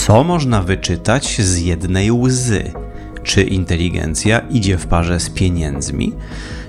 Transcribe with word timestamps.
Co 0.00 0.24
można 0.24 0.62
wyczytać 0.62 1.40
z 1.40 1.58
jednej 1.58 2.12
łzy? 2.12 2.72
Czy 3.22 3.42
inteligencja 3.42 4.38
idzie 4.38 4.78
w 4.78 4.86
parze 4.86 5.20
z 5.20 5.30
pieniędzmi? 5.30 6.12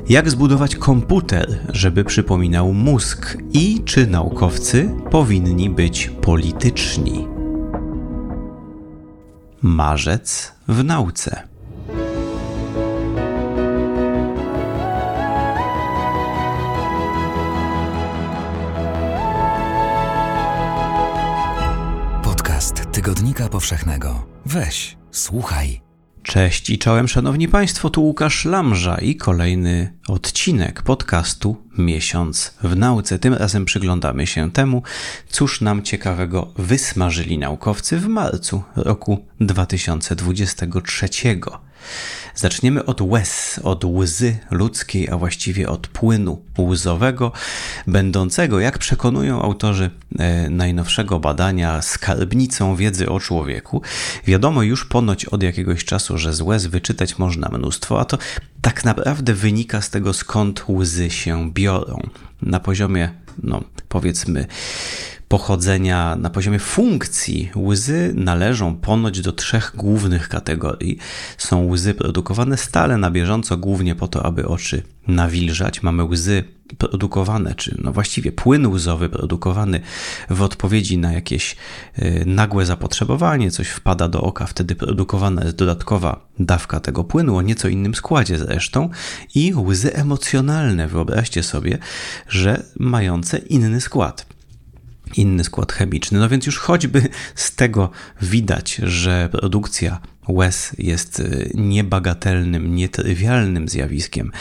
Jak 0.09 0.29
zbudować 0.29 0.75
komputer, 0.75 1.59
żeby 1.69 2.03
przypominał 2.03 2.73
mózg? 2.73 3.37
I 3.53 3.81
czy 3.85 4.07
naukowcy 4.07 4.89
powinni 5.11 5.69
być 5.69 6.11
polityczni? 6.21 7.27
Marzec 9.61 10.51
w 10.67 10.83
nauce. 10.83 11.50
Tygodnika 23.11 23.49
Powszechnego. 23.49 24.25
Weź, 24.45 24.97
słuchaj. 25.11 25.81
Cześć 26.23 26.69
i 26.69 26.77
czołem, 26.77 27.07
szanowni 27.07 27.47
państwo, 27.47 27.89
tu 27.89 28.03
Łukasz 28.03 28.45
Lamża 28.45 28.97
i 28.97 29.15
kolejny 29.15 29.93
odcinek 30.07 30.81
podcastu 30.81 31.57
Miesiąc 31.77 32.53
w 32.63 32.75
nauce. 32.75 33.19
Tym 33.19 33.33
razem 33.33 33.65
przyglądamy 33.65 34.27
się 34.27 34.51
temu, 34.51 34.83
cóż 35.29 35.61
nam 35.61 35.83
ciekawego 35.83 36.53
wysmażyli 36.57 37.37
naukowcy 37.37 37.97
w 37.97 38.07
marcu 38.07 38.63
roku 38.75 39.25
2023. 39.39 41.09
Zaczniemy 42.35 42.85
od 42.85 43.01
łez, 43.01 43.59
od 43.63 43.85
łzy 43.85 44.37
ludzkiej, 44.51 45.09
a 45.09 45.17
właściwie 45.17 45.69
od 45.69 45.87
płynu 45.87 46.41
łzowego, 46.59 47.31
będącego, 47.87 48.59
jak 48.59 48.77
przekonują 48.77 49.41
autorzy 49.41 49.89
e, 50.19 50.49
najnowszego 50.49 51.19
badania, 51.19 51.81
skarbnicą 51.81 52.75
wiedzy 52.75 53.09
o 53.09 53.19
człowieku. 53.19 53.81
Wiadomo 54.25 54.63
już 54.63 54.85
ponoć 54.85 55.25
od 55.25 55.43
jakiegoś 55.43 55.85
czasu, 55.85 56.17
że 56.17 56.33
z 56.33 56.41
łez 56.41 56.65
wyczytać 56.65 57.17
można 57.17 57.49
mnóstwo, 57.49 57.99
a 57.99 58.05
to 58.05 58.17
tak 58.61 58.85
naprawdę 58.85 59.33
wynika 59.33 59.81
z 59.81 59.89
tego, 59.89 60.13
skąd 60.13 60.65
łzy 60.69 61.09
się 61.09 61.51
biorą. 61.51 61.99
Na 62.41 62.59
poziomie, 62.59 63.09
no 63.43 63.63
powiedzmy, 63.89 64.47
pochodzenia, 65.31 66.15
na 66.15 66.29
poziomie 66.29 66.59
funkcji 66.59 67.51
łzy 67.55 68.13
należą 68.15 68.75
ponoć 68.75 69.21
do 69.21 69.31
trzech 69.31 69.73
głównych 69.75 70.29
kategorii. 70.29 70.97
Są 71.37 71.67
łzy 71.67 71.93
produkowane 71.93 72.57
stale 72.57 72.97
na 72.97 73.11
bieżąco, 73.11 73.57
głównie 73.57 73.95
po 73.95 74.07
to, 74.07 74.25
aby 74.25 74.47
oczy 74.47 74.83
nawilżać. 75.07 75.83
Mamy 75.83 76.03
łzy 76.03 76.43
produkowane, 76.77 77.55
czy 77.55 77.77
no 77.83 77.91
właściwie 77.91 78.31
płyn 78.31 78.67
łzowy 78.67 79.09
produkowany 79.09 79.81
w 80.29 80.41
odpowiedzi 80.41 80.97
na 80.97 81.13
jakieś 81.13 81.55
y, 81.99 82.23
nagłe 82.25 82.65
zapotrzebowanie, 82.65 83.51
coś 83.51 83.67
wpada 83.67 84.07
do 84.07 84.21
oka, 84.21 84.45
wtedy 84.45 84.75
produkowana 84.75 85.43
jest 85.43 85.55
dodatkowa 85.55 86.27
dawka 86.39 86.79
tego 86.79 87.03
płynu 87.03 87.37
o 87.37 87.41
nieco 87.41 87.67
innym 87.67 87.95
składzie 87.95 88.37
zresztą 88.37 88.89
i 89.35 89.53
łzy 89.55 89.93
emocjonalne. 89.93 90.87
Wyobraźcie 90.87 91.43
sobie, 91.43 91.77
że 92.27 92.63
mające 92.79 93.37
inny 93.37 93.81
skład 93.81 94.30
inny 95.15 95.43
skład 95.43 95.71
chemiczny. 95.71 96.19
No 96.19 96.29
więc 96.29 96.45
już 96.45 96.57
choćby 96.57 97.09
z 97.35 97.55
tego 97.55 97.89
widać, 98.21 98.75
że 98.75 99.29
produkcja 99.31 99.99
łez 100.27 100.71
jest 100.77 101.19
y, 101.19 101.51
niebagatelnym, 101.53 102.75
nietrywialnym 102.75 103.67
zjawiskiem 103.67 104.31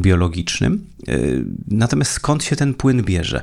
biologicznym. 0.00 0.84
Y, 1.08 1.44
natomiast 1.68 2.12
skąd 2.12 2.44
się 2.44 2.56
ten 2.56 2.74
płyn 2.74 3.02
bierze? 3.02 3.42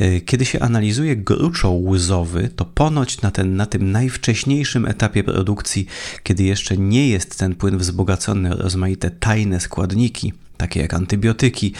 Y, 0.00 0.20
kiedy 0.20 0.44
się 0.44 0.60
analizuje 0.60 1.16
gruczoł 1.16 1.84
łzowy, 1.84 2.48
to 2.56 2.64
ponoć 2.64 3.20
na, 3.22 3.30
ten, 3.30 3.56
na 3.56 3.66
tym 3.66 3.92
najwcześniejszym 3.92 4.86
etapie 4.86 5.24
produkcji, 5.24 5.86
kiedy 6.22 6.42
jeszcze 6.44 6.76
nie 6.76 7.08
jest 7.08 7.38
ten 7.38 7.54
płyn 7.54 7.78
wzbogacony 7.78 8.52
o 8.52 8.56
rozmaite 8.56 9.10
tajne 9.10 9.60
składniki, 9.60 10.32
takie 10.56 10.80
jak 10.80 10.94
antybiotyki, 10.94 11.72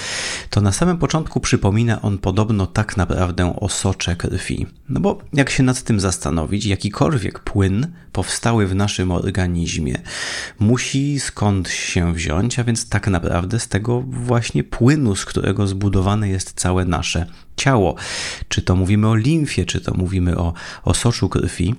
to 0.50 0.60
na 0.60 0.72
samym 0.72 0.98
początku 0.98 1.40
przypomina 1.40 2.02
on 2.02 2.18
podobno 2.18 2.66
tak 2.66 2.96
naprawdę 2.96 3.56
o 3.60 3.68
socze 3.68 4.16
krwi. 4.16 4.66
No 4.88 5.00
bo 5.00 5.18
jak 5.32 5.50
się 5.50 5.62
nad 5.62 5.82
tym 5.82 6.00
zastanowić, 6.00 6.66
jakikolwiek 6.66 7.38
płyn 7.38 7.92
powstały 8.12 8.66
w 8.66 8.74
naszym 8.74 9.10
organizmie 9.10 9.94
musi 10.58 11.20
skąd 11.20 11.68
się 11.68 12.14
wziąć, 12.14 12.58
a 12.58 12.64
więc 12.64 12.88
tak 12.88 13.08
naprawdę 13.08 13.60
z 13.60 13.68
tego 13.68 14.00
właśnie 14.00 14.64
płynu, 14.64 15.16
z 15.16 15.24
którego 15.24 15.66
zbudowane 15.66 16.28
jest 16.28 16.52
całe 16.52 16.84
nasze 16.84 17.26
ciało. 17.56 17.94
Czy 18.48 18.62
to 18.62 18.76
mówimy 18.76 19.08
o 19.08 19.14
limfie, 19.14 19.64
czy 19.64 19.80
to 19.80 19.94
mówimy 19.94 20.38
o, 20.38 20.52
o 20.84 20.94
soczu 20.94 21.28
krwi, 21.28 21.74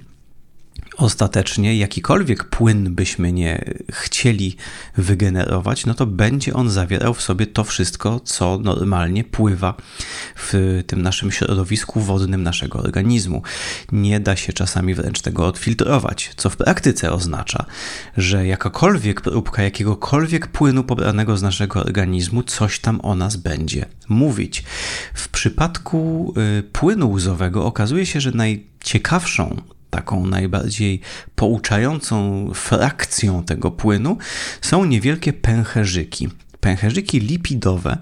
ostatecznie 0.98 1.78
jakikolwiek 1.78 2.44
płyn 2.44 2.96
byśmy 2.96 3.34
nie 3.34 3.66
chcieli 3.92 4.56
wygenerować, 4.98 5.86
no 5.86 5.94
to 5.94 6.06
będzie 6.06 6.54
on 6.54 6.70
zawierał 6.70 7.14
w 7.14 7.22
sobie 7.22 7.48
to 7.48 7.64
wszystko, 7.64 8.20
co 8.20 8.60
normalnie 8.64 9.24
pływa 9.24 9.74
w 10.36 10.84
tym 10.88 11.02
naszym 11.02 11.32
środowisku 11.32 12.02
wodnym 12.02 12.44
naszego 12.44 12.80
organizmu. 12.80 13.42
Nie 13.92 14.20
da 14.20 14.36
się 14.36 14.54
czasami 14.54 14.94
wręcz 14.94 15.22
tego 15.22 15.48
odfiltrować, 15.48 16.32
co 16.38 16.50
w 16.50 16.58
praktyce 16.58 17.12
oznacza, 17.12 17.66
że 18.18 18.48
jakakolwiek 18.48 19.22
próbka 19.22 19.64
jakiegokolwiek 19.64 20.48
płynu 20.48 20.84
pobranego 20.84 21.38
z 21.38 21.42
naszego 21.42 21.80
organizmu 21.80 22.44
coś 22.44 22.80
tam 22.80 23.00
o 23.04 23.16
nas 23.16 23.36
będzie 23.36 23.86
mówić. 24.08 24.64
W 25.14 25.30
przypadku 25.30 26.34
y, 26.60 26.64
płynu 26.64 27.12
łzowego 27.12 27.66
okazuje 27.66 28.06
się, 28.06 28.22
że 28.22 28.32
najciekawszą 28.32 29.62
taką 29.90 30.26
najbardziej 30.26 31.02
pouczającą 31.36 32.50
frakcją 32.54 33.44
tego 33.44 33.72
płynu 33.72 34.18
są 34.62 34.86
niewielkie 34.86 35.34
pęcherzyki. 35.34 36.30
Pęcherzyki 36.60 37.20
lipidowe, 37.20 37.98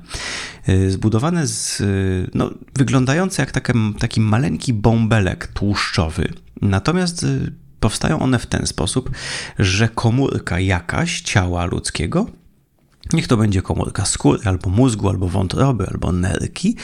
y, 0.70 0.92
zbudowane 0.92 1.48
z, 1.48 1.82
y, 1.82 2.30
no, 2.34 2.52
wyglądające 2.76 3.42
jak 3.42 3.52
taki, 3.52 3.74
taki 4.00 4.22
maleńki 4.22 4.74
bąbelek 4.74 5.48
tłuszczowy. 5.48 6.34
Natomiast 6.62 7.24
y, 7.24 7.52
powstają 7.80 8.20
one 8.20 8.40
w 8.40 8.46
ten 8.46 8.68
sposób, 8.68 9.12
że 9.60 9.90
komórka 9.90 10.60
jakaś 10.60 11.22
ciała 11.22 11.66
ludzkiego 11.66 12.26
niech 13.14 13.28
to 13.28 13.38
będzie 13.38 13.62
komórka 13.62 14.06
skóry, 14.06 14.40
albo 14.46 14.70
mózgu, 14.70 15.10
albo 15.10 15.28
wątroby, 15.28 15.88
albo 15.88 16.12
nerki, 16.12 16.76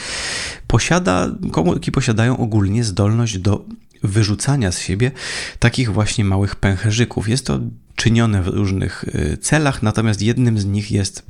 posiada, 0.66 1.28
komórki 1.52 1.92
posiadają 1.92 2.36
ogólnie 2.36 2.84
zdolność 2.84 3.38
do 3.38 3.64
wyrzucania 4.02 4.72
z 4.72 4.78
siebie 4.78 5.10
takich 5.58 5.92
właśnie 5.92 6.24
małych 6.24 6.56
pęcherzyków. 6.56 7.28
Jest 7.28 7.46
to 7.46 7.60
czynione 7.96 8.42
w 8.42 8.48
różnych 8.48 9.04
y, 9.04 9.36
celach, 9.36 9.82
natomiast 9.82 10.22
jednym 10.22 10.58
z 10.58 10.64
nich 10.64 10.90
jest 10.90 11.26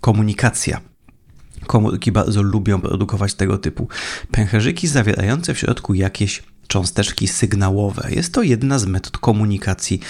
komunikacja. 0.00 0.80
Komórki 1.66 2.12
bardzo 2.12 2.42
lubią 2.42 2.80
produkować 2.80 3.34
tego 3.34 3.58
typu 3.58 3.88
pęcherzyki 4.30 4.88
zawierające 4.88 5.54
w 5.54 5.58
środku 5.58 5.94
jakieś 5.94 6.42
cząsteczki 6.68 7.28
sygnałowe. 7.28 8.08
Jest 8.10 8.34
to 8.34 8.42
jedna 8.42 8.78
z 8.78 8.86
metod 8.86 9.18
komunikacji 9.18 10.00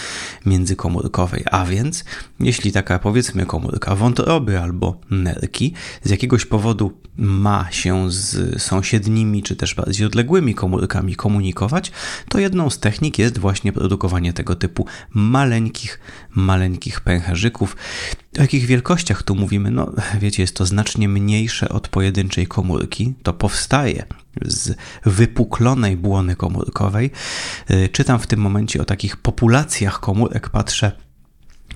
międzykomórkowej, 0.47 1.44
a 1.50 1.65
więc 1.65 2.04
jeśli 2.41 2.72
taka 2.72 2.98
powiedzmy 2.98 3.47
komórka 3.47 3.97
wątroby 3.97 4.60
albo 4.60 5.00
nerki 5.10 5.72
z 6.03 6.10
jakiegoś 6.10 6.44
powodu 6.44 6.92
ma 7.16 7.66
się 7.70 8.10
z 8.12 8.62
sąsiednimi 8.62 9.42
czy 9.42 9.56
też 9.56 9.75
bardziej 9.75 10.06
odległymi 10.06 10.54
komórkami 10.54 11.16
komunikować, 11.16 11.92
to 12.28 12.38
jedną 12.38 12.71
z 12.71 12.78
technik 12.78 13.19
jest 13.19 13.38
właśnie 13.38 13.72
produkowanie 13.72 14.32
tego 14.32 14.56
typu 14.56 14.86
maleńkich, 15.15 16.00
maleńkich 16.34 17.00
pęcherzyków. 17.00 17.77
O 18.39 18.41
jakich 18.41 18.67
wielkościach 18.67 19.22
tu 19.22 19.34
mówimy? 19.34 19.71
No, 19.71 19.93
wiecie, 20.21 20.43
jest 20.43 20.56
to 20.56 20.67
znacznie 20.67 21.09
mniejsze 21.09 21.69
od 21.69 21.89
pojedynczej 21.89 22.47
komórki. 22.47 23.15
To 23.22 23.33
powstaje 23.33 24.05
z 24.43 24.77
wypuklonej 25.05 25.97
błony 25.97 26.37
komórkowej. 26.37 27.11
Y, 27.71 27.89
czytam 27.89 28.19
w 28.19 28.27
tym 28.27 28.41
momencie 28.41 28.83
o 28.83 28.84
takich 28.84 29.17
populacjach 29.17 30.00
komórek, 30.00 30.48
patrzę 30.48 30.92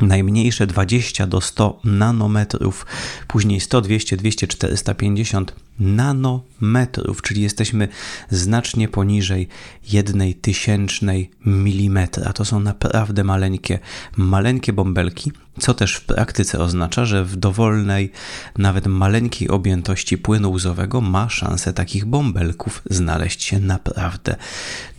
najmniejsze 0.00 0.66
20 0.66 1.26
do 1.26 1.40
100 1.40 1.80
nanometrów, 1.84 2.86
później 3.28 3.60
100, 3.60 3.80
200, 3.80 4.16
200, 4.16 4.46
450 4.46 5.54
nanometrów, 5.78 7.22
czyli 7.22 7.42
jesteśmy 7.42 7.88
znacznie 8.30 8.88
poniżej 8.88 9.48
jednej 9.92 10.34
tysięcznej 10.34 11.30
milimetra. 11.46 12.32
To 12.32 12.44
są 12.44 12.60
naprawdę 12.60 13.24
maleńkie, 13.24 13.78
maleńkie 14.16 14.72
bąbelki, 14.72 15.32
co 15.58 15.74
też 15.74 15.94
w 15.94 16.04
praktyce 16.04 16.58
oznacza, 16.58 17.04
że 17.04 17.24
w 17.24 17.36
dowolnej, 17.36 18.12
nawet 18.58 18.86
maleńkiej 18.86 19.48
objętości 19.48 20.18
płynu 20.18 20.52
łzowego 20.52 21.00
ma 21.00 21.28
szansę 21.28 21.72
takich 21.72 22.04
bąbelków 22.04 22.82
znaleźć 22.90 23.42
się 23.42 23.60
naprawdę 23.60 24.36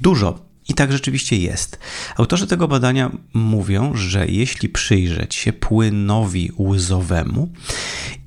dużo. 0.02 0.49
I 0.70 0.74
tak 0.74 0.92
rzeczywiście 0.92 1.38
jest. 1.38 1.80
Autorzy 2.18 2.48
tego 2.48 2.68
badania 2.68 3.12
mówią, 3.34 3.96
że 3.96 4.28
jeśli 4.28 4.70
przyjrzeć 4.70 5.36
się 5.36 5.54
płynowi 5.54 6.52
łzowemu 6.60 7.50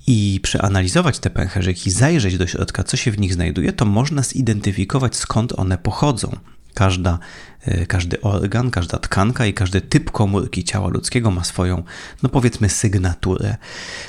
i 0.07 0.41
przeanalizować 0.43 1.19
te 1.19 1.31
pęcherzyki, 1.31 1.91
zajrzeć 1.91 2.39
do 2.39 2.47
środka, 2.47 2.85
co 2.85 2.97
się 2.97 3.11
w 3.11 3.19
nich 3.19 3.35
znajduje, 3.35 3.73
to 3.73 3.85
można 3.85 4.23
zidentyfikować 4.23 5.17
skąd 5.17 5.59
one 5.59 5.79
pochodzą. 5.79 6.37
Każda, 6.75 7.19
e, 7.61 7.87
każdy 7.87 8.21
organ, 8.21 8.71
każda 8.71 8.99
tkanka 8.99 9.47
i 9.47 9.55
każdy 9.55 9.81
typ 9.81 10.11
komórki 10.11 10.65
ciała 10.65 10.89
ludzkiego 10.89 11.31
ma 11.31 11.45
swoją, 11.45 11.83
no 12.23 12.29
powiedzmy, 12.29 12.69
sygnaturę. 12.69 13.57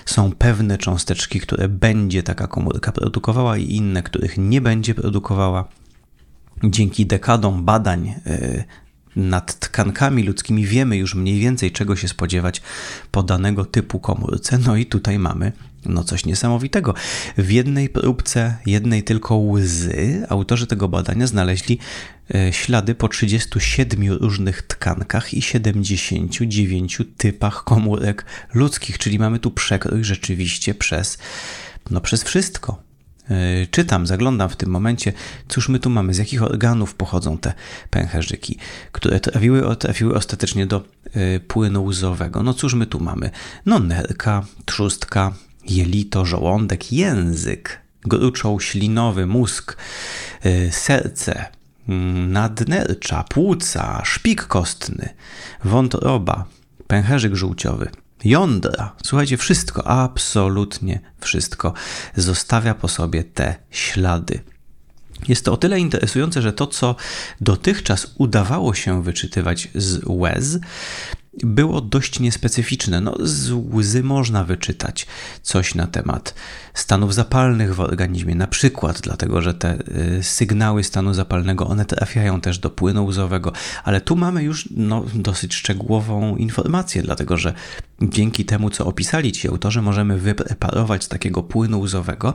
Są 0.06 0.32
pewne 0.32 0.78
cząsteczki, 0.78 1.40
które 1.40 1.70
będzie 1.70 2.24
taka 2.24 2.48
komórka 2.48 2.92
produkowała 2.92 3.58
i 3.58 3.76
inne, 3.76 4.04
których 4.04 4.38
nie 4.38 4.62
będzie 4.62 4.96
produkowała. 4.96 5.68
Dzięki 6.64 7.06
dekadom 7.06 7.66
badań 7.66 8.16
e, 8.26 8.64
nad 9.16 9.60
tkankami 9.60 10.24
ludzkimi 10.24 10.66
wiemy 10.66 10.98
już 10.98 11.16
mniej 11.16 11.40
więcej, 11.40 11.72
czego 11.72 11.96
się 11.96 12.08
spodziewać 12.08 12.62
po 13.12 13.24
danego 13.24 13.66
typu 13.66 14.00
komórce. 14.00 14.58
No 14.58 14.76
i 14.76 14.86
tutaj 14.86 15.20
mamy 15.20 15.52
no 15.86 16.04
coś 16.04 16.26
niesamowitego. 16.26 16.94
W 17.38 17.52
jednej 17.52 17.90
próbce, 17.90 18.58
jednej 18.66 19.04
tylko 19.04 19.38
łzy, 19.38 20.26
autorzy 20.30 20.68
tego 20.68 20.88
badania 20.88 21.28
znaleźli 21.28 21.80
e, 22.36 22.54
ślady 22.54 22.96
po 22.96 23.08
37 23.08 24.12
różnych 24.12 24.62
tkankach 24.62 25.34
i 25.34 25.42
79 25.42 27.02
typach 27.18 27.64
komórek 27.64 28.26
ludzkich, 28.54 28.98
czyli 28.98 29.20
mamy 29.20 29.40
tu 29.40 29.52
przekrój 29.52 30.04
rzeczywiście 30.04 30.76
przez, 30.76 31.18
no 31.90 32.02
przez 32.02 32.24
wszystko. 32.24 32.83
E, 33.30 33.68
czytam, 33.68 34.08
zaglądam 34.08 34.50
w 34.50 34.56
tym 34.56 34.70
momencie, 34.70 35.14
cóż 35.48 35.70
my 35.70 35.80
tu 35.80 35.90
mamy, 35.90 36.14
z 36.14 36.18
jakich 36.18 36.44
organów 36.44 36.96
pochodzą 36.96 37.38
te 37.38 37.54
pęcherzyki, 37.90 38.58
które 38.92 39.20
trafiły, 39.20 39.76
trafiły 39.76 40.16
ostatecznie 40.16 40.66
do 40.66 40.84
e, 41.14 41.40
płynu 41.40 41.84
łzowego. 41.84 42.44
No 42.44 42.54
cóż 42.54 42.74
my 42.74 42.86
tu 42.86 43.00
mamy? 43.00 43.30
No 43.66 43.80
nerka, 43.80 44.46
trzustka, 44.66 45.34
jelito, 45.70 46.26
żołądek, 46.26 46.94
język, 46.94 47.82
gruczoł 48.02 48.60
ślinowy, 48.60 49.26
mózg, 49.26 49.78
e, 50.44 50.72
serce, 50.72 51.46
mm, 51.90 52.32
nadnercza, 52.32 53.24
płuca, 53.24 54.02
szpik 54.06 54.44
kostny, 54.44 55.10
wątroba, 55.64 56.46
pęcherzyk 56.88 57.36
żółciowy, 57.36 57.90
jądra. 58.26 58.96
Słuchajcie, 59.04 59.38
wszystko, 59.38 59.88
absolutnie 59.88 61.00
wszystko 61.20 61.74
zostawia 62.16 62.74
po 62.74 62.88
sobie 62.88 63.24
te 63.24 63.56
ślady. 63.72 64.40
Jest 65.28 65.46
to 65.46 65.54
o 65.54 65.58
tyle 65.58 65.80
interesujące, 65.80 66.42
że 66.42 66.54
to, 66.54 66.68
co 66.68 66.96
dotychczas 67.42 68.14
udawało 68.18 68.74
się 68.74 69.04
wyczytywać 69.04 69.70
z 69.76 70.02
łez, 70.06 70.60
było 71.44 71.82
dość 71.82 72.20
niespecyficzne. 72.20 73.02
No, 73.02 73.16
z 73.20 73.52
łzy 73.52 74.04
można 74.04 74.44
wyczytać 74.44 75.08
coś 75.42 75.76
na 75.76 75.88
temat 75.88 76.36
stanów 76.74 77.14
zapalnych 77.14 77.76
w 77.76 77.80
organizmie, 77.80 78.36
na 78.36 78.48
przykład 78.48 79.02
dlatego, 79.02 79.42
że 79.42 79.54
te 79.54 79.78
y, 80.18 80.24
sygnały 80.24 80.84
stanu 80.84 81.14
zapalnego, 81.14 81.68
one 81.68 81.86
trafiają 81.86 82.42
też 82.42 82.60
do 82.60 82.70
płynu 82.70 83.06
łzowego, 83.06 83.52
ale 83.84 84.02
tu 84.02 84.16
mamy 84.16 84.44
już 84.44 84.70
no, 84.72 85.06
dosyć 85.14 85.56
szczegółową 85.56 86.36
informację, 86.36 87.02
dlatego 87.02 87.38
że 87.38 87.54
dzięki 88.02 88.46
temu, 88.46 88.70
co 88.70 88.86
opisali 88.86 89.32
ci 89.32 89.48
autorzy, 89.48 89.82
możemy 89.82 90.18
wypreparować 90.18 91.04
z 91.04 91.08
takiego 91.08 91.44
płynu 91.44 91.80
łzowego 91.80 92.34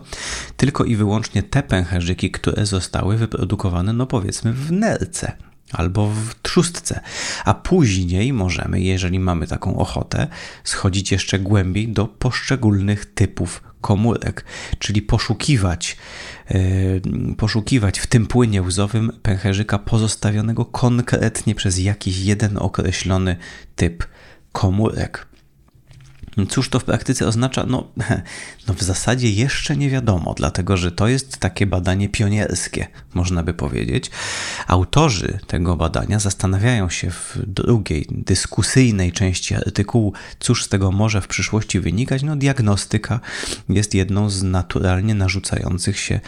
tylko 0.56 0.84
i 0.84 0.96
wyłącznie 0.96 1.42
te 1.42 1.62
pęcherzyki, 1.62 2.30
które 2.30 2.66
zostały 2.66 3.16
wyprodukowane, 3.16 3.92
no 3.92 4.06
powiedzmy, 4.06 4.52
w 4.52 4.72
nerce 4.72 5.47
albo 5.72 6.10
w 6.10 6.42
trzustce, 6.42 7.00
a 7.44 7.54
później 7.54 8.32
możemy, 8.32 8.80
jeżeli 8.80 9.18
mamy 9.18 9.46
taką 9.46 9.78
ochotę, 9.78 10.26
schodzić 10.64 11.12
jeszcze 11.12 11.38
głębiej 11.38 11.88
do 11.88 12.06
poszczególnych 12.06 13.14
typów 13.14 13.62
komórek, 13.80 14.44
czyli 14.78 15.02
poszukiwać, 15.02 15.96
yy, 16.50 17.00
poszukiwać 17.36 17.98
w 17.98 18.06
tym 18.06 18.26
płynie 18.26 18.62
łzowym 18.62 19.12
pęcherzyka 19.22 19.78
pozostawionego 19.78 20.64
konkretnie 20.64 21.54
przez 21.54 21.78
jakiś 21.78 22.18
jeden 22.18 22.58
określony 22.58 23.36
typ 23.76 24.06
komórek. 24.52 25.28
Cóż 26.48 26.68
to 26.68 26.80
w 26.80 26.84
praktyce 26.84 27.26
oznacza? 27.26 27.66
No, 27.66 27.92
no, 28.68 28.74
w 28.74 28.82
zasadzie 28.82 29.30
jeszcze 29.30 29.76
nie 29.76 29.90
wiadomo, 29.90 30.34
dlatego 30.36 30.76
że 30.76 30.92
to 30.92 31.08
jest 31.08 31.38
takie 31.38 31.66
badanie 31.66 32.08
pionierskie, 32.08 32.86
można 33.14 33.42
by 33.42 33.54
powiedzieć. 33.54 34.10
Autorzy 34.66 35.38
tego 35.46 35.76
badania 35.76 36.18
zastanawiają 36.18 36.88
się 36.88 37.10
w 37.10 37.38
drugiej, 37.46 38.06
dyskusyjnej 38.10 39.12
części 39.12 39.54
artykułu, 39.54 40.12
cóż 40.38 40.64
z 40.64 40.68
tego 40.68 40.92
może 40.92 41.20
w 41.20 41.28
przyszłości 41.28 41.80
wynikać. 41.80 42.22
No, 42.22 42.36
diagnostyka 42.36 43.20
jest 43.68 43.94
jedną 43.94 44.30
z 44.30 44.42
naturalnie 44.42 45.14
narzucających 45.14 45.98
się 45.98 46.20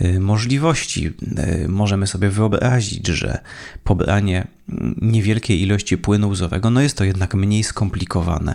y, 0.00 0.20
możliwości. 0.20 1.06
Y, 1.06 1.68
możemy 1.68 2.06
sobie 2.06 2.30
wyobrazić, 2.30 3.06
że 3.06 3.38
pobranie 3.84 4.46
niewielkiej 5.02 5.62
ilości 5.62 5.98
płynu 5.98 6.28
łzowego, 6.28 6.70
no 6.70 6.80
jest 6.80 6.96
to 6.96 7.04
jednak 7.04 7.34
mniej 7.34 7.64
skomplikowane 7.64 8.54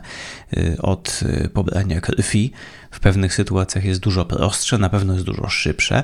y, 0.57 0.77
od 0.81 1.19
pobrania 1.53 2.01
krwi. 2.01 2.51
W 2.91 2.99
pewnych 3.17 3.33
sytuacjach 3.33 3.85
jest 3.85 3.99
dużo 3.99 4.25
prostsze, 4.25 4.77
na 4.77 4.89
pewno 4.89 5.13
jest 5.13 5.25
dużo 5.25 5.49
szybsze, 5.49 6.03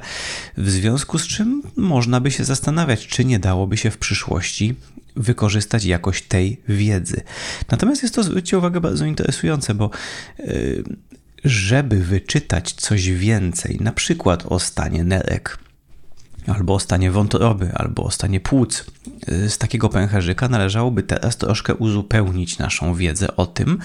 w 0.57 0.69
związku 0.69 1.19
z 1.19 1.27
czym 1.27 1.61
można 1.75 2.19
by 2.19 2.31
się 2.31 2.43
zastanawiać, 2.43 3.07
czy 3.07 3.25
nie 3.25 3.39
dałoby 3.39 3.77
się 3.77 3.91
w 3.91 3.97
przyszłości 3.97 4.75
wykorzystać 5.15 5.85
jakoś 5.85 6.21
tej 6.21 6.61
wiedzy. 6.67 7.21
Natomiast 7.71 8.03
jest 8.03 8.15
to, 8.15 8.23
zwróćcie 8.23 8.57
uwagę, 8.57 8.81
bardzo 8.81 9.05
interesujące, 9.05 9.73
bo 9.73 9.89
y, 10.39 10.83
żeby 11.45 11.99
wyczytać 11.99 12.73
coś 12.73 13.09
więcej, 13.09 13.77
na 13.81 13.91
przykład 13.91 14.45
o 14.45 14.59
stanie 14.59 15.03
nerek, 15.03 15.57
albo 16.47 16.73
o 16.73 16.79
stanie 16.79 17.11
wątroby, 17.11 17.71
albo 17.73 18.03
o 18.03 18.11
stanie 18.11 18.39
płuc. 18.39 18.85
Z 19.27 19.57
takiego 19.57 19.89
pęcherzyka 19.89 20.49
należałoby 20.49 21.03
teraz 21.03 21.37
troszkę 21.37 21.75
uzupełnić 21.75 22.57
naszą 22.57 22.95
wiedzę 22.95 23.35
o 23.35 23.45
tym, 23.45 23.79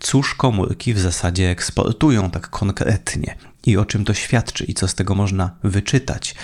cóż 0.00 0.34
komórki 0.34 0.94
w 0.94 0.98
zasadzie 0.98 1.50
eksportują 1.50 2.30
tak 2.30 2.50
konkretnie 2.50 3.36
i 3.66 3.76
o 3.76 3.84
czym 3.84 4.04
to 4.04 4.14
świadczy 4.14 4.64
i 4.64 4.74
co 4.74 4.88
z 4.88 4.94
tego 4.94 5.14
można 5.14 5.50
wyczytać. 5.64 6.34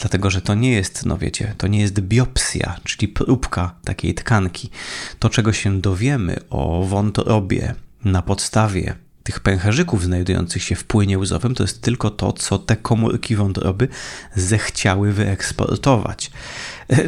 Dlatego, 0.00 0.30
że 0.30 0.40
to 0.40 0.54
nie 0.54 0.72
jest, 0.72 1.06
no 1.06 1.18
wiecie, 1.18 1.54
to 1.58 1.66
nie 1.66 1.80
jest 1.80 2.00
biopsja, 2.00 2.76
czyli 2.84 3.08
próbka 3.08 3.74
takiej 3.84 4.14
tkanki. 4.14 4.70
To, 5.18 5.30
czego 5.30 5.52
się 5.52 5.80
dowiemy 5.80 6.36
o 6.50 6.82
wątrobie 6.82 7.74
na 8.04 8.22
podstawie 8.22 8.94
tych 9.28 9.40
pęcherzyków 9.40 10.04
znajdujących 10.04 10.62
się 10.62 10.74
w 10.74 10.84
płynie 10.84 11.18
łzowym 11.18 11.54
to 11.54 11.64
jest 11.64 11.82
tylko 11.82 12.10
to, 12.10 12.32
co 12.32 12.58
te 12.58 12.76
komórki 12.76 13.36
wątroby 13.36 13.88
zechciały 14.34 15.12
wyeksportować. 15.12 16.30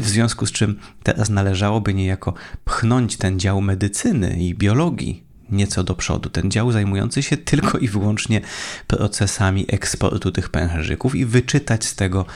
W 0.00 0.08
związku 0.08 0.46
z 0.46 0.52
czym 0.52 0.80
teraz 1.02 1.30
należałoby 1.30 1.94
niejako 1.94 2.34
pchnąć 2.64 3.16
ten 3.16 3.40
dział 3.40 3.60
medycyny 3.60 4.36
i 4.38 4.54
biologii 4.54 5.24
nieco 5.50 5.84
do 5.84 5.94
przodu. 5.94 6.30
Ten 6.30 6.50
dział 6.50 6.72
zajmujący 6.72 7.22
się 7.22 7.36
tylko 7.36 7.78
i 7.78 7.88
wyłącznie 7.88 8.40
procesami 8.86 9.66
eksportu 9.68 10.32
tych 10.32 10.48
pęcherzyków 10.48 11.14
i 11.14 11.26
wyczytać 11.26 11.84
z 11.84 11.94
tego, 11.94 12.26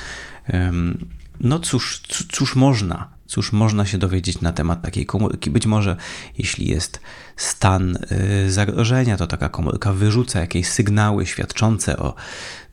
no 1.41 1.59
cóż, 1.59 2.03
cóż 2.33 2.57
można 2.57 3.13
Cóż 3.26 3.52
można 3.52 3.87
się 3.87 3.99
dowiedzieć 3.99 4.40
na 4.40 4.52
temat 4.52 4.83
takiej 4.83 5.07
komórki? 5.07 5.50
Być 5.50 5.66
może, 5.66 5.97
jeśli 6.38 6.69
jest 6.69 7.00
stan 7.37 7.99
y, 8.47 8.52
zagrożenia, 8.52 9.16
to 9.16 9.26
taka 9.26 9.49
komórka 9.49 9.93
wyrzuca 9.93 10.40
jakieś 10.40 10.69
sygnały 10.69 11.26
świadczące 11.26 11.97
o 11.97 12.14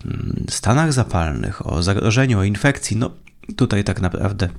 mm, 0.05 0.45
stanach 0.49 0.93
zapalnych, 0.93 1.67
o 1.67 1.83
zagrożeniu, 1.83 2.39
o 2.39 2.43
infekcji. 2.43 2.97
No, 2.97 3.11
tutaj 3.55 3.83
tak 3.83 4.01
naprawdę 4.01 4.49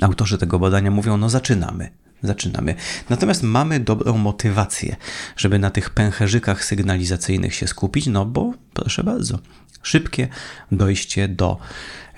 autorzy 0.00 0.38
tego 0.38 0.58
badania 0.58 0.90
mówią: 0.90 1.16
No, 1.16 1.30
zaczynamy. 1.30 1.90
Zaczynamy. 2.22 2.74
Natomiast 3.10 3.42
mamy 3.42 3.80
dobrą 3.80 4.18
motywację, 4.18 4.96
żeby 5.36 5.58
na 5.58 5.70
tych 5.70 5.90
pęcherzykach 5.90 6.64
sygnalizacyjnych 6.64 7.54
się 7.54 7.66
skupić, 7.66 8.06
no 8.06 8.26
bo 8.26 8.52
proszę 8.74 9.04
bardzo, 9.04 9.38
szybkie 9.86 10.28
dojście 10.72 11.28
do, 11.28 11.58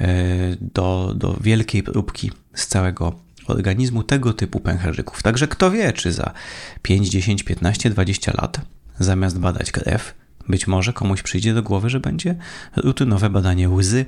e, 0.00 0.06
do, 0.60 1.14
do 1.16 1.36
wielkiej 1.40 1.82
próbki 1.82 2.30
z 2.54 2.66
całego 2.66 3.20
organizmu 3.46 4.02
tego 4.02 4.32
typu 4.32 4.60
pęcherzyków. 4.60 5.22
Także 5.22 5.48
kto 5.48 5.70
wie, 5.70 5.92
czy 5.92 6.12
za 6.12 6.32
5, 6.82 7.08
10, 7.08 7.42
15, 7.42 7.90
20 7.90 8.32
lat 8.42 8.60
zamiast 8.98 9.38
badać 9.38 9.72
krew, 9.72 10.14
być 10.48 10.66
może 10.66 10.92
komuś 10.92 11.22
przyjdzie 11.22 11.54
do 11.54 11.62
głowy, 11.62 11.90
że 11.90 12.00
będzie 12.00 12.34
rutynowe 12.76 13.30
badanie 13.30 13.68
łzy 13.68 14.06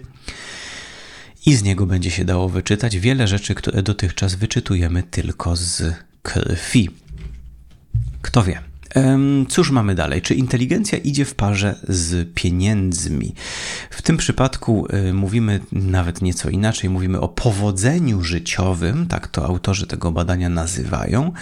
i 1.47 1.55
z 1.55 1.62
niego 1.62 1.87
będzie 1.87 2.11
się 2.11 2.25
dało 2.25 2.49
wyczytać 2.49 2.99
wiele 2.99 3.29
rzeczy, 3.29 3.55
które 3.55 3.83
dotychczas 3.83 4.35
wyczytujemy 4.35 5.02
tylko 5.02 5.57
z 5.57 5.83
krwi. 6.23 6.90
Kto 8.23 8.43
wie? 8.43 8.70
Cóż 9.49 9.70
mamy 9.70 9.94
dalej? 9.94 10.23
Czy 10.23 10.35
inteligencja 10.35 10.99
idzie 10.99 11.25
w 11.25 11.35
parze 11.35 11.75
z 11.88 12.28
pieniędzmi? 12.35 13.35
W 13.90 14.02
tym 14.02 14.16
przypadku 14.16 14.87
y, 15.09 15.12
mówimy 15.12 15.61
nawet 15.73 16.23
nieco 16.23 16.50
inaczej, 16.50 16.90
mówimy 16.90 17.20
o 17.20 17.28
powodzeniu 17.28 18.23
życiowym, 18.23 19.06
tak 19.06 19.28
to 19.28 19.47
autorzy 19.47 19.87
tego 19.87 20.12
badania 20.12 20.49
nazywają. 20.49 21.32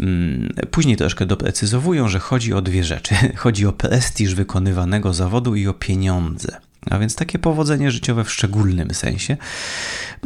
Mm, 0.00 0.54
później 0.70 0.96
troszkę 0.96 1.26
doprecyzowują, 1.26 2.08
że 2.08 2.18
chodzi 2.18 2.52
o 2.52 2.62
dwie 2.62 2.84
rzeczy. 2.84 3.14
Chodzi 3.36 3.66
o 3.66 3.72
prestiż 3.72 4.34
wykonywanego 4.34 5.14
zawodu 5.14 5.54
i 5.54 5.66
o 5.66 5.74
pieniądze. 5.74 6.60
A 6.90 6.98
więc 6.98 7.14
takie 7.14 7.38
powodzenie 7.38 7.90
życiowe 7.90 8.24
w 8.24 8.30
szczególnym 8.32 8.94
sensie. 8.94 9.36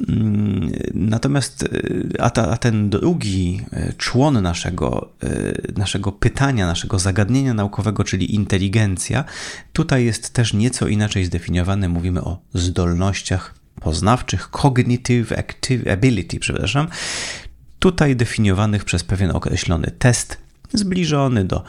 Mm, 0.09 0.73
natomiast 0.95 1.63
y, 1.63 2.09
a, 2.19 2.31
ta, 2.31 2.51
a 2.51 2.57
ten 2.57 2.91
drugi 2.91 3.61
y, 3.73 3.95
człon 3.99 4.43
naszego, 4.43 5.13
y, 5.25 5.73
naszego 5.77 6.13
pytania, 6.13 6.67
naszego 6.67 6.99
zagadnienia 6.99 7.55
naukowego, 7.55 8.05
czyli 8.05 8.35
inteligencja, 8.35 9.25
tutaj 9.73 10.05
jest 10.05 10.33
też 10.33 10.53
nieco 10.53 10.89
inaczej 10.89 11.25
zdefiniowany. 11.25 11.89
Mówimy 11.89 12.23
o 12.23 12.39
zdolnościach 12.55 13.55
poznawczych, 13.81 14.51
cognitive 14.51 15.33
ability, 15.93 16.41
przepraszam, 16.41 16.89
tutaj 17.79 18.17
definiowanych 18.17 18.85
przez 18.85 19.05
pewien 19.05 19.31
określony 19.31 19.91
test, 19.99 20.39
zbliżony 20.73 21.45
do 21.45 21.65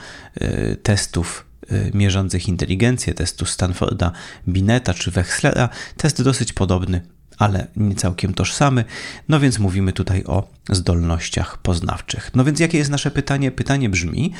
testów 0.83 1.46
mierzących 1.93 2.47
inteligencję, 2.47 3.13
testu 3.13 3.45
Stanforda, 3.45 4.11
Bineta 4.47 4.93
czy 4.93 5.11
Wechslera, 5.11 5.69
test 5.97 6.21
dosyć 6.21 6.53
podobny, 6.53 7.01
ale 7.37 7.67
nie 7.75 7.95
całkiem 7.95 8.33
tożsamy. 8.33 8.85
No 9.29 9.39
więc 9.39 9.59
mówimy 9.59 9.93
tutaj 9.93 10.23
o 10.23 10.49
zdolnościach 10.69 11.57
poznawczych. 11.57 12.31
No 12.35 12.43
więc 12.43 12.59
jakie 12.59 12.77
jest 12.77 12.89
nasze 12.89 13.11
pytanie? 13.11 13.51
Pytanie 13.51 13.89
brzmi, 13.89 14.33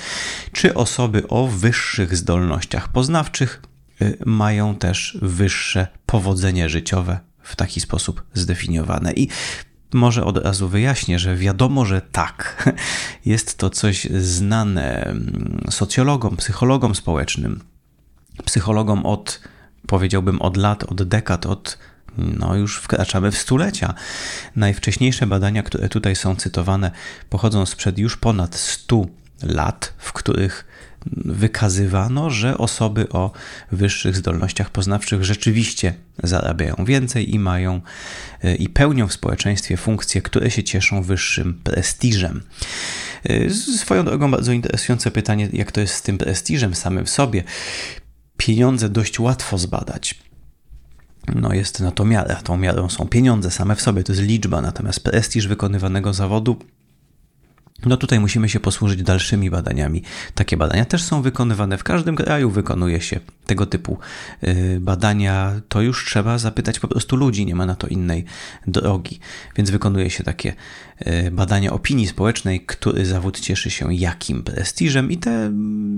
czy 0.52 0.74
osoby 0.74 1.28
o 1.28 1.48
wyższych 1.48 2.18
zdolnościach 2.18 2.92
poznawczych 2.92 3.62
y, 4.02 4.18
mają 4.26 4.76
też 4.76 5.18
wyższe 5.22 5.88
powodzenie 6.06 6.70
życiowe 6.70 7.20
w 7.44 7.56
taki 7.56 7.82
sposób 7.82 8.24
zdefiniowane. 8.34 9.14
I 9.14 9.30
może 9.94 10.26
od 10.26 10.38
razu 10.38 10.68
wyjaśnię, 10.68 11.20
że 11.20 11.36
wiadomo, 11.36 11.86
że 11.86 12.02
tak. 12.02 12.64
Jest 13.26 13.58
to 13.58 13.70
coś 13.70 14.08
znane 14.20 15.04
mm, 15.04 15.62
socjologom, 15.70 16.38
psychologom 16.38 16.96
społecznym, 16.96 17.60
psychologom 18.46 19.06
od, 19.06 19.42
powiedziałbym, 19.88 20.42
od 20.42 20.58
lat, 20.58 20.84
od 20.84 21.04
dekad, 21.04 21.46
od 21.46 21.78
no 22.18 22.56
już 22.56 22.78
wkraczamy 22.78 23.32
w 23.32 23.38
stulecia. 23.38 23.94
Najwcześniejsze 24.56 25.28
badania, 25.28 25.64
które 25.64 25.90
tutaj 25.90 26.16
są 26.16 26.36
cytowane, 26.36 26.92
pochodzą 27.30 27.66
sprzed 27.66 28.00
już 28.00 28.18
ponad 28.18 28.56
100 28.56 29.06
lat, 29.44 29.94
w 29.98 30.14
których 30.14 30.66
wykazywano, 31.12 32.30
że 32.30 32.58
osoby 32.58 33.10
o 33.10 33.32
wyższych 33.72 34.16
zdolnościach 34.16 34.70
poznawczych 34.70 35.24
rzeczywiście 35.24 35.94
zarabiają 36.24 36.76
więcej 36.86 37.36
i 37.36 37.40
mają 37.40 37.82
e, 38.44 38.56
i 38.56 38.70
pełnią 38.70 39.08
w 39.08 39.14
społeczeństwie 39.14 39.78
funkcje, 39.78 40.22
które 40.22 40.52
się 40.52 40.64
cieszą 40.64 41.02
wyższym 41.02 41.62
prestiżem. 41.64 42.44
E, 43.24 43.50
swoją 43.50 44.06
drogą 44.06 44.32
bardzo 44.32 44.52
interesujące 44.52 45.12
pytanie, 45.12 45.50
jak 45.54 45.72
to 45.72 45.82
jest 45.82 45.94
z 45.94 46.02
tym 46.02 46.18
prestiżem 46.18 46.76
samym 46.76 47.06
w 47.06 47.10
sobie. 47.10 47.44
Pieniądze 48.38 48.90
dość 48.90 49.20
łatwo 49.20 49.58
zbadać. 49.58 50.16
No 51.36 51.54
jest 51.54 51.80
na 51.80 51.92
to 51.92 52.06
miarę. 52.06 52.36
Tą 52.44 52.58
miarą 52.58 52.90
są 52.90 53.08
pieniądze 53.08 53.52
same 53.52 53.76
w 53.76 53.82
sobie, 53.82 54.04
to 54.04 54.12
jest 54.12 54.24
liczba, 54.24 54.62
natomiast 54.62 55.04
prestiż 55.04 55.48
wykonywanego 55.48 56.14
zawodu 56.14 56.60
no 57.86 57.98
tutaj 57.98 58.20
musimy 58.20 58.50
się 58.50 58.60
posłużyć 58.60 59.04
dalszymi 59.04 59.50
badaniami. 59.50 60.04
Takie 60.36 60.58
badania 60.58 60.86
też 60.86 61.04
są 61.04 61.22
wykonywane 61.22 61.78
w 61.78 61.84
każdym 61.84 62.16
kraju, 62.16 62.50
wykonuje 62.50 63.02
się 63.02 63.20
tego 63.46 63.66
typu 63.66 63.98
y, 64.44 64.78
badania. 64.82 65.62
To 65.70 65.82
już 65.82 66.06
trzeba 66.06 66.38
zapytać 66.38 66.80
po 66.80 66.88
prostu 66.88 67.16
ludzi, 67.16 67.46
nie 67.46 67.56
ma 67.56 67.66
na 67.66 67.76
to 67.76 67.88
innej 67.88 68.26
drogi. 68.68 69.20
Więc 69.56 69.70
wykonuje 69.70 70.10
się 70.10 70.24
takie 70.24 70.54
y, 71.08 71.32
badania 71.32 71.74
opinii 71.74 72.08
społecznej, 72.08 72.66
który 72.66 73.06
zawód 73.06 73.40
cieszy 73.40 73.70
się 73.70 73.96
jakim 73.96 74.44
prestiżem 74.44 75.12
i 75.12 75.18
te 75.18 75.52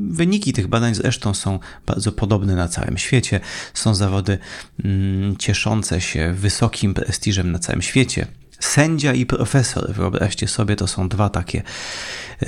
wyniki 0.09 0.53
tych 0.53 0.67
badań 0.67 0.95
zresztą 0.95 1.33
są 1.33 1.59
bardzo 1.85 2.11
podobne 2.11 2.55
na 2.55 2.67
całym 2.67 2.97
świecie. 2.97 3.39
Są 3.73 3.95
zawody 3.95 4.37
mm, 4.83 5.37
cieszące 5.37 6.01
się 6.01 6.33
wysokim 6.33 6.93
prestiżem 6.93 7.51
na 7.51 7.59
całym 7.59 7.81
świecie 7.81 8.27
Sędzia 8.59 9.13
i 9.13 9.25
profesor, 9.25 9.93
wyobraźcie 9.93 10.47
sobie, 10.47 10.75
to 10.75 10.87
są 10.87 11.09
dwa 11.09 11.29
takie 11.29 11.61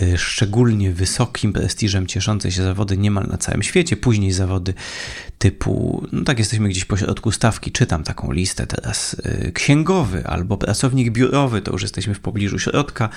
e, 0.01 0.17
szczególnie 0.17 0.91
wysokim 0.91 1.53
prestiżem 1.53 2.07
cieszące 2.07 2.51
się 2.51 2.63
zawody 2.63 2.97
niemal 2.97 3.27
na 3.27 3.37
całym 3.37 3.63
świecie. 3.63 3.97
Później 3.97 4.31
zawody 4.31 4.73
typu, 5.37 6.05
no 6.11 6.23
tak 6.23 6.39
jesteśmy 6.39 6.69
gdzieś 6.69 6.85
po 6.85 6.97
środku 6.97 7.31
stawki, 7.31 7.71
czytam 7.71 8.03
taką 8.03 8.31
listę 8.31 8.67
teraz, 8.67 9.15
e, 9.23 9.51
księgowy 9.51 10.27
albo 10.27 10.57
pracownik 10.57 11.11
biurowy, 11.11 11.61
to 11.61 11.71
już 11.71 11.81
jesteśmy 11.81 12.13
w 12.13 12.19
pobliżu 12.19 12.59
środka. 12.59 13.09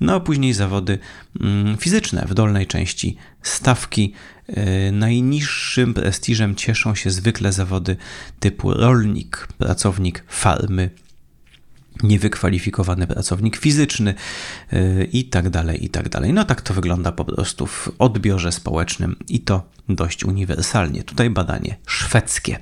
No 0.00 0.14
a 0.14 0.20
później 0.20 0.52
zawody 0.52 0.98
mm, 1.40 1.76
fizyczne 1.76 2.26
w 2.28 2.34
dolnej 2.34 2.66
części 2.66 3.16
stawki. 3.42 4.12
E, 4.48 4.92
najniższym 4.92 5.94
prestiżem 5.94 6.54
cieszą 6.54 6.94
się 6.94 7.10
zwykle 7.10 7.52
zawody 7.52 7.96
typu 8.40 8.74
rolnik, 8.74 9.48
pracownik 9.58 10.24
farmy 10.28 10.90
niewykwalifikowany 12.02 13.06
pracownik 13.06 13.56
fizyczny 13.56 14.14
yy, 14.72 15.08
i 15.12 15.24
tak 15.24 15.50
dalej, 15.50 15.84
i 15.84 15.88
tak 15.88 16.08
dalej. 16.08 16.32
No 16.32 16.44
tak 16.44 16.62
to 16.62 16.74
wygląda 16.74 17.12
po 17.12 17.24
prostu 17.24 17.66
w 17.66 17.90
odbiorze 17.98 18.52
społecznym 18.52 19.16
i 19.28 19.40
to 19.40 19.62
dość 19.88 20.24
uniwersalnie. 20.24 21.02
Tutaj 21.02 21.30
badanie 21.30 21.76
szwedzkie. 21.86 22.58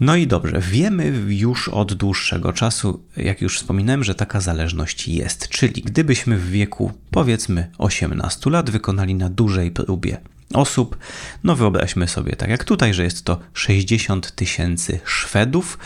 No 0.00 0.16
i 0.16 0.26
dobrze, 0.26 0.60
wiemy 0.60 1.12
już 1.28 1.68
od 1.68 1.94
dłuższego 1.94 2.52
czasu, 2.52 3.02
jak 3.16 3.40
już 3.40 3.56
wspominałem, 3.56 4.04
że 4.04 4.14
taka 4.14 4.40
zależność 4.40 5.08
jest. 5.08 5.48
Czyli 5.48 5.82
gdybyśmy 5.82 6.38
w 6.38 6.50
wieku 6.50 6.92
powiedzmy 7.10 7.70
18 7.78 8.50
lat 8.50 8.70
wykonali 8.70 9.14
na 9.14 9.30
dużej 9.30 9.70
próbie 9.70 10.20
osób. 10.54 10.96
No 11.44 11.56
wyobraźmy 11.56 12.08
sobie, 12.08 12.36
tak 12.36 12.50
jak 12.50 12.64
tutaj, 12.64 12.94
że 12.94 13.04
jest 13.04 13.24
to 13.24 13.38
60 13.54 14.32
tysięcy 14.32 15.00
Szwedów, 15.04 15.78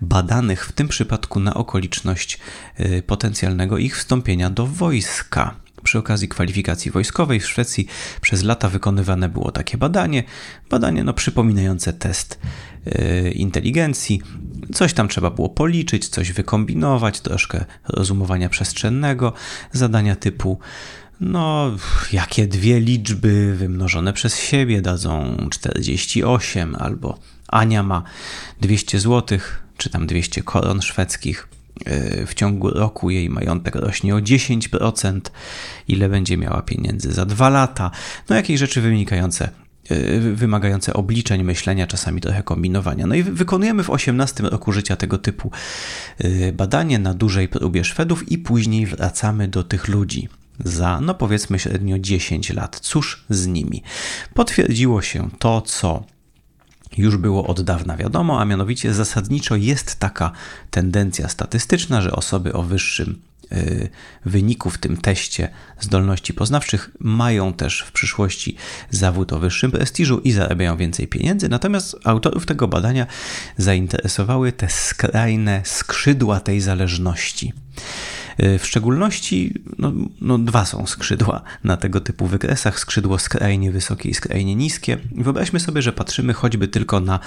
badanych 0.00 0.66
w 0.66 0.72
tym 0.72 0.88
przypadku 0.88 1.40
na 1.40 1.54
okoliczność 1.54 2.38
y, 2.80 3.02
potencjalnego 3.06 3.78
ich 3.78 3.98
wstąpienia 3.98 4.50
do 4.50 4.66
wojska. 4.66 5.54
Przy 5.86 5.98
okazji 5.98 6.28
kwalifikacji 6.28 6.90
wojskowej 6.90 7.40
w 7.40 7.46
Szwecji 7.46 7.86
przez 8.20 8.42
lata 8.42 8.68
wykonywane 8.68 9.28
było 9.28 9.50
takie 9.50 9.78
badanie, 9.78 10.22
badanie 10.70 11.04
no, 11.04 11.14
przypominające 11.14 11.92
test 11.92 12.38
yy, 12.86 13.30
inteligencji. 13.30 14.22
Coś 14.74 14.92
tam 14.92 15.08
trzeba 15.08 15.30
było 15.30 15.48
policzyć, 15.48 16.08
coś 16.08 16.32
wykombinować, 16.32 17.20
troszkę 17.20 17.64
rozumowania 17.88 18.48
przestrzennego, 18.48 19.32
zadania 19.72 20.16
typu 20.16 20.58
no, 21.20 21.76
jakie 22.12 22.46
dwie 22.46 22.80
liczby 22.80 23.54
wymnożone 23.56 24.12
przez 24.12 24.40
siebie 24.40 24.82
dadzą 24.82 25.36
48, 25.50 26.76
albo 26.78 27.18
Ania 27.48 27.82
ma 27.82 28.02
200 28.60 29.00
zł, 29.00 29.38
czy 29.76 29.90
tam 29.90 30.06
200 30.06 30.42
koron 30.42 30.82
szwedzkich. 30.82 31.48
Y, 31.88 32.26
w 32.26 32.34
ciągu 32.34 32.70
roku 32.70 33.10
jej 33.10 33.30
majątek 33.30 33.74
rośnie 33.74 34.14
o 34.14 34.18
10%, 34.18 35.20
ile 35.88 36.08
będzie 36.08 36.36
miała 36.36 36.62
pieniędzy 36.62 37.12
za 37.12 37.26
dwa 37.26 37.48
lata. 37.48 37.90
No, 38.28 38.36
jakieś 38.36 38.60
rzeczy 38.60 38.80
wynikające 38.80 39.48
y, 39.90 40.20
wymagające 40.34 40.94
obliczeń, 40.94 41.44
myślenia, 41.44 41.86
czasami 41.86 42.20
trochę 42.20 42.42
kombinowania. 42.42 43.06
No 43.06 43.14
i 43.14 43.22
wykonujemy 43.22 43.82
w 43.82 43.90
18 43.90 44.42
roku 44.42 44.72
życia 44.72 44.96
tego 44.96 45.18
typu 45.18 45.50
y, 46.24 46.52
badanie 46.56 46.98
na 46.98 47.14
dużej 47.14 47.48
próbie 47.48 47.84
Szwedów 47.84 48.32
i 48.32 48.38
później 48.38 48.86
wracamy 48.86 49.48
do 49.48 49.64
tych 49.64 49.88
ludzi 49.88 50.28
za, 50.64 51.00
no 51.00 51.14
powiedzmy 51.14 51.58
średnio 51.58 51.98
10 51.98 52.50
lat. 52.50 52.80
Cóż 52.80 53.24
z 53.28 53.46
nimi? 53.46 53.82
Potwierdziło 54.34 55.02
się 55.02 55.30
to, 55.38 55.60
co 55.60 56.04
już 56.96 57.16
było 57.16 57.46
od 57.46 57.60
dawna 57.60 57.96
wiadomo, 57.96 58.40
a 58.40 58.44
mianowicie 58.44 58.94
zasadniczo 58.94 59.56
jest 59.56 59.96
taka 59.96 60.32
tendencja 60.70 61.28
statystyczna, 61.28 62.00
że 62.00 62.12
osoby 62.12 62.52
o 62.52 62.62
wyższym 62.62 63.18
y, 63.52 63.88
wyniku 64.24 64.70
w 64.70 64.78
tym 64.78 64.96
teście 64.96 65.48
zdolności 65.80 66.34
poznawczych 66.34 66.90
mają 67.00 67.52
też 67.52 67.80
w 67.80 67.92
przyszłości 67.92 68.56
zawód 68.90 69.32
o 69.32 69.38
wyższym 69.38 69.70
prestiżu 69.70 70.18
i 70.18 70.32
zarabiają 70.32 70.76
więcej 70.76 71.08
pieniędzy. 71.08 71.48
Natomiast 71.48 71.96
autorów 72.04 72.46
tego 72.46 72.68
badania 72.68 73.06
zainteresowały 73.56 74.52
te 74.52 74.68
skrajne 74.68 75.62
skrzydła 75.64 76.40
tej 76.40 76.60
zależności. 76.60 77.52
Y, 78.42 78.58
w 78.58 78.66
szczególności 78.66 79.54
no, 79.78 79.92
no, 80.20 80.38
dwa 80.38 80.64
są 80.64 80.86
skrzydła 80.86 81.42
na 81.64 81.76
tego 81.76 82.00
typu 82.00 82.26
wykresach: 82.26 82.80
skrzydło 82.80 83.18
skrajnie 83.18 83.70
wysokie 83.70 84.08
i 84.08 84.14
skrajnie 84.14 84.54
niskie. 84.54 84.98
Wyobraźmy 85.14 85.60
sobie, 85.60 85.82
że 85.82 85.92
patrzymy 85.92 86.32
choćby 86.32 86.68
tylko 86.68 87.00
na 87.00 87.20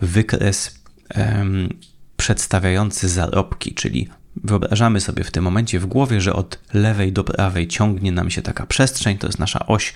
wykres 0.00 0.78
em, 1.08 1.68
przedstawiający 2.16 3.08
zarobki, 3.08 3.74
czyli 3.74 4.08
Wyobrażamy 4.44 5.00
sobie 5.00 5.24
w 5.24 5.30
tym 5.30 5.44
momencie 5.44 5.80
w 5.80 5.86
głowie, 5.86 6.20
że 6.20 6.32
od 6.32 6.58
lewej 6.72 7.12
do 7.12 7.24
prawej 7.24 7.68
ciągnie 7.68 8.12
nam 8.12 8.30
się 8.30 8.42
taka 8.42 8.66
przestrzeń, 8.66 9.18
to 9.18 9.26
jest 9.26 9.38
nasza 9.38 9.66
oś 9.66 9.94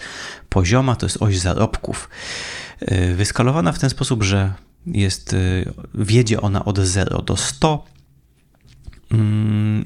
pozioma, 0.48 0.96
to 0.96 1.06
jest 1.06 1.22
oś 1.22 1.38
zarobków. 1.38 2.08
Y, 2.92 3.14
wyskalowana 3.14 3.72
w 3.72 3.78
ten 3.78 3.90
sposób, 3.90 4.22
że 4.22 4.52
jest, 4.86 5.32
y, 5.32 5.72
wiedzie 5.94 6.40
ona 6.40 6.64
od 6.64 6.78
0 6.78 7.22
do 7.22 7.36
100, 7.36 7.84
Mm, 7.84 7.97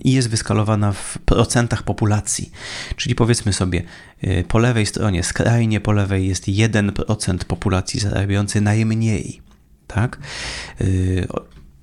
i 0.04 0.12
jest 0.12 0.28
wyskalowana 0.28 0.92
w 0.92 1.18
procentach 1.24 1.82
populacji. 1.82 2.52
Czyli 2.96 3.14
powiedzmy 3.14 3.52
sobie, 3.52 3.82
y, 4.24 4.44
po 4.48 4.58
lewej 4.58 4.86
stronie, 4.86 5.22
skrajnie 5.22 5.80
po 5.80 5.92
lewej 5.92 6.28
jest 6.28 6.48
1% 6.48 7.44
populacji 7.44 8.00
zarabiający 8.00 8.60
najmniej. 8.60 9.40
tak? 9.86 10.18
Y, 10.80 11.26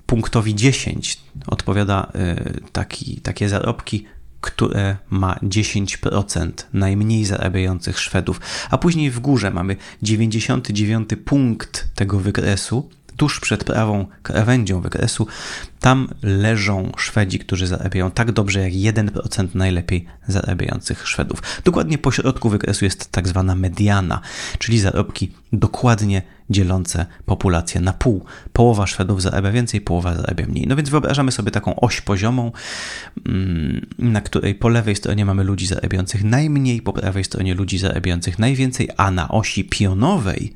punktowi 0.06 0.54
10 0.54 1.18
odpowiada 1.46 2.12
y, 2.14 2.60
taki, 2.72 3.20
takie 3.20 3.48
zarobki, 3.48 4.06
które 4.40 4.96
ma 5.10 5.38
10% 5.42 6.50
najmniej 6.72 7.24
zarabiających 7.24 7.98
Szwedów, 8.00 8.40
a 8.70 8.78
później 8.78 9.10
w 9.10 9.20
górze 9.20 9.50
mamy 9.50 9.76
99 10.02 11.08
punkt 11.24 11.88
tego 11.94 12.18
wykresu, 12.18 12.88
tuż 13.20 13.40
przed 13.40 13.64
prawą 13.64 14.06
krawędzią 14.22 14.80
wykresu, 14.80 15.26
tam 15.80 16.08
leżą 16.22 16.92
Szwedzi, 16.96 17.38
którzy 17.38 17.66
zarabiają 17.66 18.10
tak 18.10 18.32
dobrze 18.32 18.60
jak 18.60 18.94
1% 18.94 19.48
najlepiej 19.54 20.06
zarabiających 20.28 21.08
Szwedów. 21.08 21.42
Dokładnie 21.64 21.98
po 21.98 22.12
środku 22.12 22.50
wykresu 22.50 22.84
jest 22.84 23.12
tak 23.12 23.28
zwana 23.28 23.54
mediana, 23.54 24.20
czyli 24.58 24.80
zarobki 24.80 25.32
dokładnie 25.52 26.22
dzielące 26.50 27.06
populację 27.26 27.80
na 27.80 27.92
pół. 27.92 28.24
Połowa 28.52 28.86
Szwedów 28.86 29.22
zarabia 29.22 29.50
więcej, 29.50 29.80
połowa 29.80 30.14
zarabia 30.14 30.46
mniej. 30.46 30.66
No 30.66 30.76
więc 30.76 30.88
wyobrażamy 30.88 31.32
sobie 31.32 31.50
taką 31.50 31.76
oś 31.76 32.00
poziomą, 32.00 32.52
mm, 33.26 33.86
na 33.98 34.20
której 34.20 34.54
po 34.54 34.68
lewej 34.68 34.96
stronie 34.96 35.24
mamy 35.24 35.44
ludzi 35.44 35.66
zarabiających 35.66 36.24
najmniej, 36.24 36.82
po 36.82 36.92
prawej 36.92 37.24
stronie 37.24 37.54
ludzi 37.54 37.78
zarabiających 37.78 38.38
najwięcej, 38.38 38.88
a 38.96 39.10
na 39.10 39.28
osi 39.28 39.64
pionowej 39.64 40.54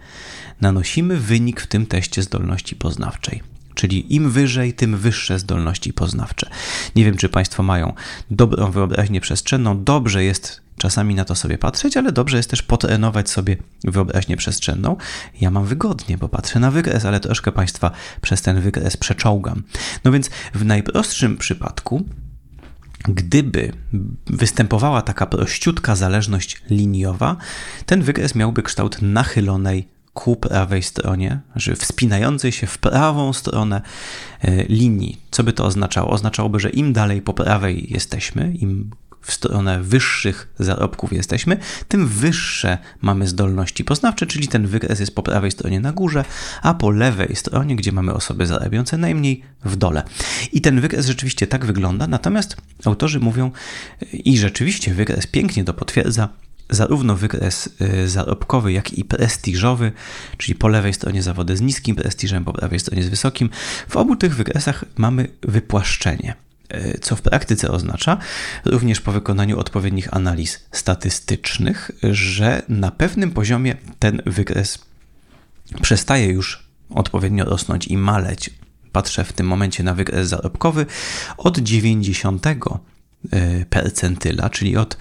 nanosimy 0.61 1.16
wynik 1.16 1.61
w 1.61 1.66
tym 1.66 1.87
teście 1.87 2.23
zdolności 2.23 2.76
poznawczej. 2.76 3.42
Czyli 3.75 4.14
im 4.14 4.30
wyżej, 4.30 4.73
tym 4.73 4.96
wyższe 4.96 5.38
zdolności 5.38 5.92
poznawcze. 5.92 6.50
Nie 6.96 7.04
wiem, 7.04 7.16
czy 7.16 7.28
Państwo 7.28 7.62
mają 7.62 7.92
dobrą 8.30 8.70
wyobraźnię 8.70 9.20
przestrzenną. 9.20 9.84
Dobrze 9.84 10.25
jest 10.25 10.61
czasami 10.78 11.14
na 11.14 11.25
to 11.25 11.34
sobie 11.34 11.58
patrzeć, 11.58 11.96
ale 11.96 12.12
dobrze 12.12 12.37
jest 12.37 12.50
też 12.50 12.62
potrenować 12.62 13.30
sobie 13.30 13.56
wyobraźnię 13.84 14.37
przestrzenną. 14.37 14.96
Ja 15.40 15.50
mam 15.50 15.66
wygodnie, 15.66 16.18
bo 16.18 16.28
patrzę 16.28 16.61
na 16.61 16.70
wykres, 16.70 17.04
ale 17.04 17.20
troszkę 17.20 17.52
Państwa 17.52 17.90
przez 18.20 18.42
ten 18.42 18.61
wykres 18.61 18.96
przeczołgam. 18.96 19.62
No 20.04 20.12
więc 20.12 20.30
w 20.54 20.64
najprostszym 20.64 21.37
przypadku 21.37 22.04
Gdyby 23.08 23.73
występowała 24.26 25.02
taka 25.02 25.26
prościutka 25.26 25.96
zależność 25.96 26.62
liniowa, 26.70 27.37
ten 27.87 28.02
wykres 28.02 28.34
miałby 28.34 28.62
kształt 28.62 29.02
nachylonej 29.02 29.88
ku 30.14 30.37
prawej 30.37 30.83
stronie, 30.83 31.40
że 31.56 31.76
wspinającej 31.76 32.52
się 32.52 32.66
w 32.66 32.78
prawą 32.78 33.33
stronę 33.33 33.83
e, 34.40 34.64
linii. 34.64 35.21
Co 35.30 35.44
by 35.44 35.52
to 35.52 35.64
oznaczało? 35.64 36.11
Oznaczałoby, 36.11 36.61
że 36.61 36.71
im 36.71 36.92
dalej 36.92 37.23
po 37.23 37.35
prawej 37.35 37.92
jesteśmy, 37.92 38.54
im 38.54 38.90
w 39.25 39.33
stronę 39.33 39.83
wyższych 39.83 40.54
zarobków 40.59 41.12
jesteśmy, 41.12 41.56
tym 41.88 42.09
wyższe 42.09 42.78
mamy 43.00 43.28
zdolności 43.28 43.85
poznawcze, 43.85 44.26
czyli 44.26 44.49
ten 44.49 44.66
wykres 44.66 45.00
jest 45.00 45.14
po 45.14 45.23
prawej 45.23 45.50
stronie 45.50 45.80
na 45.80 45.92
górze, 45.92 46.25
a 46.62 46.75
po 46.75 46.90
lewej 46.90 47.37
stronie, 47.37 47.76
gdzie 47.76 47.92
mamy 47.92 48.14
osoby 48.14 48.47
zarabiające 48.47 48.99
najmniej, 48.99 49.42
w 49.64 49.76
dole. 49.76 50.02
I 50.52 50.61
ten 50.61 50.80
wykres 50.80 51.06
rzeczywiście 51.06 51.47
tak 51.47 51.64
wygląda, 51.64 52.06
natomiast 52.06 52.56
autorzy 52.85 53.21
mówią, 53.21 53.50
i 54.12 54.38
rzeczywiście 54.38 54.94
wykres 54.94 55.26
pięknie 55.26 55.64
to 55.64 55.75
potwierdza, 55.75 56.28
zarówno 56.71 57.16
wykres 57.16 57.68
y, 57.80 58.09
zarobkowy, 58.09 58.73
jak 58.73 58.92
i 58.92 59.04
prestiżowy, 59.04 59.92
czyli 60.38 60.54
po 60.54 60.68
lewej 60.68 60.94
stronie 60.94 61.23
zawody 61.23 61.56
z 61.56 61.61
niskim 61.61 61.97
prestiżem, 61.97 62.44
po 62.44 62.52
prawej 62.52 62.80
stronie 62.80 63.02
z 63.02 63.09
wysokim. 63.09 63.50
W 63.88 63.97
obu 63.97 64.16
tych 64.16 64.37
wykresach 64.37 64.85
mamy 64.97 65.28
wypłaszczenie. 65.42 66.35
Y, 66.75 66.99
co 67.02 67.16
w 67.16 67.23
praktyce 67.23 67.71
oznacza, 67.71 68.18
również 68.64 69.00
po 69.00 69.12
wykonaniu 69.12 69.59
odpowiednich 69.59 70.14
analiz 70.14 70.64
statystycznych, 70.73 71.90
że 72.02 72.62
na 72.68 72.90
pewnym 72.90 73.30
poziomie 73.30 73.76
ten 73.99 74.23
wykres 74.26 74.78
przestaje 75.83 76.26
już 76.26 76.68
odpowiednio 76.90 77.44
rosnąć 77.44 77.87
i 77.87 77.97
maleć. 77.97 78.50
Patrzę 78.92 79.25
w 79.25 79.33
tym 79.33 79.47
momencie 79.47 79.83
na 79.83 79.94
wykres 79.94 80.28
zarobkowy 80.28 80.87
od 81.37 81.59
90 81.59 82.47
y, 82.47 83.66
percentyla, 83.71 84.50
czyli 84.50 84.76
od 84.76 84.97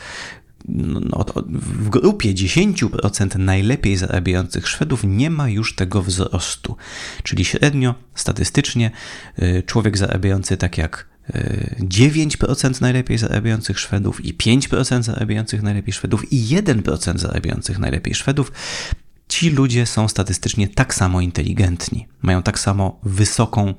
no, 0.66 1.00
no 1.00 1.26
w 1.48 1.90
grupie 1.90 2.34
10% 2.34 3.40
najlepiej 3.40 3.98
zarabiających 3.98 4.68
Szwedów 4.68 5.04
nie 5.04 5.30
ma 5.30 5.50
już 5.50 5.76
tego 5.76 6.02
wzrostu. 6.02 6.76
Czyli 7.24 7.46
średnio, 7.46 7.96
statystycznie, 8.16 8.92
y, 9.40 9.64
człowiek 9.66 9.98
zarabiający 9.98 10.58
tak 10.58 10.78
jak 10.78 11.14
9% 11.80 12.78
y, 12.78 12.82
najlepiej 12.82 13.18
zarabiających 13.18 13.80
Szwedów 13.80 14.26
i 14.26 14.34
5% 14.34 15.04
zarabiających 15.04 15.62
najlepiej 15.62 15.94
Szwedów 15.94 16.34
i 16.34 16.44
1% 16.46 17.18
zarabiających 17.18 17.80
najlepiej 17.80 18.16
Szwedów 18.16 18.52
ci 19.28 19.50
ludzie 19.50 19.86
są 19.86 20.08
statystycznie 20.08 20.68
tak 20.68 20.94
samo 20.94 21.22
inteligentni, 21.22 22.08
mają 22.22 22.44
tak 22.44 22.60
samo 22.60 23.00
wysoką 23.04 23.74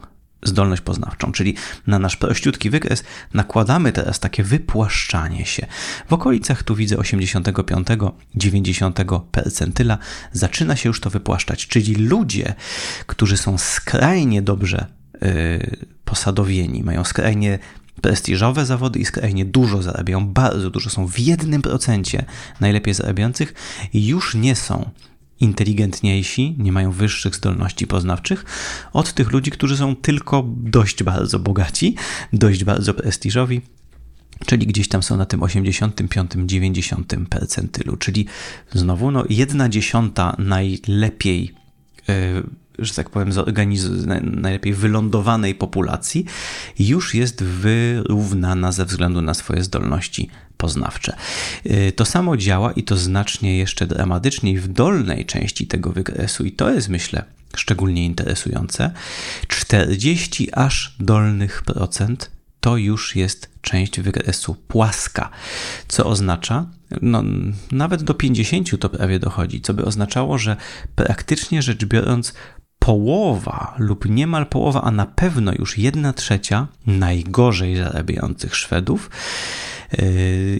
zdolność 0.44 0.82
poznawczą, 0.82 1.32
czyli 1.32 1.54
na 1.86 1.98
nasz 1.98 2.16
prościutki 2.16 2.70
wykres 2.70 3.04
nakładamy 3.34 3.92
teraz 3.92 4.20
takie 4.20 4.42
wypłaszczanie 4.42 5.46
się. 5.46 5.66
W 6.08 6.12
okolicach 6.12 6.62
tu 6.62 6.74
widzę 6.74 6.96
85-90 6.96 9.20
percentyla. 9.20 9.98
Zaczyna 10.32 10.76
się 10.76 10.88
już 10.88 11.00
to 11.00 11.10
wypłaszczać, 11.10 11.66
czyli 11.66 11.94
ludzie, 11.94 12.54
którzy 13.06 13.36
są 13.36 13.58
skrajnie 13.58 14.42
dobrze 14.42 14.86
yy, 15.20 15.76
posadowieni, 16.04 16.82
mają 16.82 17.04
skrajnie 17.04 17.58
prestiżowe 18.02 18.66
zawody 18.66 18.98
i 18.98 19.04
skrajnie 19.04 19.44
dużo 19.44 19.82
zarabiają, 19.82 20.28
bardzo 20.28 20.70
dużo 20.70 20.90
są 20.90 21.06
w 21.06 21.18
jednym 21.18 21.62
procencie 21.62 22.24
najlepiej 22.60 22.94
zarabiających, 22.94 23.54
już 23.94 24.34
nie 24.34 24.56
są 24.56 24.90
inteligentniejsi, 25.40 26.54
nie 26.58 26.72
mają 26.72 26.90
wyższych 26.90 27.36
zdolności 27.36 27.86
poznawczych 27.86 28.44
od 28.92 29.12
tych 29.12 29.32
ludzi, 29.32 29.50
którzy 29.50 29.76
są 29.76 29.96
tylko 29.96 30.44
dość 30.48 31.02
bardzo 31.02 31.38
bogaci, 31.38 31.94
dość 32.32 32.64
bardzo 32.64 32.94
prestiżowi, 32.94 33.60
czyli 34.46 34.66
gdzieś 34.66 34.88
tam 34.88 35.02
są 35.02 35.16
na 35.16 35.26
tym 35.26 35.40
85-90 35.40 37.26
percentylu, 37.26 37.96
czyli 37.96 38.26
znowu 38.72 39.10
no, 39.10 39.24
jedna 39.28 39.68
dziesiąta 39.68 40.36
najlepiej 40.38 41.54
yy, 42.08 42.14
że 42.78 42.94
tak 42.94 43.10
powiem, 43.10 43.30
najlepiej 44.22 44.74
wylądowanej 44.74 45.54
populacji, 45.54 46.24
już 46.78 47.14
jest 47.14 47.42
wyrównana 47.42 48.72
ze 48.72 48.84
względu 48.84 49.22
na 49.22 49.34
swoje 49.34 49.64
zdolności 49.64 50.28
poznawcze. 50.56 51.16
Y, 51.66 51.92
to 51.96 52.04
samo 52.04 52.36
działa 52.36 52.72
i 52.72 52.82
to 52.82 52.96
znacznie 52.96 53.58
jeszcze 53.58 53.86
dramatyczniej 53.86 54.58
w 54.58 54.68
dolnej 54.68 55.26
części 55.26 55.66
tego 55.66 55.92
wykresu, 55.92 56.44
i 56.44 56.52
to 56.52 56.70
jest, 56.70 56.88
myślę, 56.88 57.24
szczególnie 57.56 58.04
interesujące. 58.04 58.90
40 59.48 60.52
aż 60.52 60.96
dolnych 61.00 61.62
procent 61.62 62.30
to 62.60 62.76
już 62.76 63.16
jest 63.16 63.50
część 63.60 64.00
wykresu 64.00 64.54
płaska, 64.54 65.30
co 65.88 66.06
oznacza, 66.06 66.66
no, 67.02 67.22
nawet 67.72 68.02
do 68.02 68.14
50 68.14 68.80
to 68.80 68.88
prawie 68.88 69.18
dochodzi, 69.18 69.60
co 69.60 69.74
by 69.74 69.84
oznaczało, 69.84 70.38
że 70.38 70.56
praktycznie 70.96 71.62
rzecz 71.62 71.84
biorąc, 71.84 72.34
połowa 72.84 73.74
lub 73.78 74.08
niemal 74.08 74.46
połowa, 74.46 74.82
a 74.82 74.90
na 74.90 75.06
pewno 75.06 75.52
już 75.58 75.78
jedna 75.78 76.12
trzecia 76.12 76.66
najgorzej 76.86 77.76
zarabiających 77.76 78.56
Szwedów 78.56 79.10
yy, 79.92 80.00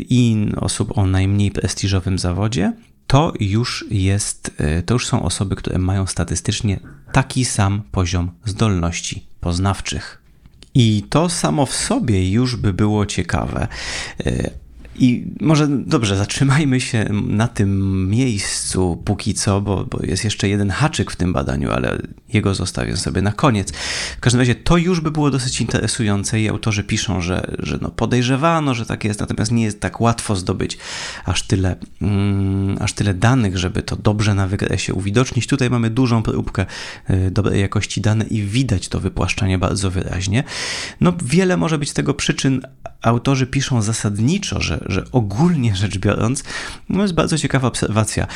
i 0.08 0.48
osób 0.56 0.98
o 0.98 1.06
najmniej 1.06 1.50
prestiżowym 1.50 2.18
zawodzie, 2.18 2.72
to 3.06 3.32
już 3.40 3.84
jest, 3.90 4.50
yy, 4.58 4.82
to 4.82 4.94
już 4.94 5.06
są 5.06 5.22
osoby, 5.22 5.56
które 5.56 5.78
mają 5.78 6.06
statystycznie 6.06 6.80
taki 7.12 7.44
sam 7.44 7.82
poziom 7.92 8.30
zdolności 8.44 9.26
poznawczych. 9.40 10.22
I 10.74 11.04
to 11.10 11.28
samo 11.28 11.66
w 11.66 11.74
sobie 11.74 12.30
już 12.30 12.56
by 12.56 12.72
było 12.72 13.06
ciekawe. 13.06 13.68
I 14.98 15.26
może 15.40 15.68
dobrze, 15.68 16.16
zatrzymajmy 16.16 16.80
się 16.80 17.04
na 17.26 17.48
tym 17.48 18.10
miejscu 18.10 19.02
póki 19.04 19.34
co, 19.34 19.60
bo, 19.60 19.84
bo, 19.84 19.98
jest 20.02 20.24
jeszcze 20.24 20.48
jeden 20.48 20.70
haczyk 20.70 21.10
w 21.10 21.16
tym 21.16 21.32
badaniu, 21.32 21.70
ale 21.70 21.98
jego 22.32 22.54
zostawię 22.54 22.96
sobie 22.96 23.22
na 23.22 23.32
koniec. 23.32 23.72
W 24.16 24.20
każdym 24.20 24.40
razie 24.40 24.54
to 24.54 24.76
już 24.76 25.00
by 25.00 25.10
było 25.10 25.30
dosyć 25.30 25.60
interesujące 25.60 26.40
i 26.40 26.48
autorzy 26.48 26.84
piszą, 26.84 27.20
że, 27.20 27.56
że 27.58 27.78
no 27.82 27.90
podejrzewano, 27.90 28.74
że 28.74 28.86
tak 28.86 29.04
jest, 29.04 29.20
natomiast 29.20 29.52
nie 29.52 29.64
jest 29.64 29.80
tak 29.80 30.00
łatwo 30.00 30.36
zdobyć 30.36 30.78
aż 31.24 31.42
tyle, 31.42 31.76
mm, 32.02 32.76
aż 32.80 32.92
tyle 32.92 33.14
danych, 33.14 33.58
żeby 33.58 33.82
to 33.82 33.96
dobrze 33.96 34.34
na 34.34 34.46
wykresie 34.48 34.94
uwidocznić. 34.94 35.46
Tutaj 35.46 35.70
mamy 35.70 35.90
dużą 35.90 36.22
próbkę 36.22 36.66
y, 37.10 37.30
dobrej 37.30 37.60
jakości 37.60 38.00
dane 38.00 38.24
i 38.24 38.42
widać 38.42 38.88
to 38.88 39.00
wypłaszczanie 39.00 39.58
bardzo 39.58 39.90
wyraźnie. 39.90 40.44
No 41.00 41.12
wiele 41.24 41.56
może 41.56 41.78
być 41.78 41.92
tego 41.92 42.14
przyczyn. 42.14 42.60
Autorzy 43.02 43.46
piszą 43.46 43.82
zasadniczo, 43.82 44.60
że, 44.60 44.83
że 44.86 45.04
ogólnie 45.12 45.76
rzecz 45.76 45.98
biorąc, 45.98 46.44
no 46.88 47.02
jest 47.02 47.14
bardzo 47.14 47.38
ciekawa 47.38 47.68
obserwacja. 47.68 48.26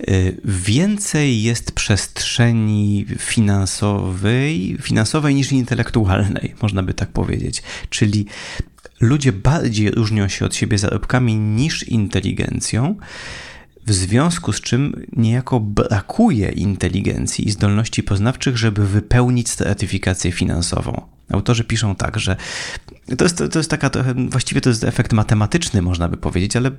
Y, 0.00 0.40
więcej 0.44 1.42
jest 1.42 1.72
przestrzeni 1.72 3.06
finansowej, 3.18 4.78
finansowej 4.82 5.34
niż 5.34 5.52
intelektualnej, 5.52 6.54
można 6.62 6.82
by 6.82 6.94
tak 6.94 7.08
powiedzieć. 7.08 7.62
Czyli 7.90 8.26
ludzie 9.00 9.32
bardziej 9.32 9.90
różnią 9.90 10.28
się 10.28 10.44
od 10.44 10.54
siebie 10.54 10.78
zarobkami 10.78 11.34
niż 11.34 11.88
inteligencją. 11.88 12.96
w 13.86 13.92
związku 13.92 14.52
z 14.52 14.60
czym 14.60 15.06
niejako 15.16 15.60
brakuje 15.60 16.48
inteligencji 16.48 17.48
i 17.48 17.50
zdolności 17.50 18.02
poznawczych, 18.02 18.56
żeby 18.56 18.86
wypełnić 18.86 19.54
certyfikację 19.54 20.32
finansową. 20.32 21.02
Autorzy 21.30 21.64
piszą 21.64 21.94
tak, 21.94 22.18
że 22.18 22.36
to 23.18 23.24
jest, 23.24 23.42
to 23.52 23.58
jest 23.58 23.70
taka 23.70 23.90
właściwie 24.28 24.60
to 24.60 24.68
jest 24.68 24.84
efekt 24.84 25.12
matematyczny, 25.12 25.82
można 25.82 26.08
by 26.08 26.16
powiedzieć, 26.16 26.56
ale 26.56 26.70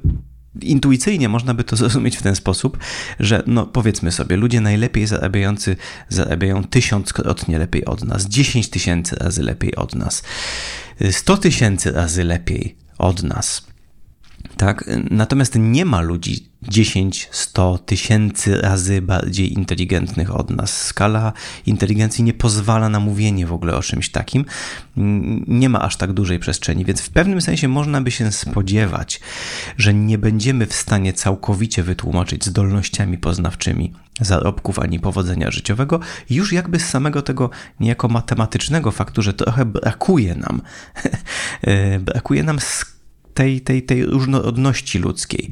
intuicyjnie 0.61 1.29
można 1.29 1.53
by 1.53 1.63
to 1.63 1.75
zrozumieć 1.77 2.17
w 2.17 2.21
ten 2.21 2.35
sposób, 2.35 2.77
że 3.19 3.43
no 3.47 3.65
powiedzmy 3.65 4.11
sobie, 4.11 4.37
ludzie 4.37 4.61
najlepiej 4.61 5.07
zarabiający 5.07 5.75
zarabiają 6.09 6.63
tysiąckrotnie 6.63 7.59
lepiej 7.59 7.85
od 7.85 8.03
nas, 8.03 8.25
dziesięć 8.25 8.69
tysięcy 8.69 9.15
razy 9.15 9.43
lepiej 9.43 9.75
od 9.75 9.95
nas, 9.95 10.23
sto 11.11 11.37
tysięcy 11.37 11.91
razy 11.91 12.23
lepiej 12.23 12.77
od 12.97 13.23
nas. 13.23 13.67
Tak? 14.57 14.89
Natomiast 15.09 15.55
nie 15.59 15.85
ma 15.85 16.01
ludzi 16.01 16.52
10, 16.69 17.29
100 17.31 17.77
tysięcy 17.77 18.61
razy 18.61 19.01
bardziej 19.01 19.53
inteligentnych 19.53 20.35
od 20.35 20.49
nas. 20.49 20.81
Skala 20.81 21.33
inteligencji 21.65 22.23
nie 22.23 22.33
pozwala 22.33 22.89
na 22.89 22.99
mówienie 22.99 23.45
w 23.45 23.53
ogóle 23.53 23.75
o 23.75 23.81
czymś 23.81 24.09
takim. 24.09 24.45
Nie 25.47 25.69
ma 25.69 25.81
aż 25.81 25.97
tak 25.97 26.13
dużej 26.13 26.39
przestrzeni, 26.39 26.85
więc 26.85 27.01
w 27.01 27.09
pewnym 27.09 27.41
sensie 27.41 27.67
można 27.67 28.01
by 28.01 28.11
się 28.11 28.31
spodziewać, 28.31 29.19
że 29.77 29.93
nie 29.93 30.17
będziemy 30.17 30.65
w 30.65 30.73
stanie 30.73 31.13
całkowicie 31.13 31.83
wytłumaczyć 31.83 32.45
zdolnościami 32.45 33.17
poznawczymi 33.17 33.93
zarobków 34.21 34.79
ani 34.79 34.99
powodzenia 34.99 35.51
życiowego, 35.51 35.99
już 36.29 36.53
jakby 36.53 36.79
z 36.79 36.85
samego 36.85 37.21
tego 37.21 37.49
niejako 37.79 38.07
matematycznego 38.07 38.91
faktu, 38.91 39.21
że 39.21 39.33
trochę 39.33 39.65
brakuje 39.65 40.35
nam, 40.35 40.61
brakuje 42.05 42.43
nam 42.43 42.59
tej, 43.33 43.61
tej, 43.61 43.83
tej 43.83 44.05
różnorodności 44.05 44.99
ludzkiej 44.99 45.51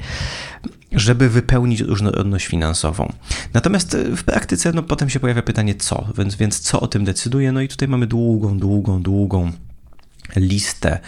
żeby 0.92 1.30
wypełnić 1.30 1.80
różnorodność 1.80 2.48
finansową. 2.48 3.14
Natomiast 3.54 3.96
e, 3.96 4.16
w 4.16 4.24
praktyce 4.24 4.72
no, 4.74 4.84
potem 4.84 5.10
się 5.10 5.20
pojawia 5.20 5.42
pytanie 5.42 5.76
co, 5.76 6.08
więc, 6.18 6.36
więc 6.36 6.60
co 6.60 6.80
o 6.80 6.88
tym 6.88 7.06
decyduje? 7.06 7.52
No 7.52 7.62
i 7.62 7.68
tutaj 7.68 7.88
mamy 7.88 8.08
długą, 8.08 8.60
długą, 8.60 9.02
długą 9.02 9.52
listę 10.36 11.00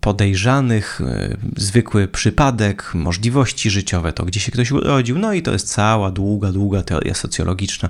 podejrzanych, 0.00 1.00
e, 1.00 1.36
zwykły 1.56 2.08
przypadek, 2.08 2.94
możliwości 2.94 3.70
życiowe, 3.70 4.12
to 4.12 4.24
gdzie 4.24 4.40
się 4.40 4.52
ktoś 4.52 4.70
urodził, 4.70 5.18
no 5.18 5.32
i 5.32 5.42
to 5.42 5.52
jest 5.52 5.68
cała 5.68 6.10
długa, 6.10 6.52
długa 6.52 6.82
teoria 6.82 7.14
socjologiczna, 7.14 7.88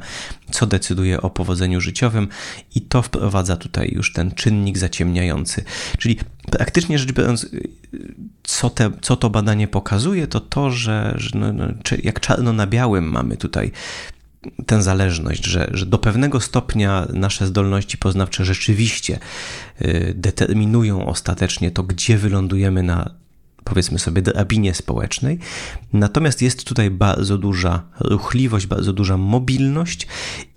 co 0.51 0.67
decyduje 0.67 1.23
o 1.23 1.31
powodzeniu 1.31 1.81
życiowym 1.81 2.29
i 2.75 2.81
to 2.81 3.03
wprowadza 3.03 3.57
tutaj 3.57 3.93
już 3.95 4.13
ten 4.13 4.31
czynnik 4.31 4.79
zaciemniający. 4.79 5.65
Czyli 5.99 6.19
praktycznie 6.51 6.99
rzecz 6.99 7.13
biorąc, 7.13 7.47
co, 8.43 8.71
te, 8.71 8.91
co 9.01 9.17
to 9.17 9.31
badanie 9.31 9.69
pokazuje, 9.69 10.27
to 10.27 10.41
to, 10.41 10.71
że, 10.71 11.15
że 11.17 11.31
no, 11.35 11.53
no, 11.53 11.67
jak 12.03 12.21
czarno 12.21 12.53
na 12.53 12.67
białym 12.67 13.05
mamy 13.05 13.37
tutaj 13.37 13.73
tę 14.67 14.83
zależność, 14.83 15.45
że, 15.45 15.71
że 15.73 15.87
do 15.87 15.99
pewnego 15.99 16.41
stopnia 16.41 17.07
nasze 17.13 17.47
zdolności 17.47 17.99
poznawcze 17.99 18.45
rzeczywiście 18.45 19.19
y, 19.83 20.13
determinują 20.17 21.07
ostatecznie 21.07 21.71
to, 21.71 21.83
gdzie 21.83 22.19
wylądujemy 22.19 22.83
na 22.83 23.22
powiedzmy 23.65 23.99
sobie, 23.99 24.23
drabinie 24.23 24.75
społecznej. 24.75 25.39
Natomiast 25.93 26.43
jest 26.43 26.65
tutaj 26.65 26.91
bardzo 26.91 27.39
duża 27.39 27.83
ruchliwość, 28.01 28.67
bardzo 28.67 28.93
duża 28.93 29.17
mobilność 29.17 30.07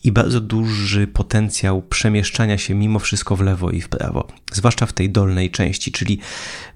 i 0.03 0.11
bardzo 0.11 0.41
duży 0.41 1.07
potencjał 1.07 1.81
przemieszczania 1.81 2.57
się 2.57 2.75
mimo 2.75 2.99
wszystko 2.99 3.35
w 3.35 3.41
lewo 3.41 3.71
i 3.71 3.81
w 3.81 3.89
prawo, 3.89 4.27
zwłaszcza 4.51 4.85
w 4.85 4.93
tej 4.93 5.09
dolnej 5.09 5.51
części, 5.51 5.91
czyli 5.91 6.19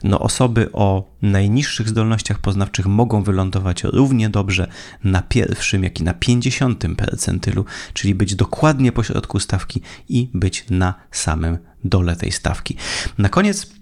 no, 0.04 0.20
osoby 0.20 0.70
o 0.74 1.16
najniższych 1.22 1.90
zdolnościach 1.90 2.40
poznawczych 2.40 2.86
mogą 2.86 3.24
wylądować 3.24 3.84
równie 3.84 4.30
dobrze 4.30 4.68
na 5.04 5.22
pierwszym, 5.22 5.84
jak 5.84 6.00
i 6.00 6.04
na 6.04 6.14
pięćdziesiątym 6.14 6.96
percentylu, 6.96 7.66
czyli 7.94 8.16
być 8.16 8.36
dokładnie 8.36 8.92
pośrodku 8.92 9.40
stawki 9.40 9.82
i 10.10 10.30
być 10.34 10.66
na 10.70 10.94
samym 11.12 11.58
dole 11.84 12.16
tej 12.16 12.32
stawki. 12.32 12.76
Na 13.18 13.30
koniec 13.30 13.79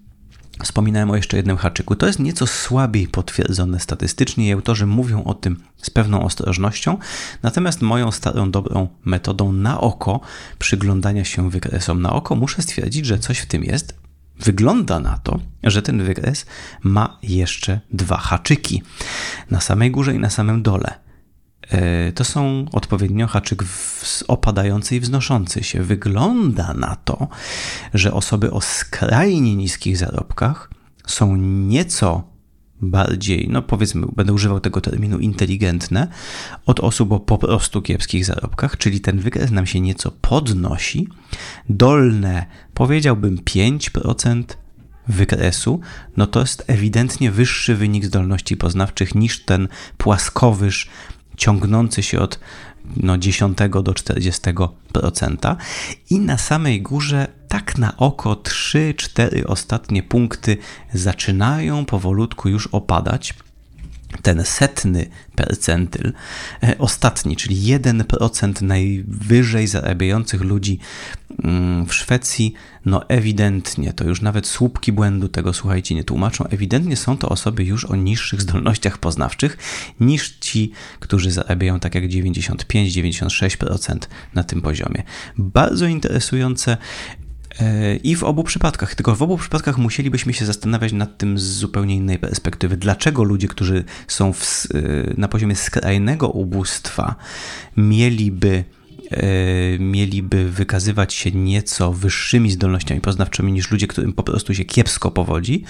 Wspominałem 0.63 1.11
o 1.11 1.15
jeszcze 1.15 1.37
jednym 1.37 1.57
haczyku. 1.57 1.95
To 1.95 2.07
jest 2.07 2.19
nieco 2.19 2.47
słabiej 2.47 3.07
potwierdzone 3.07 3.79
statystycznie 3.79 4.47
i 4.47 4.53
autorzy 4.53 4.85
mówią 4.85 5.23
o 5.23 5.33
tym 5.33 5.63
z 5.77 5.89
pewną 5.89 6.23
ostrożnością, 6.23 6.97
natomiast 7.43 7.81
moją 7.81 8.11
starą, 8.11 8.51
dobrą 8.51 8.87
metodą 9.05 9.51
na 9.51 9.81
oko 9.81 10.19
przyglądania 10.59 11.25
się 11.25 11.49
wykresom 11.49 12.01
na 12.01 12.13
oko 12.13 12.35
muszę 12.35 12.61
stwierdzić, 12.61 13.05
że 13.05 13.19
coś 13.19 13.39
w 13.39 13.45
tym 13.45 13.63
jest. 13.63 13.99
Wygląda 14.39 14.99
na 14.99 15.17
to, 15.17 15.39
że 15.63 15.81
ten 15.81 16.03
wykres 16.03 16.45
ma 16.83 17.17
jeszcze 17.23 17.79
dwa 17.91 18.17
haczyki 18.17 18.83
na 19.51 19.61
samej 19.61 19.91
górze 19.91 20.15
i 20.15 20.19
na 20.19 20.29
samym 20.29 20.63
dole. 20.63 21.06
E, 21.71 22.11
to 22.11 22.23
są 22.23 22.65
odpowiednio 22.71 23.27
haczyk 23.27 23.63
opadający 24.27 24.95
i 24.95 24.99
wznoszący 24.99 25.63
się. 25.63 25.83
Wygląda 25.83 26.73
na 26.73 26.95
to, 26.95 27.27
że 27.93 28.13
osoby 28.13 28.51
o 28.51 28.61
skrajnie 28.61 29.55
niskich 29.55 29.97
zarobkach 29.97 30.69
są 31.07 31.35
nieco 31.35 32.37
bardziej, 32.81 33.47
no 33.51 33.61
powiedzmy, 33.61 34.07
będę 34.15 34.33
używał 34.33 34.59
tego 34.59 34.81
terminu 34.81 35.19
inteligentne, 35.19 36.07
od 36.65 36.79
osób 36.79 37.11
o 37.11 37.19
po 37.19 37.37
prostu 37.37 37.81
kiepskich 37.81 38.25
zarobkach, 38.25 38.77
czyli 38.77 39.01
ten 39.01 39.19
wykres 39.19 39.51
nam 39.51 39.65
się 39.65 39.79
nieco 39.79 40.11
podnosi. 40.11 41.07
Dolne, 41.69 42.45
powiedziałbym 42.73 43.37
5% 43.37 44.43
wykresu, 45.07 45.79
no 46.17 46.27
to 46.27 46.39
jest 46.39 46.63
ewidentnie 46.67 47.31
wyższy 47.31 47.75
wynik 47.75 48.05
zdolności 48.05 48.57
poznawczych 48.57 49.15
niż 49.15 49.45
ten 49.45 49.67
płaskowyż 49.97 50.89
ciągnący 51.37 52.03
się 52.03 52.19
od 52.19 52.39
no, 52.95 53.17
10 53.17 53.57
do 53.57 53.81
40%. 53.81 55.55
I 56.09 56.19
na 56.19 56.37
samej 56.37 56.81
górze, 56.81 57.27
tak 57.47 57.77
na 57.77 57.97
oko, 57.97 58.33
3-4 58.33 59.43
ostatnie 59.45 60.03
punkty 60.03 60.57
zaczynają 60.93 61.85
powolutku 61.85 62.49
już 62.49 62.67
opadać 62.67 63.33
ten 64.21 64.45
setny 64.45 65.09
percentyl, 65.35 66.13
e, 66.63 66.77
ostatni, 66.77 67.35
czyli 67.35 67.55
1% 67.55 68.61
najwyżej 68.61 69.67
zarabiających 69.67 70.41
ludzi 70.41 70.79
mm, 71.43 71.85
w 71.85 71.93
Szwecji, 71.93 72.53
no 72.85 73.09
ewidentnie, 73.09 73.93
to 73.93 74.03
już 74.03 74.21
nawet 74.21 74.47
słupki 74.47 74.91
błędu 74.91 75.29
tego, 75.29 75.53
słuchajcie, 75.53 75.95
nie 75.95 76.03
tłumaczą, 76.03 76.47
ewidentnie 76.47 76.95
są 76.95 77.17
to 77.17 77.29
osoby 77.29 77.63
już 77.63 77.85
o 77.85 77.95
niższych 77.95 78.41
zdolnościach 78.41 78.97
poznawczych 78.97 79.57
niż 79.99 80.37
ci, 80.39 80.71
którzy 80.99 81.31
zarabiają 81.31 81.79
tak 81.79 81.95
jak 81.95 82.03
95-96% 82.03 83.97
na 84.33 84.43
tym 84.43 84.61
poziomie. 84.61 85.03
Bardzo 85.37 85.87
interesujące 85.87 86.77
i 88.03 88.15
w 88.15 88.23
obu 88.23 88.43
przypadkach, 88.43 88.95
tylko 88.95 89.15
w 89.15 89.21
obu 89.21 89.37
przypadkach 89.37 89.77
musielibyśmy 89.77 90.33
się 90.33 90.45
zastanawiać 90.45 90.93
nad 90.93 91.17
tym 91.17 91.39
z 91.39 91.43
zupełnie 91.43 91.95
innej 91.95 92.19
perspektywy. 92.19 92.77
Dlaczego 92.77 93.23
ludzie, 93.23 93.47
którzy 93.47 93.83
są 94.07 94.33
w, 94.33 94.67
y, 94.75 95.13
na 95.17 95.27
poziomie 95.27 95.55
skrajnego 95.55 96.29
ubóstwa, 96.29 97.15
mieliby 97.77 98.63
y, 99.13 99.77
mieliby 99.79 100.51
wykazywać 100.51 101.13
się 101.13 101.31
nieco 101.31 101.93
wyższymi 101.93 102.51
zdolnościami 102.51 103.01
poznawczymi 103.01 103.51
niż 103.51 103.71
ludzie, 103.71 103.87
którym 103.87 104.13
po 104.13 104.23
prostu 104.23 104.53
się 104.53 104.65
kiepsko 104.65 105.11
powodzi. 105.11 105.63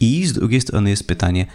I 0.00 0.26
z 0.26 0.32
drugiej 0.32 0.60
strony 0.60 0.90
jest 0.90 1.06
pytanie, 1.06 1.46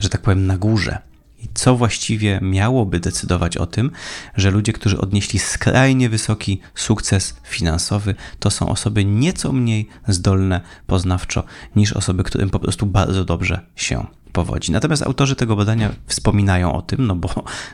że 0.00 0.08
tak 0.08 0.22
powiem, 0.22 0.46
na 0.46 0.58
górze. 0.58 0.98
I 1.38 1.48
co 1.54 1.76
właściwie 1.76 2.38
miałoby 2.42 3.00
decydować 3.00 3.56
o 3.56 3.66
tym, 3.66 3.90
że 4.36 4.50
ludzie, 4.50 4.72
którzy 4.72 4.98
odnieśli 4.98 5.38
skrajnie 5.38 6.08
wysoki 6.08 6.60
sukces 6.74 7.34
finansowy, 7.44 8.14
to 8.38 8.50
są 8.50 8.68
osoby 8.68 9.04
nieco 9.04 9.52
mniej 9.52 9.88
zdolne 10.08 10.60
poznawczo 10.86 11.44
niż 11.76 11.92
osoby, 11.92 12.24
którym 12.24 12.50
po 12.50 12.58
prostu 12.58 12.86
bardzo 12.86 13.24
dobrze 13.24 13.60
się 13.76 14.06
powodzi. 14.32 14.72
Natomiast 14.72 15.02
autorzy 15.02 15.36
tego 15.36 15.56
badania 15.56 15.92
wspominają 16.06 16.72
o 16.72 16.82
tym, 16.82 17.06
no 17.06 17.16
bo, 17.16 17.28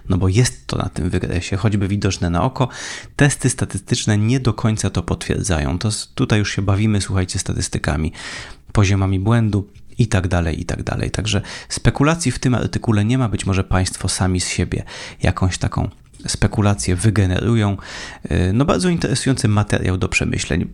no 0.09 0.19
bo 0.19 0.29
jest 0.29 0.67
to 0.67 0.77
na 0.77 0.89
tym 0.89 1.11
wykresie, 1.11 1.57
choćby 1.57 1.89
widoczne 1.89 2.31
na 2.31 2.43
oko. 2.43 2.69
Testy 3.17 3.51
statystyczne 3.51 4.19
nie 4.19 4.41
do 4.41 4.53
końca 4.53 4.91
to 4.91 5.03
potwierdzają. 5.03 5.79
To 5.79 5.89
tutaj 6.15 6.39
już 6.39 6.53
się 6.53 6.63
bawimy, 6.63 7.01
słuchajcie, 7.01 7.39
statystykami, 7.39 8.13
poziomami 8.73 9.21
błędu, 9.21 9.69
i 9.99 10.07
tak 10.07 10.29
dalej, 10.29 10.61
i 10.61 10.65
tak 10.65 10.83
dalej. 10.83 11.11
Także 11.11 11.43
spekulacji 11.69 12.33
w 12.33 12.39
tym 12.39 12.55
artykule 12.55 13.05
nie 13.05 13.19
ma, 13.19 13.29
być 13.29 13.47
może 13.47 13.65
Państwo 13.65 14.09
sami 14.09 14.41
z 14.41 14.49
siebie 14.49 14.83
jakąś 15.23 15.59
taką 15.59 15.89
spekulację 16.27 16.97
wygenerują. 16.97 17.77
Y, 18.31 18.53
no 18.53 18.65
bardzo 18.65 18.89
interesujący 18.89 19.49
materiał 19.49 19.97
do 19.99 20.09
przemyśleń. 20.09 20.69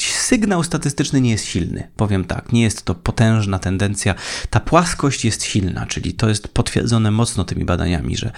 Sygnał 0.00 0.64
statystyczny 0.64 1.20
nie 1.20 1.30
jest 1.30 1.44
silny, 1.44 1.88
powiem 1.96 2.24
tak, 2.24 2.52
nie 2.52 2.62
jest 2.62 2.82
to 2.82 2.94
potężna 2.94 3.58
tendencja. 3.58 4.14
Ta 4.50 4.60
płaskość 4.60 5.24
jest 5.24 5.44
silna, 5.44 5.86
czyli 5.86 6.14
to 6.14 6.28
jest 6.28 6.48
potwierdzone 6.48 7.10
mocno 7.10 7.44
tymi 7.44 7.64
badaniami, 7.64 8.16
że, 8.16 8.32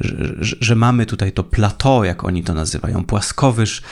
że, 0.00 0.56
że 0.60 0.74
mamy 0.74 1.06
tutaj 1.06 1.32
to 1.32 1.44
plateau, 1.44 2.04
jak 2.04 2.24
oni 2.24 2.42
to 2.42 2.54
nazywają, 2.54 3.04
płaskowyż. 3.04 3.82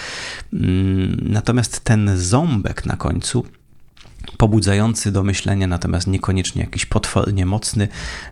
Mm, 0.52 1.20
natomiast 1.22 1.80
ten 1.80 2.10
ząbek 2.16 2.86
na 2.86 2.96
końcu 2.96 3.44
pobudzający 4.36 5.12
do 5.12 5.22
myślenia, 5.22 5.66
natomiast 5.66 6.06
niekoniecznie 6.06 6.62
jakiś 6.62 6.86
potwornie 6.86 7.46
mocny. 7.46 7.88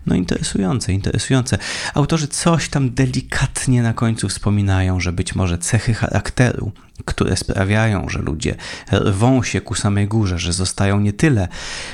No 0.07 0.15
interesujące, 0.15 0.93
interesujące. 0.93 1.59
Autorzy 1.95 2.29
coś 2.29 2.69
tam 2.69 2.91
delikatnie 2.91 3.83
na 3.83 3.93
końcu 3.93 4.29
wspominają, 4.29 5.01
że 5.01 5.13
być 5.13 5.35
może 5.35 5.59
cechy 5.59 5.95
charakteru, 5.95 6.73
które 7.05 7.37
sprawiają, 7.37 8.09
że 8.09 8.19
ludzie 8.19 8.55
rwą 8.93 9.43
się 9.43 9.61
ku 9.61 9.75
samej 9.75 10.09
górze, 10.09 10.39
że 10.39 10.53
zostają 10.53 11.01
nie 11.01 11.13
tyle 11.13 11.49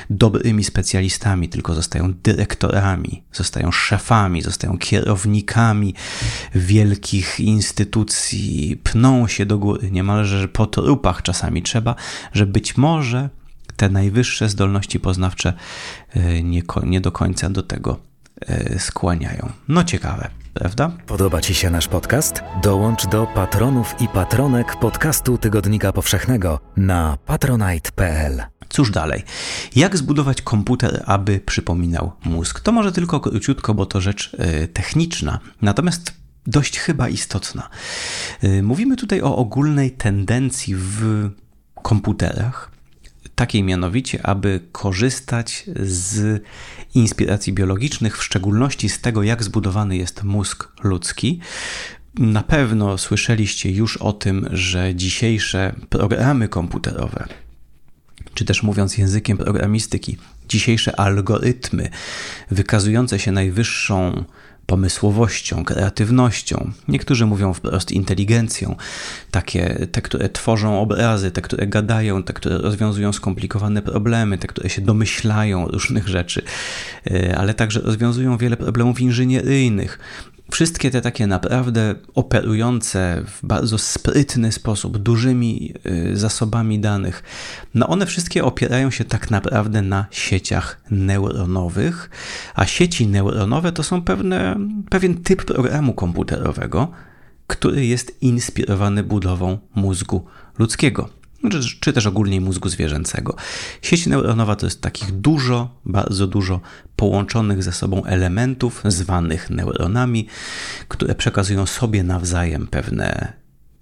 dobrymi 0.09 0.63
specjalistami, 0.63 1.49
tylko 1.49 1.73
zostają 1.73 2.13
dyrektorami, 2.23 3.23
zostają 3.33 3.71
szefami, 3.71 4.41
zostają 4.41 4.77
kierownikami 4.77 5.93
wielkich 6.55 7.39
instytucji, 7.39 8.81
pną 8.83 9.27
się 9.27 9.45
do 9.45 9.57
góry, 9.57 9.91
niemalże 9.91 10.47
po 10.47 10.65
trupach 10.65 11.21
czasami 11.21 11.63
trzeba, 11.63 11.95
że 12.33 12.45
być 12.45 12.77
może 12.77 13.29
te 13.79 13.89
najwyższe 13.89 14.49
zdolności 14.49 14.99
poznawcze 14.99 15.53
e, 16.13 16.43
nie, 16.43 16.61
nie 16.83 17.01
do 17.01 17.11
końca 17.11 17.49
do 17.49 17.63
tego 17.63 17.99
e, 18.41 18.79
skłaniają. 18.79 19.51
No 19.67 19.83
ciekawe, 19.83 20.29
prawda? 20.53 20.91
Podoba 21.07 21.41
Ci 21.41 21.53
się 21.53 21.69
nasz 21.69 21.87
podcast? 21.87 22.43
Dołącz 22.63 23.07
do 23.07 23.27
patronów 23.27 23.95
i 24.01 24.07
patronek 24.07 24.75
podcastu 24.75 25.37
Tygodnika 25.37 25.93
Powszechnego 25.93 26.59
na 26.77 27.17
patronite.pl. 27.25 28.43
Cóż 28.69 28.91
dalej? 28.91 29.23
Jak 29.75 29.97
zbudować 29.97 30.41
komputer, 30.41 31.03
aby 31.05 31.39
przypominał 31.39 32.11
mózg? 32.25 32.59
To 32.59 32.71
może 32.71 32.91
tylko 32.91 33.19
króciutko, 33.19 33.73
bo 33.73 33.85
to 33.85 34.01
rzecz 34.01 34.35
e, 34.37 34.67
techniczna. 34.67 35.39
Natomiast 35.61 36.13
dość 36.47 36.79
chyba 36.79 37.09
istotna. 37.09 37.69
Mówimy 38.63 38.95
tutaj 38.95 39.21
o 39.21 39.35
ogólnej 39.35 39.91
tendencji 39.91 40.75
w 40.75 41.29
komputerach, 41.83 42.68
takiej 43.39 43.63
mianowicie, 43.63 44.25
aby 44.25 44.59
korzystać 44.71 45.65
z 45.83 46.43
inspiracji 46.95 47.53
biologicznych, 47.53 48.17
w 48.17 48.23
szczególności 48.23 48.89
z 48.89 49.01
tego, 49.01 49.23
jak 49.23 49.43
zbudowany 49.43 49.97
jest 49.97 50.23
mózg 50.23 50.67
ludzki. 50.83 51.39
Na 52.15 52.43
pewno 52.43 52.97
słyszeliście 52.97 53.71
już 53.71 53.97
o 53.97 54.13
tym, 54.13 54.49
że 54.51 54.95
dzisiejsze 54.95 55.75
programy 55.89 56.47
komputerowe, 56.47 57.27
czy 58.33 58.45
też 58.45 58.63
mówiąc 58.63 58.97
językiem 58.97 59.37
programistyki, 59.37 60.17
dzisiejsze 60.49 60.99
algorytmy 60.99 61.89
wykazujące 62.51 63.19
się 63.19 63.31
najwyższą 63.31 64.23
pomysłowością, 64.69 65.63
kreatywnością. 65.63 66.71
Niektórzy 66.87 67.25
mówią 67.25 67.53
wprost 67.53 67.91
inteligencją. 67.91 68.75
Takie, 69.31 69.87
te, 69.91 70.01
które 70.01 70.29
tworzą 70.29 70.81
obrazy, 70.81 71.31
te, 71.31 71.41
które 71.41 71.67
gadają, 71.67 72.23
te, 72.23 72.33
które 72.33 72.57
rozwiązują 72.57 73.13
skomplikowane 73.13 73.81
problemy, 73.81 74.37
te, 74.37 74.47
które 74.47 74.69
się 74.69 74.81
domyślają 74.81 75.67
różnych 75.67 76.07
rzeczy, 76.07 76.41
e, 77.11 77.37
ale 77.37 77.53
także 77.53 77.79
rozwiązują 77.79 78.37
wiele 78.37 78.57
problemów 78.57 79.01
inżynieryjnych. 79.01 79.99
Wszystkie 80.51 80.91
te 80.91 81.01
takie 81.01 81.27
naprawdę 81.27 81.95
operujące 82.15 83.23
w 83.27 83.45
bardzo 83.45 83.77
sprytny 83.77 84.51
sposób, 84.51 84.97
dużymi 84.97 85.73
y, 85.85 86.17
zasobami 86.17 86.79
danych, 86.79 87.23
no 87.73 87.87
one 87.87 88.05
wszystkie 88.05 88.45
opierają 88.45 88.91
się 88.91 89.05
tak 89.05 89.31
naprawdę 89.31 89.81
na 89.81 90.05
sieciach 90.11 90.81
neuronowych, 90.91 92.09
a 92.55 92.65
sieci 92.65 93.07
neuronowe 93.07 93.71
to 93.71 93.83
są 93.83 94.01
pewne, 94.01 94.55
pewien 94.89 95.23
typ 95.23 95.45
programu 95.45 95.93
komputerowego, 95.93 96.91
który 97.47 97.85
jest 97.85 98.21
inspirowany 98.21 99.03
budową 99.03 99.57
mózgu 99.75 100.25
ludzkiego 100.57 101.18
czy, 101.51 101.79
czy 101.79 101.93
też 101.93 102.05
ogólnie 102.05 102.41
mózgu 102.41 102.69
zwierzęcego. 102.69 103.35
Sieć 103.81 104.07
neuronowa 104.07 104.55
to 104.55 104.65
jest 104.65 104.81
takich 104.81 105.11
dużo, 105.11 105.79
bardzo 105.85 106.27
dużo 106.27 106.61
połączonych 106.95 107.63
ze 107.63 107.71
sobą 107.71 108.03
elementów 108.05 108.81
zwanych 108.85 109.49
neuronami, 109.49 110.27
które 110.87 111.15
przekazują 111.15 111.65
sobie 111.65 112.03
nawzajem 112.03 112.67
pewne 112.67 113.33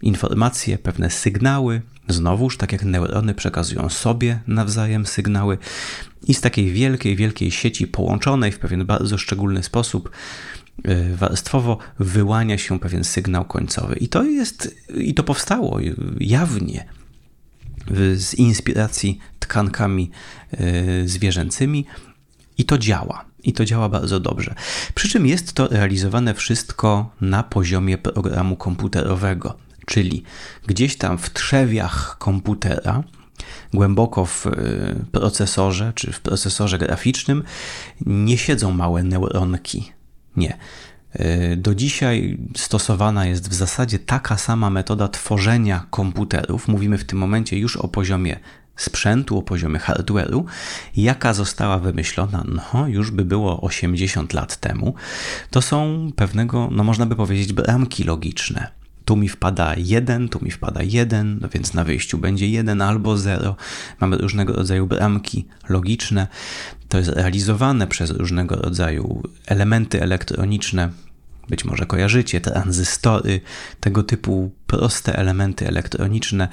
informacje, 0.02 0.78
pewne 0.78 1.10
sygnały. 1.10 1.82
Znowuż, 2.10 2.58
tak 2.58 2.72
jak 2.72 2.84
neurony 2.84 3.34
przekazują 3.34 3.89
sobie 3.89 4.39
nawzajem 4.48 5.06
sygnały, 5.06 5.58
i 6.28 6.34
z 6.34 6.41
takiej 6.41 6.72
wielkiej, 6.72 7.15
wielkiej 7.15 7.52
sieci 7.52 7.88
połączonej 7.88 8.52
w 8.52 8.60
pewien 8.60 8.86
bardzo 8.86 9.17
szczególny 9.17 9.63
sposób 9.63 10.10
y, 10.88 11.15
warstwowo 11.15 11.78
wyłania 12.00 12.58
się 12.58 12.80
pewien 12.80 13.04
sygnał 13.04 13.46
końcowy. 13.46 13.96
I 13.96 14.08
to 14.08 14.24
jest, 14.24 14.76
i 14.98 15.13
to 15.13 15.24
powstało 15.24 15.80
jawnie 16.20 16.86
z 18.15 18.34
inspiracji 18.34 19.19
tkankami 19.39 20.12
e, 20.52 21.08
zwierzęcymi 21.08 21.86
i 22.58 22.65
to 22.65 22.78
działa. 22.78 23.26
I 23.43 23.54
to 23.54 23.65
działa 23.65 23.89
bardzo 23.89 24.19
dobrze. 24.19 24.56
Przy 24.95 25.10
czym 25.10 25.26
jest 25.26 25.54
to 25.54 25.67
realizowane 25.67 26.34
wszystko 26.34 27.12
na 27.21 27.43
poziomie 27.43 27.97
programu 27.97 28.56
komputerowego, 28.56 29.58
czyli 29.86 30.23
gdzieś 30.67 30.95
tam 30.97 31.17
w 31.17 31.30
trzewiach 31.30 32.17
komputera, 32.17 33.04
głęboko 33.73 34.26
w 34.26 34.47
e, 34.47 34.52
procesorze 35.12 35.91
czy 35.95 36.12
w 36.12 36.21
procesorze 36.21 36.78
graficznym 36.78 37.43
nie 38.06 38.38
siedzą 38.38 38.71
małe 38.71 39.04
neuronki. 39.04 39.91
Nie. 40.36 40.58
E, 41.18 41.56
do 41.56 41.76
dzisiaj 41.76 42.38
stosowana 42.56 43.26
jest 43.26 43.50
w 43.50 43.54
zasadzie 43.54 44.00
taka 44.00 44.38
sama 44.38 44.70
metoda 44.70 45.08
tworzenia 45.08 45.86
komputerów. 45.90 46.68
Mówimy 46.68 46.98
w 46.98 47.06
tym 47.06 47.20
momencie 47.20 47.60
już 47.60 47.78
o 47.78 47.88
poziomie 47.88 48.40
sprzętu, 48.76 49.38
o 49.38 49.42
poziomie 49.42 49.80
hardware'u, 49.80 50.44
jaka 50.98 51.34
została 51.34 51.80
wymyślona, 51.80 52.44
no 52.48 52.88
już 52.88 53.12
by 53.12 53.26
było 53.26 53.62
80 53.62 54.34
lat 54.34 54.58
temu. 54.58 54.94
To 55.50 55.62
są 55.62 56.10
pewnego, 56.16 56.70
no 56.72 56.84
można 56.84 57.06
by 57.06 57.16
powiedzieć, 57.16 57.54
bramki 57.54 58.04
logiczne. 58.04 58.68
Tu 59.06 59.16
mi 59.16 59.30
wpada 59.30 59.74
1, 59.78 60.30
tu 60.30 60.46
mi 60.46 60.52
wpada 60.52 60.84
1, 60.84 61.40
no 61.42 61.50
więc 61.50 61.74
na 61.74 61.84
wyjściu 61.84 62.18
będzie 62.18 62.48
1 62.48 62.82
albo 62.82 63.18
0. 63.18 63.56
Mamy 64.00 64.18
różnego 64.18 64.54
rodzaju 64.54 64.88
bramki 64.88 65.48
logiczne. 65.70 66.28
To 66.90 66.98
jest 66.98 67.10
realizowane 67.10 67.88
przez 67.88 68.10
różnego 68.10 68.56
rodzaju 68.56 69.24
elementy 69.46 70.02
elektroniczne, 70.02 70.90
być 71.50 71.66
może 71.66 71.86
kojarzycie, 71.86 72.42
tranzystory, 72.42 73.42
tego 73.80 74.04
typu 74.04 74.52
proste 74.68 75.16
elementy 75.16 75.68
elektroniczne. 75.68 76.48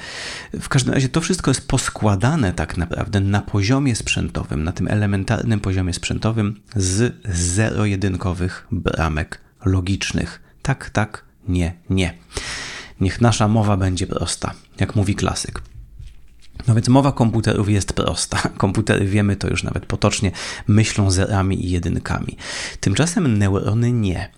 W 0.61 0.69
każdym 0.69 0.95
razie 0.95 1.09
to 1.09 1.21
wszystko 1.21 1.51
jest 1.51 1.69
poskładane 1.69 2.53
tak 2.53 2.77
naprawdę 2.77 3.21
na 3.21 3.43
poziomie 3.43 3.97
sprzętowym, 3.97 4.65
na 4.65 4.73
tym 4.73 4.89
elementarnym 4.89 5.61
poziomie 5.61 5.93
sprzętowym 5.93 6.61
z 6.77 7.15
zero-jedynkowych 7.25 8.67
bramek 8.71 9.41
logicznych. 9.65 10.43
Tak, 10.63 10.91
tak, 10.91 11.25
nie, 11.49 11.75
nie. 11.91 12.15
Niech 13.01 13.21
nasza 13.21 13.49
mowa 13.49 13.77
będzie 13.77 14.07
prosta, 14.07 14.55
jak 14.81 14.97
mówi 14.97 15.15
klasyk. 15.15 15.63
No 16.67 16.75
więc 16.75 16.89
mowa 16.89 17.13
komputerów 17.13 17.69
jest 17.69 17.93
prosta. 17.93 18.37
Komputery, 18.57 19.07
wiemy 19.07 19.37
to 19.37 19.49
już 19.49 19.63
nawet 19.63 19.87
potocznie, 19.87 20.33
myślą 20.67 21.11
zerami 21.11 21.67
i 21.67 21.71
jedynkami. 21.71 22.37
Tymczasem 22.81 23.39
neurony 23.39 23.93
nie. 23.93 24.31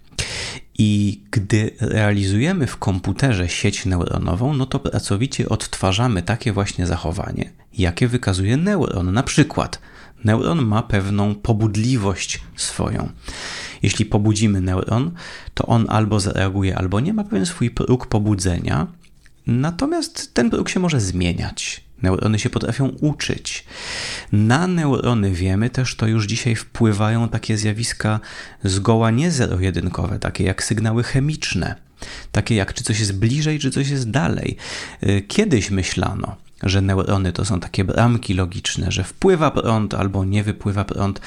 I 0.78 1.20
gdy 1.30 1.70
realizujemy 1.80 2.66
w 2.66 2.76
komputerze 2.76 3.48
sieć 3.48 3.86
neuronową, 3.86 4.54
no 4.54 4.66
to 4.66 4.78
pracowicie 4.78 5.48
odtwarzamy 5.48 6.22
takie 6.22 6.52
właśnie 6.52 6.86
zachowanie, 6.86 7.52
jakie 7.78 8.08
wykazuje 8.08 8.56
neuron. 8.56 9.12
Na 9.12 9.22
przykład, 9.22 9.80
neuron 10.24 10.66
ma 10.66 10.82
pewną 10.82 11.34
pobudliwość 11.34 12.40
swoją. 12.56 13.08
Jeśli 13.82 14.04
pobudzimy 14.04 14.60
neuron, 14.60 15.10
to 15.54 15.66
on 15.66 15.86
albo 15.88 16.20
zareaguje, 16.20 16.78
albo 16.78 17.00
nie 17.00 17.14
ma 17.14 17.24
pewien 17.24 17.46
swój 17.46 17.70
próg 17.70 18.06
pobudzenia, 18.06 18.86
natomiast 19.46 20.34
ten 20.34 20.50
próg 20.50 20.68
się 20.68 20.80
może 20.80 21.00
zmieniać. 21.00 21.85
Neurony 22.02 22.38
się 22.38 22.50
potrafią 22.50 22.88
uczyć. 22.88 23.64
Na 24.32 24.66
neurony 24.66 25.30
wiemy 25.30 25.70
też, 25.70 25.94
to 25.94 26.06
już 26.06 26.26
dzisiaj 26.26 26.54
wpływają 26.54 27.28
takie 27.28 27.56
zjawiska 27.56 28.20
zgoła 28.64 29.10
nie 29.10 29.30
zero-jedynkowe, 29.30 30.18
takie 30.18 30.44
jak 30.44 30.64
sygnały 30.64 31.02
chemiczne, 31.02 31.74
takie 32.32 32.54
jak 32.54 32.74
czy 32.74 32.84
coś 32.84 33.00
jest 33.00 33.18
bliżej, 33.18 33.58
czy 33.58 33.70
coś 33.70 33.88
jest 33.88 34.10
dalej. 34.10 34.56
Y, 35.02 35.22
kiedyś 35.28 35.70
myślano, 35.70 36.36
że 36.62 36.80
neurony 36.80 37.32
to 37.32 37.44
są 37.44 37.60
takie 37.60 37.84
bramki 37.84 38.34
logiczne, 38.34 38.92
że 38.92 39.04
wpływa 39.04 39.50
prąd 39.50 39.94
albo 39.94 40.24
nie 40.24 40.42
wypływa 40.42 40.84
prąd. 40.84 41.20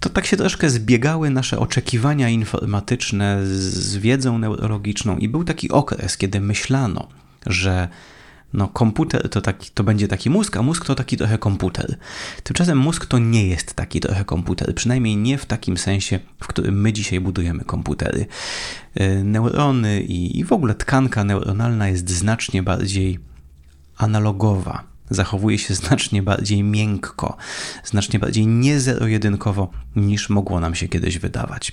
To 0.00 0.08
tak 0.08 0.26
się 0.26 0.36
troszkę 0.36 0.70
zbiegały 0.70 1.30
nasze 1.30 1.58
oczekiwania 1.58 2.28
informatyczne 2.28 3.46
z 3.46 3.96
wiedzą 3.96 4.38
neurologiczną, 4.38 5.16
i 5.16 5.28
był 5.28 5.44
taki 5.44 5.70
okres, 5.70 6.16
kiedy 6.16 6.40
myślano, 6.40 7.08
że 7.46 7.88
no, 8.54 8.68
komputer 8.68 9.28
to, 9.28 9.40
taki, 9.40 9.70
to 9.70 9.84
będzie 9.84 10.08
taki 10.08 10.30
mózg, 10.30 10.56
a 10.56 10.62
mózg 10.62 10.84
to 10.84 10.94
taki 10.94 11.16
trochę 11.16 11.38
komputer. 11.38 11.98
Tymczasem 12.42 12.78
mózg 12.78 13.06
to 13.06 13.18
nie 13.18 13.46
jest 13.46 13.74
taki 13.74 14.00
trochę 14.00 14.24
komputer, 14.24 14.74
przynajmniej 14.74 15.16
nie 15.16 15.38
w 15.38 15.46
takim 15.46 15.76
sensie, 15.76 16.20
w 16.40 16.46
którym 16.46 16.80
my 16.80 16.92
dzisiaj 16.92 17.20
budujemy 17.20 17.64
komputery. 17.64 18.26
E, 18.94 19.24
neurony 19.24 20.02
i, 20.02 20.38
i 20.38 20.44
w 20.44 20.52
ogóle 20.52 20.74
tkanka 20.74 21.24
neuronalna 21.24 21.88
jest 21.88 22.10
znacznie 22.10 22.62
bardziej 22.62 23.18
analogowa, 23.96 24.82
zachowuje 25.10 25.58
się 25.58 25.74
znacznie 25.74 26.22
bardziej 26.22 26.62
miękko, 26.62 27.36
znacznie 27.84 28.18
bardziej 28.18 28.46
niezero-jedynkowo 28.46 29.70
niż 29.96 30.30
mogło 30.30 30.60
nam 30.60 30.74
się 30.74 30.88
kiedyś 30.88 31.18
wydawać. 31.18 31.72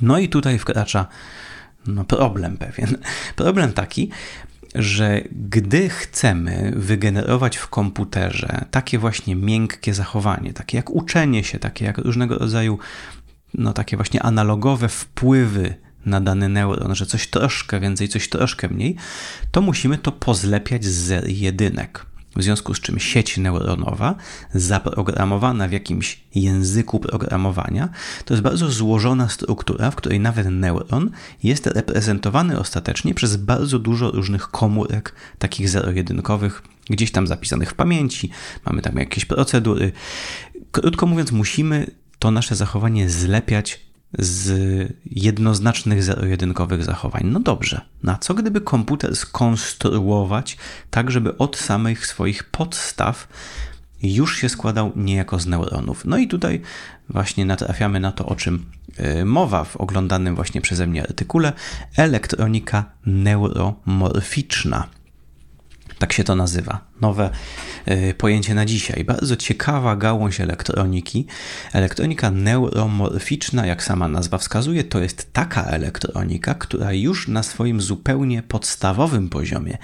No 0.00 0.18
i 0.18 0.28
tutaj 0.28 0.58
wkracza 0.58 1.06
no, 1.86 2.04
problem 2.04 2.56
pewien. 2.56 2.96
Problem 3.36 3.72
taki, 3.72 4.10
że 4.74 5.20
gdy 5.32 5.88
chcemy 5.88 6.72
wygenerować 6.76 7.56
w 7.56 7.68
komputerze 7.68 8.64
takie 8.70 8.98
właśnie 8.98 9.36
miękkie 9.36 9.94
zachowanie, 9.94 10.52
takie 10.52 10.76
jak 10.76 10.90
uczenie 10.90 11.44
się, 11.44 11.58
takie 11.58 11.84
jak 11.84 11.98
różnego 11.98 12.38
rodzaju, 12.38 12.78
no 13.54 13.72
takie 13.72 13.96
właśnie 13.96 14.22
analogowe 14.22 14.88
wpływy 14.88 15.74
na 16.06 16.20
dany 16.20 16.48
neuron, 16.48 16.94
że 16.94 17.06
coś 17.06 17.26
troszkę 17.26 17.80
więcej, 17.80 18.08
coś 18.08 18.28
troszkę 18.28 18.68
mniej, 18.68 18.96
to 19.50 19.60
musimy 19.60 19.98
to 19.98 20.12
pozlepiać 20.12 20.84
z 20.84 21.28
jedynek. 21.28 22.06
W 22.36 22.42
związku 22.42 22.74
z 22.74 22.80
czym 22.80 22.98
sieć 22.98 23.38
neuronowa, 23.38 24.14
zaprogramowana 24.54 25.68
w 25.68 25.72
jakimś 25.72 26.20
języku 26.34 27.00
programowania, 27.00 27.88
to 28.24 28.34
jest 28.34 28.42
bardzo 28.42 28.70
złożona 28.70 29.28
struktura, 29.28 29.90
w 29.90 29.96
której 29.96 30.20
nawet 30.20 30.46
neuron 30.50 31.10
jest 31.42 31.66
reprezentowany 31.66 32.58
ostatecznie 32.58 33.14
przez 33.14 33.36
bardzo 33.36 33.78
dużo 33.78 34.10
różnych 34.10 34.48
komórek, 34.48 35.14
takich 35.38 35.68
zero-jedynkowych, 35.68 36.62
gdzieś 36.90 37.12
tam 37.12 37.26
zapisanych 37.26 37.70
w 37.70 37.74
pamięci. 37.74 38.30
Mamy 38.66 38.82
tam 38.82 38.96
jakieś 38.96 39.24
procedury. 39.24 39.92
Krótko 40.72 41.06
mówiąc, 41.06 41.32
musimy 41.32 41.90
to 42.18 42.30
nasze 42.30 42.56
zachowanie 42.56 43.10
zlepiać 43.10 43.80
z 44.18 44.92
jednoznacznych 45.06 46.02
zero-jedynkowych 46.02 46.84
zachowań. 46.84 47.22
No 47.24 47.40
dobrze, 47.40 47.80
na 48.02 48.18
co 48.18 48.34
gdyby 48.34 48.60
komputer 48.60 49.16
skonstruować 49.16 50.56
tak, 50.90 51.10
żeby 51.10 51.38
od 51.38 51.56
samych 51.56 52.06
swoich 52.06 52.44
podstaw 52.44 53.28
już 54.02 54.36
się 54.36 54.48
składał 54.48 54.92
niejako 54.96 55.38
z 55.38 55.46
neuronów. 55.46 56.04
No 56.04 56.18
i 56.18 56.28
tutaj 56.28 56.60
właśnie 57.08 57.44
natrafiamy 57.44 58.00
na 58.00 58.12
to, 58.12 58.26
o 58.26 58.36
czym 58.36 58.66
y, 59.20 59.24
mowa 59.24 59.64
w 59.64 59.76
oglądanym 59.76 60.34
właśnie 60.34 60.60
przeze 60.60 60.86
mnie 60.86 61.02
artykule 61.02 61.52
elektronika 61.96 62.84
neuromorficzna. 63.06 64.88
Tak 66.04 66.12
się 66.12 66.24
to 66.24 66.36
nazywa. 66.36 66.80
Nowe 67.00 67.30
y, 67.88 68.14
pojęcie 68.18 68.54
na 68.54 68.66
dzisiaj. 68.66 69.04
Bardzo 69.04 69.36
ciekawa 69.36 69.96
gałąź 69.96 70.40
elektroniki. 70.40 71.26
Elektronika 71.72 72.30
neuromorficzna, 72.30 73.66
jak 73.66 73.82
sama 73.82 74.08
nazwa 74.08 74.38
wskazuje, 74.38 74.84
to 74.84 75.00
jest 75.00 75.32
taka 75.32 75.64
elektronika, 75.64 76.54
która 76.54 76.92
już 76.92 77.28
na 77.28 77.42
swoim 77.42 77.80
zupełnie 77.80 78.42
podstawowym 78.42 79.28
poziomie, 79.28 79.78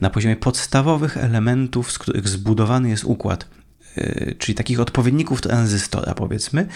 na 0.00 0.10
poziomie 0.10 0.36
podstawowych 0.36 1.16
elementów, 1.16 1.92
z 1.92 1.98
których 1.98 2.28
zbudowany 2.28 2.88
jest 2.88 3.04
układ 3.04 3.46
czyli 4.38 4.54
takich 4.54 4.80
odpowiedników 4.80 5.40
tranzystora, 5.40 6.14
powiedzmy, 6.14 6.66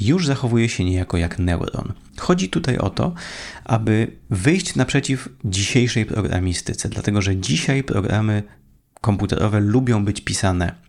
już 0.00 0.26
zachowuje 0.26 0.68
się 0.68 0.84
niejako 0.84 1.16
jak 1.16 1.38
neuron. 1.38 1.92
Chodzi 2.16 2.48
tutaj 2.48 2.78
o 2.78 2.90
to, 2.90 3.14
aby 3.64 4.16
wyjść 4.30 4.74
naprzeciw 4.74 5.28
dzisiejszej 5.44 6.06
programistyce, 6.06 6.88
dlatego 6.88 7.22
że 7.22 7.36
dzisiaj 7.36 7.84
programy 7.84 8.42
komputerowe 9.00 9.60
lubią 9.60 10.04
być 10.04 10.20
pisane 10.20 10.87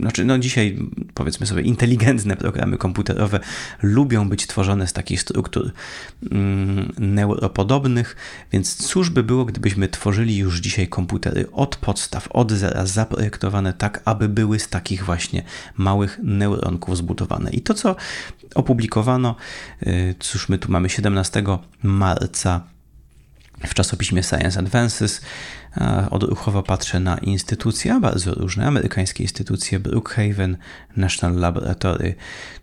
znaczy, 0.00 0.24
no 0.24 0.38
dzisiaj 0.38 0.78
powiedzmy 1.14 1.46
sobie, 1.46 1.62
inteligentne 1.62 2.36
programy 2.36 2.78
komputerowe 2.78 3.40
lubią 3.82 4.28
być 4.28 4.46
tworzone 4.46 4.86
z 4.86 4.92
takich 4.92 5.20
struktur 5.20 5.72
mm, 6.30 6.92
neuropodobnych, 6.98 8.16
więc 8.52 8.76
cóż 8.76 9.10
by 9.10 9.22
było, 9.22 9.44
gdybyśmy 9.44 9.88
tworzyli 9.88 10.36
już 10.36 10.60
dzisiaj 10.60 10.88
komputery 10.88 11.46
od 11.52 11.76
podstaw, 11.76 12.28
od 12.30 12.52
zera, 12.52 12.86
zaprojektowane 12.86 13.72
tak, 13.72 14.02
aby 14.04 14.28
były 14.28 14.58
z 14.58 14.68
takich 14.68 15.04
właśnie 15.04 15.42
małych 15.76 16.20
neuronków 16.22 16.96
zbudowane. 16.96 17.50
I 17.50 17.60
to, 17.60 17.74
co 17.74 17.96
opublikowano, 18.54 19.36
y, 19.82 20.14
cóż 20.18 20.48
my 20.48 20.58
tu 20.58 20.72
mamy 20.72 20.88
17 20.90 21.42
marca 21.82 22.73
w 23.66 23.74
czasopiśmie 23.74 24.22
Science 24.22 24.58
Advances. 24.58 25.20
Odruchowo 26.10 26.62
patrzę 26.62 27.00
na 27.00 27.18
instytucje, 27.18 28.00
bardzo 28.00 28.34
różne, 28.34 28.66
amerykańskie 28.66 29.24
instytucje, 29.24 29.80
Brookhaven, 29.80 30.56
National 30.96 31.36
Laboratory, 31.36 32.14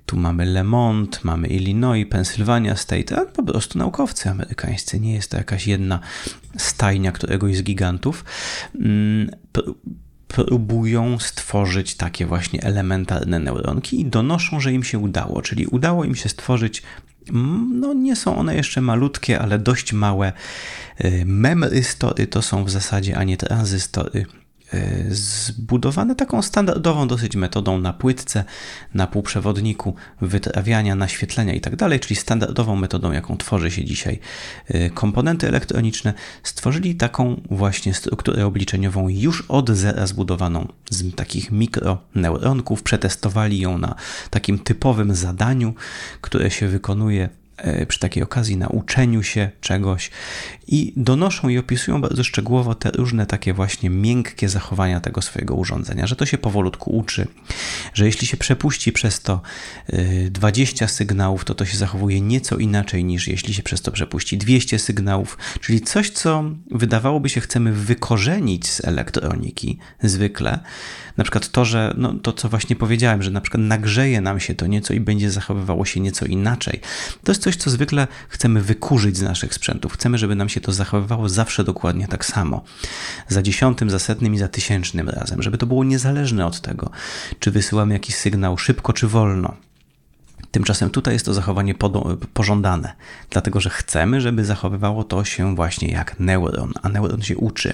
tu 0.06 0.18
mamy 0.18 0.46
Le 0.46 0.64
Monde, 0.64 1.18
mamy 1.24 1.48
Illinois, 1.48 2.06
Pennsylvania 2.10 2.76
State, 2.76 3.18
a 3.18 3.26
po 3.26 3.44
prostu 3.44 3.80
naukowcy 3.80 4.30
amerykańscy, 4.30 5.00
nie 5.00 5.14
jest 5.14 5.32
to 5.32 5.38
jakaś 5.38 5.68
jedna 5.68 6.00
stajnia 6.58 7.12
któregoś 7.12 7.58
z 7.58 7.64
gigantów. 7.64 8.26
Mm, 8.76 9.32
próbują 10.28 11.20
stworzyć 11.20 11.96
takie 11.96 12.26
właśnie 12.26 12.64
elementarne 12.64 13.40
neuronki 13.40 14.02
i 14.02 14.06
donoszą, 14.06 14.60
że 14.60 14.74
im 14.74 14.84
się 14.84 15.00
udało, 15.00 15.42
czyli 15.42 15.68
udało 15.68 16.04
im 16.04 16.16
się 16.16 16.30
stworzyć 16.30 16.84
no 17.74 17.94
nie 17.94 18.16
są 18.16 18.38
one 18.38 18.56
jeszcze 18.56 18.82
malutkie, 18.82 19.40
ale 19.40 19.60
dość 19.60 19.94
małe. 19.94 20.34
Y, 21.06 21.24
memrystory 21.26 22.28
to 22.28 22.42
są 22.42 22.64
w 22.64 22.70
zasadzie, 22.70 23.18
a 23.18 23.24
nie 23.24 23.38
tranzystory 23.38 24.26
zbudowane 25.10 26.16
taką 26.16 26.42
standardową 26.42 27.08
dosyć 27.08 27.36
metodą 27.36 27.80
na 27.80 27.94
płytce, 27.94 28.44
na 28.94 29.08
półprzewodniku, 29.08 29.96
wytrawiania, 30.22 30.96
naświetlenia 30.96 31.54
itd., 31.54 31.78
tak 31.78 32.00
czyli 32.00 32.16
standardową 32.16 32.76
metodą, 32.76 33.12
jaką 33.12 33.38
tworzy 33.38 33.72
się 33.72 33.86
dzisiaj 33.86 34.20
e, 34.68 34.90
komponenty 34.90 35.48
elektroniczne, 35.48 36.14
stworzyli 36.44 36.96
taką 36.96 37.42
właśnie 37.50 37.94
strukturę 37.94 38.46
obliczeniową 38.46 39.10
już 39.10 39.42
od 39.42 39.70
zera 39.70 40.08
zbudowaną 40.08 40.68
z 40.90 41.16
takich 41.16 41.52
mikroneuronków, 41.52 42.84
przetestowali 42.84 43.60
ją 43.60 43.78
na 43.78 43.96
takim 44.30 44.60
typowym 44.60 45.16
zadaniu, 45.16 45.74
które 46.22 46.52
się 46.52 46.68
wykonuje 46.68 47.30
E, 47.32 47.41
przy 47.88 48.00
takiej 48.00 48.24
okazji 48.24 48.58
na 48.58 48.68
uczeniu 48.68 49.24
się 49.24 49.50
czegoś 49.62 50.12
i 50.68 50.94
donoszą 50.96 51.50
i 51.50 51.58
opisują 51.58 52.02
bardzo 52.02 52.24
szczegółowo 52.24 52.76
te 52.76 52.92
różne 52.92 53.26
takie 53.26 53.54
właśnie 53.54 53.90
miękkie 53.90 54.50
zachowania 54.50 55.00
tego 55.00 55.22
swojego 55.22 55.56
urządzenia, 55.56 56.08
że 56.08 56.16
to 56.16 56.26
się 56.26 56.38
powolutku 56.38 56.98
uczy, 56.98 57.28
że 57.94 58.06
jeśli 58.06 58.28
się 58.28 58.38
przepuści 58.38 58.92
przez 58.92 59.20
to 59.22 59.42
20 60.30 60.86
e, 60.86 60.88
sygnałów, 60.88 61.46
to 61.46 61.56
to 61.56 61.66
się 61.66 61.78
zachowuje 61.78 62.22
nieco 62.22 62.58
inaczej 62.58 63.04
niż 63.04 63.28
jeśli 63.28 63.54
się 63.54 63.64
przez 63.64 63.82
to 63.82 63.92
przepuści 63.92 64.38
200 64.38 64.80
sygnałów, 64.80 65.38
czyli 65.62 65.82
coś, 65.82 66.10
co 66.10 66.44
wydawałoby 66.72 67.30
się 67.30 67.42
chcemy 67.42 67.74
wykorzenić 67.74 68.70
z 68.70 68.86
elektroniki 68.86 69.78
zwykle, 70.04 70.60
na 71.18 71.24
przykład 71.24 71.50
to, 71.50 71.66
że 71.66 71.94
no, 71.98 72.14
to, 72.14 72.34
co 72.34 72.50
właśnie 72.50 72.76
powiedziałem, 72.76 73.24
że 73.24 73.32
na 73.32 73.42
przykład 73.42 73.64
nagrzeje 73.64 74.22
nam 74.22 74.40
się 74.40 74.56
to 74.56 74.68
nieco 74.68 74.94
i 74.94 75.00
będzie 75.00 75.32
zachowywało 75.32 75.86
się 75.86 76.00
nieco 76.00 76.26
inaczej. 76.26 76.80
To 77.24 77.32
jest 77.32 77.42
coś, 77.42 77.56
co 77.56 77.70
zwykle 77.70 78.08
chcemy 78.30 78.62
wykurzyć 78.62 79.18
z 79.18 79.22
naszych 79.22 79.54
sprzętów. 79.54 79.94
Chcemy, 79.94 80.18
żeby 80.18 80.36
nam 80.36 80.50
się 80.50 80.62
to 80.62 80.72
zachowywało 80.72 81.30
zawsze 81.30 81.64
dokładnie 81.64 82.08
tak 82.08 82.26
samo. 82.26 82.64
Za 83.28 83.42
dziesiątym, 83.42 83.90
za 83.90 84.00
setnym 84.00 84.34
i 84.34 84.38
za 84.38 84.48
tysięcznym 84.48 85.10
razem, 85.10 85.42
żeby 85.42 85.58
to 85.58 85.68
było 85.68 85.84
niezależne 85.84 86.46
od 86.46 86.62
tego, 86.62 86.90
czy 87.40 87.52
wysyłamy 87.52 87.94
jakiś 87.94 88.16
sygnał 88.16 88.58
szybko 88.58 88.94
czy 88.94 89.08
wolno. 89.08 89.71
Tymczasem 90.52 90.90
tutaj 90.90 91.14
jest 91.14 91.26
to 91.26 91.34
zachowanie 91.34 91.76
pożądane, 92.34 92.94
dlatego 93.30 93.60
że 93.60 93.70
chcemy, 93.70 94.22
żeby 94.22 94.46
zachowywało 94.46 95.04
to 95.04 95.24
się 95.26 95.56
właśnie 95.56 95.92
jak 95.92 96.20
neuron, 96.20 96.74
a 96.82 96.90
neuron 96.90 97.22
się 97.22 97.38
uczy. 97.38 97.74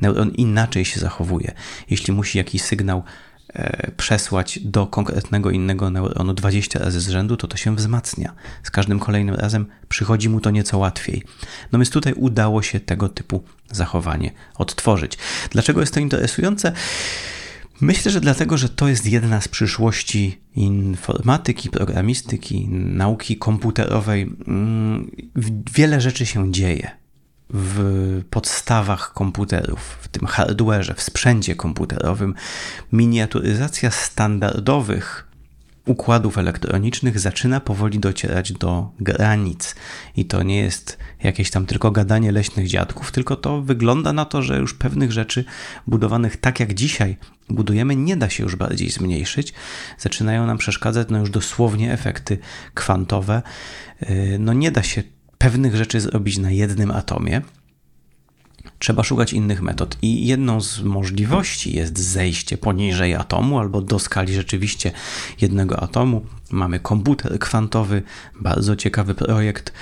Neuron 0.00 0.30
inaczej 0.30 0.84
się 0.84 1.00
zachowuje. 1.00 1.52
Jeśli 1.90 2.12
musi 2.12 2.38
jakiś 2.38 2.62
sygnał 2.62 3.02
e, 3.54 3.90
przesłać 3.96 4.58
do 4.58 4.86
konkretnego 4.86 5.50
innego 5.50 5.90
neuronu 5.90 6.34
20 6.34 6.78
razy 6.78 7.00
z 7.00 7.08
rzędu, 7.08 7.36
to 7.36 7.46
to 7.46 7.56
się 7.56 7.76
wzmacnia. 7.76 8.32
Z 8.62 8.70
każdym 8.70 8.98
kolejnym 8.98 9.34
razem 9.34 9.66
przychodzi 9.88 10.28
mu 10.28 10.40
to 10.40 10.50
nieco 10.50 10.78
łatwiej. 10.78 11.22
No 11.72 11.78
więc 11.78 11.90
tutaj 11.90 12.12
udało 12.12 12.62
się 12.62 12.80
tego 12.80 13.08
typu 13.08 13.42
zachowanie 13.70 14.30
odtworzyć. 14.54 15.18
Dlaczego 15.50 15.80
jest 15.80 15.94
to 15.94 16.00
interesujące? 16.00 16.72
Myślę, 17.80 18.10
że 18.10 18.20
dlatego, 18.20 18.58
że 18.58 18.68
to 18.68 18.88
jest 18.88 19.06
jedna 19.06 19.40
z 19.40 19.48
przyszłości 19.48 20.40
informatyki, 20.54 21.70
programistyki, 21.70 22.68
nauki 22.68 23.36
komputerowej. 23.36 24.22
Mm, 24.22 25.10
wiele 25.74 26.00
rzeczy 26.00 26.26
się 26.26 26.52
dzieje 26.52 26.90
w 27.50 28.22
podstawach 28.30 29.12
komputerów, 29.12 29.98
w 30.00 30.08
tym 30.08 30.26
hardwareze, 30.26 30.94
w 30.94 31.02
sprzęcie 31.02 31.54
komputerowym. 31.54 32.34
Miniaturyzacja 32.92 33.90
standardowych 33.90 35.25
układów 35.86 36.38
elektronicznych 36.38 37.18
zaczyna 37.18 37.60
powoli 37.60 37.98
docierać 37.98 38.52
do 38.52 38.90
granic. 39.00 39.74
I 40.16 40.24
to 40.24 40.42
nie 40.42 40.58
jest 40.58 40.98
jakieś 41.22 41.50
tam 41.50 41.66
tylko 41.66 41.90
gadanie 41.90 42.32
leśnych 42.32 42.68
dziadków, 42.68 43.12
tylko 43.12 43.36
to 43.36 43.62
wygląda 43.62 44.12
na 44.12 44.24
to, 44.24 44.42
że 44.42 44.58
już 44.58 44.74
pewnych 44.74 45.12
rzeczy 45.12 45.44
budowanych 45.86 46.36
tak 46.36 46.60
jak 46.60 46.74
dzisiaj 46.74 47.16
budujemy, 47.48 47.96
nie 47.96 48.16
da 48.16 48.30
się 48.30 48.42
już 48.42 48.56
bardziej 48.56 48.90
zmniejszyć. 48.90 49.54
Zaczynają 49.98 50.46
nam 50.46 50.58
przeszkadzać 50.58 51.08
no 51.10 51.18
już 51.18 51.30
dosłownie 51.30 51.92
efekty 51.92 52.38
kwantowe. 52.74 53.42
Yy, 54.00 54.38
no 54.38 54.52
nie 54.52 54.70
da 54.70 54.82
się 54.82 55.02
pewnych 55.38 55.76
rzeczy 55.76 56.00
zrobić 56.00 56.38
na 56.38 56.50
jednym 56.50 56.90
atomie. 56.90 57.42
Trzeba 58.78 59.04
szukać 59.04 59.32
innych 59.32 59.62
metod. 59.62 59.98
I 60.02 60.26
jedną 60.26 60.60
z 60.60 60.82
możliwości 60.82 61.76
jest 61.76 61.98
zejście 61.98 62.58
poniżej 62.58 63.14
atomu 63.14 63.58
albo 63.58 63.80
do 63.80 63.98
skali 63.98 64.34
rzeczywiście 64.34 64.92
jednego 65.40 65.82
atomu. 65.82 66.26
Mamy 66.50 66.80
komputer 66.80 67.38
kwantowy, 67.38 68.02
bardzo 68.40 68.76
ciekawy 68.76 69.14
projekt, 69.14 69.72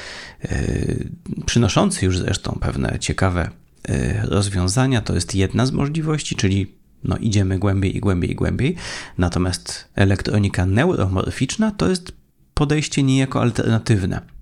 yy, 0.43 1.09
przynoszący 1.47 2.07
już 2.07 2.19
zresztą 2.19 2.59
pewne 2.61 2.99
ciekawe 3.01 3.51
yy, 3.89 3.95
rozwiązania. 4.23 5.01
To 5.01 5.15
jest 5.15 5.35
jedna 5.35 5.67
z 5.67 5.73
możliwości, 5.73 6.37
czyli 6.37 6.75
no, 7.05 7.17
idziemy 7.17 7.59
głębiej 7.59 7.97
i 7.97 8.01
głębiej 8.01 8.31
i 8.31 8.35
głębiej. 8.35 8.77
Natomiast 9.19 9.89
elektronika 9.95 10.67
neuromorficzna 10.67 11.71
to 11.71 11.89
jest 11.89 12.13
podejście 12.55 13.03
niejako 13.03 13.43
alternatywne. 13.43 14.34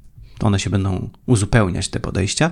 One 0.43 0.59
się 0.59 0.71
będą 0.71 1.11
uzupełniać, 1.27 1.89
te 1.89 2.01
podejścia, 2.01 2.51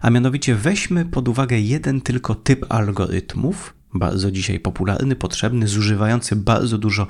a 0.00 0.10
mianowicie 0.10 0.54
weźmy 0.54 1.04
pod 1.04 1.28
uwagę 1.28 1.60
jeden 1.60 2.00
tylko 2.00 2.34
typ 2.34 2.66
algorytmów, 2.68 3.74
bardzo 3.94 4.30
dzisiaj 4.30 4.60
popularny, 4.60 5.16
potrzebny, 5.16 5.68
zużywający 5.68 6.36
bardzo 6.36 6.78
dużo 6.78 7.06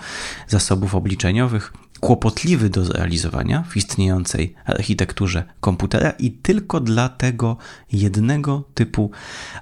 zasobów 0.49 0.95
obliczeniowych, 0.95 1.73
kłopotliwy 2.01 2.71
do 2.71 2.85
zrealizowania 2.85 3.63
w 3.63 3.77
istniejącej 3.77 4.55
architekturze 4.65 5.45
komputera 5.61 6.11
i 6.11 6.31
tylko 6.31 6.81
dla 6.81 7.09
tego 7.09 7.57
jednego 7.93 8.65
typu 8.75 9.11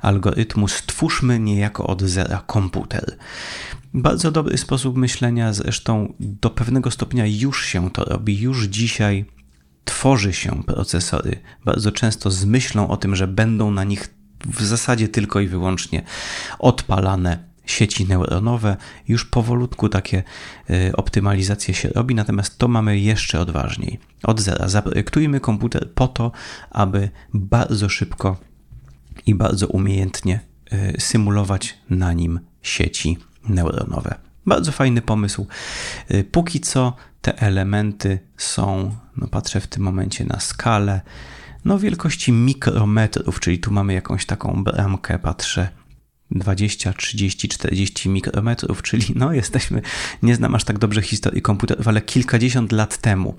algorytmu 0.02 0.68
stwórzmy 0.68 1.38
niejako 1.38 1.86
od 1.86 2.02
zera 2.02 2.42
komputer. 2.46 3.16
Bardzo 3.94 4.30
dobry 4.30 4.58
sposób 4.58 4.96
myślenia, 4.96 5.52
zresztą 5.52 6.12
do 6.20 6.50
pewnego 6.50 6.90
stopnia 6.90 7.26
już 7.26 7.66
się 7.66 7.90
to 7.90 8.04
robi, 8.04 8.40
już 8.40 8.64
dzisiaj 8.64 9.24
tworzy 9.88 10.32
się 10.32 10.62
procesory, 10.62 11.40
bardzo 11.64 11.92
często 11.92 12.30
z 12.30 12.44
myślą 12.44 12.88
o 12.88 12.96
tym, 12.96 13.16
że 13.16 13.26
będą 13.26 13.70
na 13.70 13.84
nich 13.84 14.14
w 14.44 14.62
zasadzie 14.62 15.08
tylko 15.08 15.40
i 15.40 15.46
wyłącznie 15.46 16.02
odpalane 16.58 17.48
sieci 17.66 18.06
neuronowe. 18.06 18.76
Już 19.08 19.24
powolutku 19.24 19.88
takie 19.88 20.22
y, 20.70 20.96
optymalizacje 20.96 21.74
się 21.74 21.88
robi, 21.88 22.14
natomiast 22.14 22.58
to 22.58 22.68
mamy 22.68 22.98
jeszcze 22.98 23.40
odważniej. 23.40 23.98
Od 24.22 24.40
zera 24.40 24.68
zaprojektujmy 24.68 25.40
komputer 25.40 25.92
po 25.92 26.08
to, 26.08 26.32
aby 26.70 27.10
bardzo 27.34 27.88
szybko 27.88 28.36
i 29.26 29.34
bardzo 29.34 29.66
umiejętnie 29.66 30.40
y, 30.72 31.00
symulować 31.00 31.78
na 31.90 32.12
nim 32.12 32.40
sieci 32.62 33.18
neuronowe. 33.48 34.27
Bardzo 34.48 34.72
fajny 34.72 35.02
pomysł. 35.02 35.46
Y, 36.10 36.24
póki 36.24 36.60
co 36.60 36.96
te 37.20 37.38
elementy 37.38 38.18
są, 38.36 38.96
no 39.16 39.26
patrzę 39.26 39.60
w 39.60 39.66
tym 39.66 39.82
momencie 39.82 40.24
na 40.24 40.40
skalę, 40.40 41.00
no 41.64 41.78
wielkości 41.78 42.32
mikrometrów, 42.32 43.40
czyli 43.40 43.58
tu 43.58 43.70
mamy 43.72 43.92
jakąś 43.92 44.26
taką 44.26 44.64
bramkę, 44.64 45.18
patrzę 45.18 45.68
20, 46.30 46.92
30, 46.92 47.48
40 47.48 48.08
mikrometrów, 48.08 48.82
czyli 48.82 49.04
no 49.14 49.32
jesteśmy, 49.32 49.82
nie 50.22 50.34
znam 50.34 50.54
aż 50.54 50.64
tak 50.64 50.78
dobrze 50.78 51.02
historii 51.02 51.42
komputerów, 51.42 51.88
ale 51.88 52.00
kilkadziesiąt 52.00 52.72
lat 52.72 52.98
temu 52.98 53.34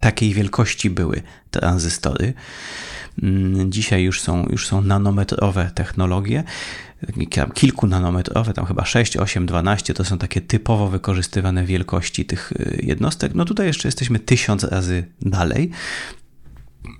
takiej 0.00 0.34
wielkości 0.34 0.90
były 0.90 1.22
tranzystory. 1.50 2.34
Mm, 3.22 3.72
dzisiaj 3.72 4.02
już 4.02 4.20
są, 4.20 4.46
już 4.46 4.66
są 4.66 4.80
nanometrowe 4.80 5.70
technologie, 5.74 6.44
kilku 7.54 7.86
nanometrowe, 7.86 8.52
tam 8.52 8.66
chyba 8.66 8.84
6, 8.84 9.16
8, 9.16 9.46
12 9.46 9.94
to 9.94 10.04
są 10.04 10.18
takie 10.18 10.40
typowo 10.40 10.88
wykorzystywane 10.88 11.64
wielkości 11.64 12.24
tych 12.24 12.52
y, 12.52 12.80
jednostek. 12.82 13.34
No 13.34 13.44
tutaj 13.44 13.66
jeszcze 13.66 13.88
jesteśmy 13.88 14.18
tysiąc 14.18 14.64
razy 14.64 15.06
dalej. 15.22 15.70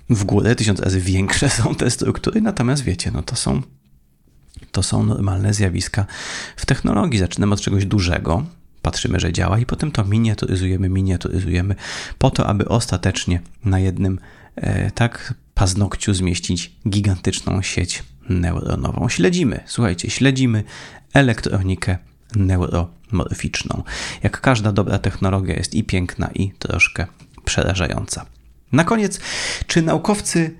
W 0.09 0.23
górę 0.23 0.55
tysiąc 0.55 0.79
razy 0.79 1.01
większe 1.01 1.49
są 1.59 1.75
te 1.75 1.91
struktury, 1.91 2.41
natomiast 2.41 2.83
wiecie, 2.83 3.11
no 3.11 3.23
to 3.23 3.35
są 3.35 3.61
to 4.71 4.83
są 4.83 5.03
normalne 5.03 5.53
zjawiska 5.53 6.05
w 6.55 6.65
technologii. 6.65 7.19
Zaczynamy 7.19 7.53
od 7.53 7.61
czegoś 7.61 7.85
dużego, 7.85 8.45
patrzymy, 8.81 9.19
że 9.19 9.33
działa 9.33 9.59
i 9.59 9.65
potem 9.65 9.91
to 9.91 10.05
miniaturyzujemy, 10.05 10.89
miniaturyzujemy 10.89 11.75
po 12.17 12.29
to, 12.29 12.47
aby 12.47 12.67
ostatecznie 12.67 13.41
na 13.65 13.79
jednym 13.79 14.19
e, 14.55 14.91
tak 14.91 15.33
paznokciu 15.53 16.13
zmieścić 16.13 16.71
gigantyczną 16.89 17.61
sieć 17.61 18.03
neuronową. 18.29 19.09
Śledzimy, 19.09 19.59
słuchajcie, 19.65 20.09
śledzimy 20.09 20.63
elektronikę 21.13 21.97
neuromorficzną. 22.35 23.83
Jak 24.23 24.41
każda 24.41 24.71
dobra 24.71 24.99
technologia 24.99 25.55
jest 25.55 25.75
i 25.75 25.83
piękna, 25.83 26.29
i 26.35 26.51
troszkę 26.59 27.07
przerażająca. 27.45 28.25
Na 28.71 28.83
koniec, 28.83 29.19
czy 29.67 29.81
naukowcy 29.81 30.55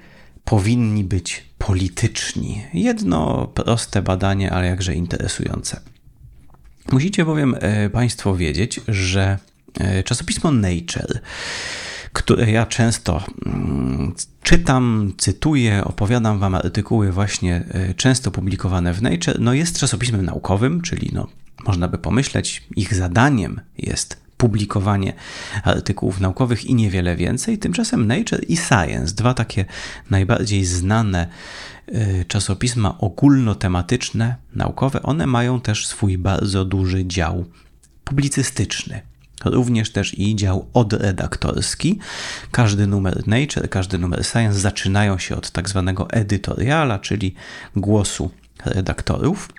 powinni 0.46 1.04
być 1.04 1.46
polityczni? 1.58 2.64
Jedno 2.74 3.48
proste 3.48 4.02
badanie, 4.02 4.52
ale 4.52 4.68
jakże 4.68 4.96
interesujące. 4.96 5.80
Musicie 6.92 7.26
bowiem 7.26 7.56
e, 7.60 7.90
Państwo 7.90 8.36
wiedzieć, 8.36 8.82
że 8.88 9.38
e, 9.80 10.04
czasopismo 10.04 10.52
Nature 10.52 11.20
które 12.14 12.52
ja 12.52 12.66
często 12.66 13.24
mm, 13.46 14.14
czytam, 14.44 15.14
cytuję, 15.18 15.84
opowiadam 15.84 16.40
Wam 16.40 16.56
artykuły 16.56 17.12
właśnie 17.12 17.66
e, 17.70 17.94
często 17.94 18.32
publikowane 18.32 18.94
w 18.94 19.02
Nature, 19.02 19.40
no 19.40 19.54
jest 19.54 19.80
czasopismem 19.80 20.26
naukowym, 20.26 20.82
czyli 20.82 21.10
no, 21.14 21.28
można 21.66 21.88
by 21.88 21.98
pomyśleć, 21.98 22.64
ich 22.76 22.94
zadaniem 22.94 23.62
jest 23.78 24.28
publikowanie 24.38 25.14
artykułów 25.64 26.20
naukowych 26.20 26.66
i 26.66 26.76
niewiele 26.76 27.16
więcej. 27.16 27.58
Tymczasem 27.58 28.08
Nature 28.08 28.44
i 28.48 28.58
Science, 28.58 29.16
dwa 29.16 29.34
takie 29.34 29.66
najbardziej 30.10 30.66
znane 30.66 31.28
e, 31.88 32.26
czasopisma 32.26 32.98
ogólnotematyczne, 32.98 34.36
naukowe, 34.56 35.04
one 35.04 35.28
mają 35.28 35.62
też 35.62 35.88
swój 35.88 36.18
bardzo 36.18 36.66
duży 36.66 37.06
dział 37.06 37.46
publicystyczny. 38.04 39.02
Również 39.46 39.92
też 39.92 40.20
i 40.20 40.36
dział 40.36 40.66
odredaktorski. 40.74 42.00
Każdy 42.52 42.88
numer 42.88 43.28
Nature, 43.28 43.70
każdy 43.70 43.98
numer 43.98 44.26
Science 44.26 44.60
zaczynają 44.60 45.18
się 45.18 45.36
od 45.36 45.52
tak 45.52 45.70
zwanego 45.70 46.10
edytoriala, 46.10 47.00
czyli 47.00 47.36
głosu 47.76 48.32
redaktorów. 48.66 49.50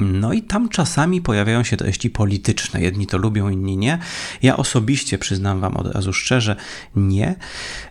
No 0.00 0.32
i 0.32 0.42
tam 0.42 0.68
czasami 0.68 1.22
pojawiają 1.22 1.62
się 1.62 1.76
treści 1.76 2.10
polityczne. 2.10 2.82
Jedni 2.82 3.06
to 3.06 3.18
lubią, 3.18 3.48
inni 3.48 3.76
nie. 3.76 3.98
Ja 4.42 4.56
osobiście 4.56 5.18
przyznam 5.18 5.60
Wam 5.60 5.76
od 5.76 5.94
razu 5.94 6.12
szczerze, 6.12 6.56
nie. 6.96 7.34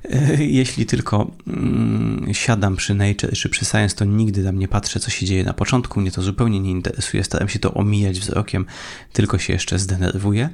E, 0.03 0.43
jeśli 0.43 0.85
tylko 0.85 1.31
mm, 1.47 2.33
siadam 2.33 2.75
przy 2.75 2.93
Nature 2.93 3.33
czy 3.33 3.49
przy 3.49 3.65
Science, 3.65 3.95
to 3.95 4.05
nigdy 4.05 4.43
tam 4.43 4.59
nie 4.59 4.67
patrzę, 4.67 4.99
co 4.99 5.09
się 5.09 5.25
dzieje 5.25 5.43
na 5.43 5.53
początku. 5.53 6.01
Mnie 6.01 6.11
to 6.11 6.21
zupełnie 6.21 6.59
nie 6.59 6.71
interesuje. 6.71 7.23
Staram 7.23 7.49
się 7.49 7.59
to 7.59 7.73
omijać 7.73 8.19
wzrokiem, 8.19 8.65
tylko 9.13 9.37
się 9.37 9.53
jeszcze 9.53 9.79
zdenerwuję. 9.79 10.49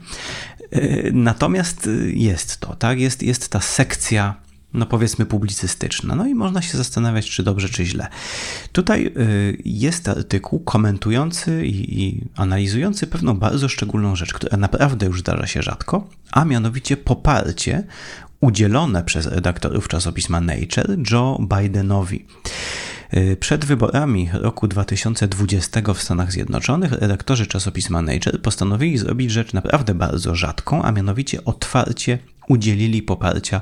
E, 0.72 1.12
natomiast 1.12 1.90
jest 2.14 2.58
to, 2.58 2.76
tak? 2.76 3.00
Jest, 3.00 3.24
jest 3.24 3.50
ta 3.50 3.60
sekcja 3.60 4.43
no 4.74 4.86
powiedzmy 4.86 5.26
publicystyczna. 5.26 6.16
No 6.16 6.28
i 6.28 6.36
można 6.36 6.62
się 6.62 6.78
zastanawiać, 6.78 7.30
czy 7.30 7.44
dobrze, 7.44 7.70
czy 7.70 7.86
źle. 7.86 8.08
Tutaj 8.72 9.06
y, 9.18 9.58
jest 9.66 10.10
artykuł 10.10 10.60
komentujący 10.60 11.66
i, 11.66 12.22
analizujący 12.36 13.08
pewną 13.08 13.34
bardzo 13.34 13.70
szczególną 13.70 14.16
rzecz, 14.16 14.34
która 14.34 14.58
naprawdę 14.58 15.06
już 15.06 15.20
zdarza 15.20 15.48
się 15.48 15.62
rzadko, 15.62 16.08
a 16.32 16.46
mianowicie 16.46 16.98
poparcie 16.98 17.84
udzielone 18.40 19.04
przez 19.04 19.26
redaktorów 19.26 19.88
czasopisma 19.88 20.42
Nature 20.42 20.98
Joe 21.12 21.40
Bidenowi. 21.58 22.26
Y, 23.18 23.38
przed 23.40 23.66
wyborami 23.66 24.30
roku 24.34 24.68
2020 24.68 25.94
w 25.94 26.02
Stanach 26.02 26.32
Zjednoczonych 26.32 26.92
redaktorzy 26.92 27.48
czasopisma 27.48 28.02
Nature 28.02 28.42
postanowili 28.42 28.98
zrobić 28.98 29.32
rzecz 29.32 29.54
naprawdę 29.54 29.96
bardzo 29.96 30.36
rzadką, 30.36 30.84
a 30.84 30.92
mianowicie 30.92 31.46
otwarcie 31.46 32.20
udzielili 32.48 33.02
poparcia 33.02 33.62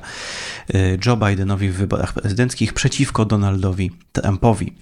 y, 0.74 0.98
Joe 1.06 1.16
Bidenowi 1.16 1.70
w 1.70 1.74
wyborach 1.74 2.12
prezydenckich 2.12 2.72
przeciwko 2.72 3.24
Donaldowi 3.24 3.90
Trumpowi. 4.12 4.72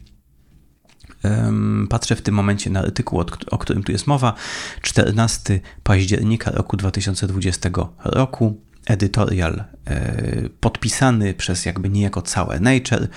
Patrzę 1.89 2.17
w 2.17 2.23
tym 2.23 2.35
momencie 2.35 2.71
na 2.71 2.81
artykuł, 2.81 3.25
o 3.51 3.59
którym 3.59 3.83
tu 3.83 3.93
jest 3.93 4.07
mowa. 4.07 4.35
14 4.83 5.61
października 5.83 6.51
roku 6.51 6.77
2020 6.77 7.71
roku. 8.05 8.61
Edytorial 8.87 9.65
y, 9.91 10.51
podpisany 10.61 11.35
przez 11.35 11.67
jakby 11.67 11.89
niejako 11.89 12.23
całe 12.23 12.61
Nature, 12.61 13.09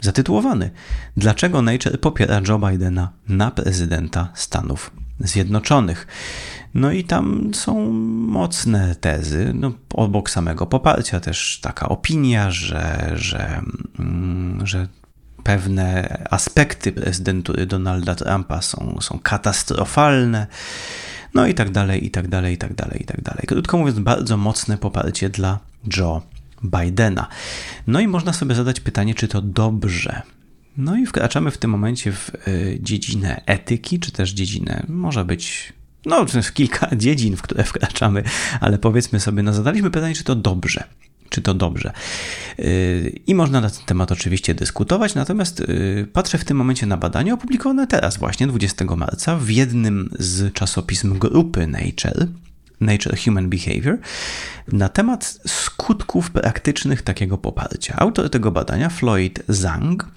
zatytułowany 0.00 0.70
Dlaczego 1.16 1.62
Nature 1.62 1.98
popiera 1.98 2.40
Joe 2.48 2.58
Bidena 2.58 3.12
na 3.28 3.50
prezydenta 3.50 4.28
Stanów 4.34 4.90
Zjednoczonych? 5.20 6.06
No 6.74 6.92
i 6.92 7.04
tam 7.04 7.50
są 7.54 7.90
mocne 8.28 8.94
tezy, 8.94 9.52
no, 9.54 9.72
obok 9.94 10.30
samego 10.30 10.66
poparcia 10.66 11.20
też 11.20 11.60
taka 11.62 11.88
opinia, 11.88 12.50
że, 12.50 13.12
że, 13.14 13.62
mm, 13.98 14.66
że 14.66 14.88
pewne 15.42 16.18
aspekty 16.30 16.92
prezydentury 16.92 17.66
Donalda 17.66 18.14
Trumpa 18.14 18.62
są, 18.62 18.98
są 19.00 19.18
katastrofalne. 19.18 20.46
No 21.34 21.46
i 21.46 21.54
tak 21.54 21.70
dalej, 21.70 22.06
i 22.06 22.10
tak 22.10 22.28
dalej, 22.28 22.54
i 22.54 22.58
tak 22.58 22.74
dalej, 22.74 23.02
i 23.02 23.04
tak 23.04 23.22
dalej. 23.22 23.42
Krótko 23.46 23.78
mówiąc, 23.78 23.98
bardzo 23.98 24.36
mocne 24.36 24.78
poparcie 24.78 25.28
dla 25.28 25.58
Joe 25.96 26.22
Bidena. 26.64 27.28
No 27.86 28.00
i 28.00 28.08
można 28.08 28.32
sobie 28.32 28.54
zadać 28.54 28.80
pytanie, 28.80 29.14
czy 29.14 29.28
to 29.28 29.42
dobrze. 29.42 30.22
No 30.76 30.96
i 30.96 31.06
wkraczamy 31.06 31.50
w 31.50 31.58
tym 31.58 31.70
momencie 31.70 32.12
w 32.12 32.30
dziedzinę 32.80 33.40
etyki, 33.46 34.00
czy 34.00 34.12
też 34.12 34.30
dziedzinę, 34.32 34.82
może 34.88 35.24
być 35.24 35.72
no, 36.06 36.26
kilka 36.54 36.88
dziedzin, 36.96 37.36
w 37.36 37.42
które 37.42 37.64
wkraczamy, 37.64 38.22
ale 38.60 38.78
powiedzmy 38.78 39.20
sobie, 39.20 39.42
no 39.42 39.52
zadaliśmy 39.52 39.90
pytanie, 39.90 40.14
czy 40.14 40.24
to 40.24 40.34
dobrze. 40.34 40.84
Czy 41.28 41.42
to 41.42 41.54
dobrze? 41.54 41.92
Yy, 42.58 43.20
I 43.26 43.34
można 43.34 43.60
na 43.60 43.70
ten 43.70 43.84
temat 43.86 44.12
oczywiście 44.12 44.54
dyskutować, 44.54 45.14
natomiast 45.14 45.60
yy, 45.60 46.06
patrzę 46.12 46.38
w 46.38 46.44
tym 46.44 46.56
momencie 46.56 46.86
na 46.86 46.96
badania 46.96 47.34
opublikowane 47.34 47.86
teraz, 47.86 48.18
właśnie 48.18 48.46
20 48.46 48.84
marca, 48.84 49.36
w 49.36 49.50
jednym 49.50 50.10
z 50.18 50.52
czasopism 50.52 51.18
grupy 51.18 51.66
Nature, 51.66 52.26
Nature 52.80 53.18
Human 53.24 53.50
Behavior, 53.50 53.98
na 54.72 54.88
temat 54.88 55.38
skutków 55.46 56.30
praktycznych 56.30 57.02
takiego 57.02 57.38
poparcia. 57.38 57.94
Autor 57.98 58.30
tego 58.30 58.50
badania, 58.50 58.88
Floyd 58.88 59.42
Zhang, 59.48 60.08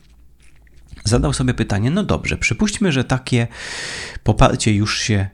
zadał 1.04 1.34
sobie 1.34 1.54
pytanie: 1.54 1.92
no 1.92 2.04
dobrze, 2.04 2.38
przypuśćmy, 2.38 2.92
że 2.92 3.04
takie 3.04 3.48
poparcie 4.24 4.74
już 4.74 5.00
się 5.00 5.30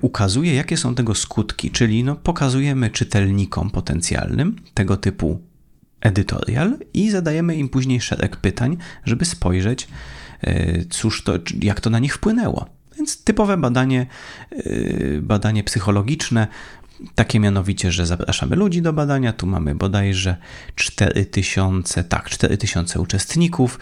ukazuje, 0.00 0.54
jakie 0.54 0.76
są 0.76 0.94
tego 0.94 1.14
skutki, 1.14 1.70
czyli 1.70 2.04
no, 2.04 2.16
pokazujemy 2.16 2.90
czytelnikom 2.90 3.70
potencjalnym 3.70 4.56
tego 4.74 4.96
typu 4.96 5.40
edytorial 6.02 6.78
i 6.94 7.10
zadajemy 7.10 7.56
im 7.56 7.68
później 7.68 8.00
szereg 8.00 8.36
pytań, 8.36 8.76
żeby 9.04 9.24
spojrzeć, 9.24 9.88
e, 10.40 10.84
cóż 10.84 11.24
to, 11.24 11.32
jak 11.60 11.80
to 11.80 11.90
na 11.90 11.98
nich 11.98 12.14
wpłynęło. 12.14 12.66
Więc 12.96 13.24
typowe 13.24 13.56
badanie, 13.56 14.06
e, 14.50 14.56
badanie 15.20 15.64
psychologiczne, 15.64 16.48
takie 17.14 17.40
mianowicie, 17.40 17.92
że 17.92 18.06
zapraszamy 18.06 18.56
ludzi 18.56 18.82
do 18.82 18.92
badania. 18.92 19.32
Tu 19.32 19.46
mamy 19.46 19.74
bodajże 19.74 20.36
4000, 20.74 22.04
tak, 22.04 22.30
4000 22.30 23.00
uczestników. 23.00 23.78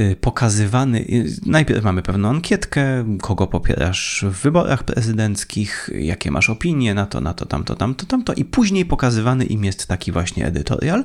Y, 0.00 0.16
pokazywany, 0.20 1.00
y, 1.00 1.26
najpierw 1.46 1.84
mamy 1.84 2.02
pewną 2.02 2.28
ankietkę, 2.28 3.04
kogo 3.20 3.46
popierasz 3.46 4.24
w 4.28 4.42
wyborach 4.42 4.84
prezydenckich, 4.84 5.90
jakie 5.94 6.30
masz 6.30 6.50
opinie 6.50 6.94
na 6.94 7.06
to, 7.06 7.20
na 7.20 7.34
to, 7.34 7.46
tamto, 7.46 7.76
tamto, 7.76 8.06
tamto. 8.06 8.32
I 8.32 8.44
później 8.44 8.84
pokazywany 8.84 9.44
im 9.44 9.64
jest 9.64 9.86
taki 9.86 10.12
właśnie 10.12 10.46
edytorial. 10.46 11.04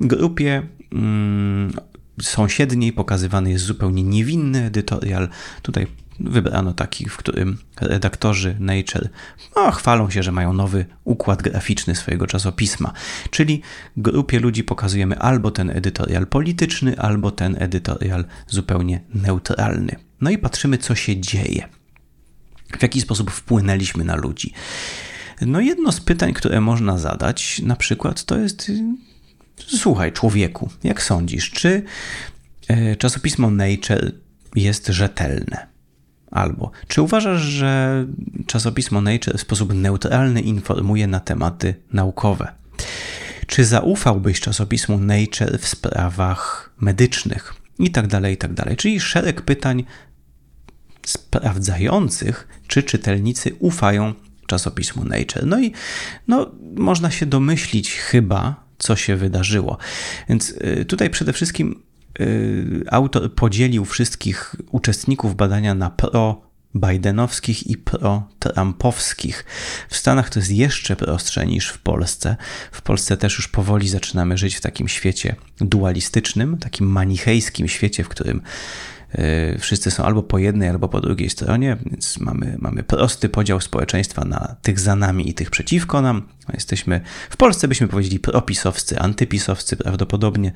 Grupie 0.00 0.62
mm, 0.92 1.72
sąsiedniej 2.22 2.92
pokazywany 2.92 3.50
jest 3.50 3.64
zupełnie 3.64 4.02
niewinny 4.02 4.64
edytorial. 4.64 5.28
Tutaj 5.62 5.86
wybrano 6.20 6.72
taki, 6.72 7.08
w 7.08 7.16
którym 7.16 7.58
redaktorzy 7.80 8.56
Nature 8.60 9.08
no, 9.56 9.70
chwalą 9.70 10.10
się, 10.10 10.22
że 10.22 10.32
mają 10.32 10.52
nowy 10.52 10.86
układ 11.04 11.42
graficzny 11.42 11.94
swojego 11.94 12.26
czasopisma. 12.26 12.92
Czyli 13.30 13.62
grupie 13.96 14.40
ludzi 14.40 14.64
pokazujemy 14.64 15.18
albo 15.18 15.50
ten 15.50 15.70
edytorial 15.70 16.26
polityczny, 16.26 16.98
albo 16.98 17.30
ten 17.30 17.62
edytorial 17.62 18.24
zupełnie 18.46 19.00
neutralny. 19.14 19.96
No 20.20 20.30
i 20.30 20.38
patrzymy, 20.38 20.78
co 20.78 20.94
się 20.94 21.20
dzieje. 21.20 21.68
W 22.78 22.82
jaki 22.82 23.00
sposób 23.00 23.30
wpłynęliśmy 23.30 24.04
na 24.04 24.16
ludzi. 24.16 24.52
No, 25.40 25.60
jedno 25.60 25.92
z 25.92 26.00
pytań, 26.00 26.32
które 26.32 26.60
można 26.60 26.98
zadać, 26.98 27.62
na 27.64 27.76
przykład, 27.76 28.24
to 28.24 28.38
jest: 28.38 28.72
Słuchaj, 29.56 30.12
człowieku, 30.12 30.70
jak 30.84 31.02
sądzisz, 31.02 31.50
czy 31.50 31.82
e, 32.68 32.96
czasopismo 32.96 33.50
Nature 33.50 34.12
jest 34.54 34.86
rzetelne? 34.86 35.77
Albo 36.30 36.70
czy 36.88 37.02
uważasz, 37.02 37.40
że 37.40 38.06
czasopismo 38.46 39.00
Nature 39.00 39.38
w 39.38 39.40
sposób 39.40 39.74
neutralny 39.74 40.40
informuje 40.40 41.06
na 41.06 41.20
tematy 41.20 41.74
naukowe? 41.92 42.52
Czy 43.46 43.64
zaufałbyś 43.64 44.40
czasopismu 44.40 44.98
Nature 44.98 45.58
w 45.58 45.68
sprawach 45.68 46.70
medycznych? 46.80 47.54
I 47.78 47.90
tak 47.90 48.06
dalej, 48.06 48.34
i 48.34 48.36
tak 48.36 48.54
dalej. 48.54 48.76
Czyli 48.76 49.00
szereg 49.00 49.42
pytań 49.42 49.84
sprawdzających, 51.06 52.48
czy 52.66 52.82
czytelnicy 52.82 53.54
ufają 53.58 54.14
czasopismu 54.46 55.04
Nature. 55.04 55.46
No 55.46 55.60
i 55.60 55.72
no, 56.28 56.50
można 56.76 57.10
się 57.10 57.26
domyślić 57.26 57.92
chyba, 57.92 58.64
co 58.78 58.96
się 58.96 59.16
wydarzyło. 59.16 59.78
Więc 60.28 60.50
y, 60.50 60.84
tutaj 60.84 61.10
przede 61.10 61.32
wszystkim 61.32 61.82
autor 62.90 63.34
podzielił 63.34 63.84
wszystkich 63.84 64.56
uczestników 64.70 65.36
badania 65.36 65.74
na 65.74 65.90
pro 65.90 66.48
Bidenowskich 66.74 67.66
i 67.66 67.76
pro-Trumpowskich. 67.76 69.44
W 69.88 69.96
Stanach 69.96 70.30
to 70.30 70.38
jest 70.38 70.50
jeszcze 70.50 70.96
prostsze 70.96 71.46
niż 71.46 71.68
w 71.68 71.78
Polsce. 71.78 72.36
W 72.72 72.82
Polsce 72.82 73.16
też 73.16 73.36
już 73.36 73.48
powoli 73.48 73.88
zaczynamy 73.88 74.38
żyć 74.38 74.56
w 74.56 74.60
takim 74.60 74.88
świecie 74.88 75.36
dualistycznym, 75.60 76.58
takim 76.58 76.86
manichejskim 76.86 77.68
świecie, 77.68 78.04
w 78.04 78.08
którym 78.08 78.40
y, 79.14 79.58
wszyscy 79.58 79.90
są 79.90 80.04
albo 80.04 80.22
po 80.22 80.38
jednej, 80.38 80.68
albo 80.68 80.88
po 80.88 81.00
drugiej 81.00 81.30
stronie, 81.30 81.76
więc 81.86 82.20
mamy, 82.20 82.56
mamy 82.58 82.82
prosty 82.82 83.28
podział 83.28 83.60
społeczeństwa 83.60 84.24
na 84.24 84.56
tych 84.62 84.80
za 84.80 84.96
nami 84.96 85.30
i 85.30 85.34
tych 85.34 85.50
przeciwko 85.50 86.02
nam. 86.02 86.28
Jesteśmy, 86.54 87.00
w 87.30 87.36
Polsce 87.36 87.68
byśmy 87.68 87.88
powiedzieli 87.88 88.20
propisowscy, 88.20 88.98
antypisowcy 88.98 89.76
prawdopodobnie. 89.76 90.52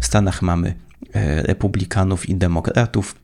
W 0.00 0.06
Stanach 0.06 0.42
mamy 0.42 0.74
republikanów 1.44 2.28
i 2.28 2.34
demokratów. 2.34 3.14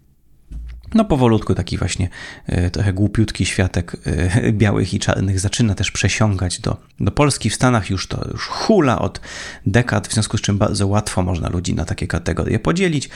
No 0.94 1.04
powolutku 1.04 1.54
taki 1.54 1.78
właśnie 1.78 2.08
e, 2.46 2.70
trochę 2.70 2.92
głupiutki 2.92 3.46
światek 3.46 3.96
e, 4.06 4.52
białych 4.62 4.94
i 4.94 4.98
czarnych 4.98 5.40
zaczyna 5.40 5.74
też 5.74 5.90
przesiągać 5.90 6.60
do, 6.60 6.76
do 7.00 7.10
Polski. 7.10 7.50
W 7.50 7.54
Stanach 7.54 7.90
już 7.90 8.06
to 8.06 8.28
już 8.32 8.46
hula 8.46 8.98
od 8.98 9.20
dekad, 9.66 10.08
w 10.08 10.12
związku 10.12 10.38
z 10.38 10.40
czym 10.40 10.58
bardzo 10.58 10.86
łatwo 10.86 11.22
można 11.22 11.48
ludzi 11.48 11.74
na 11.74 11.84
takie 11.84 12.06
kategorie 12.06 12.58
podzielić. 12.58 13.08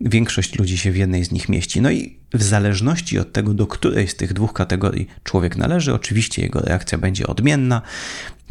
Większość 0.00 0.58
ludzi 0.58 0.78
się 0.78 0.92
w 0.92 0.96
jednej 0.96 1.24
z 1.24 1.32
nich 1.32 1.48
mieści. 1.48 1.80
No 1.80 1.90
i 1.90 2.18
w 2.34 2.42
zależności 2.42 3.18
od 3.18 3.32
tego, 3.32 3.54
do 3.54 3.66
której 3.66 4.08
z 4.08 4.16
tych 4.16 4.32
dwóch 4.32 4.52
kategorii 4.52 5.08
człowiek 5.24 5.56
należy, 5.56 5.94
oczywiście 5.94 6.42
jego 6.42 6.60
reakcja 6.60 6.98
będzie 6.98 7.26
odmienna. 7.26 7.82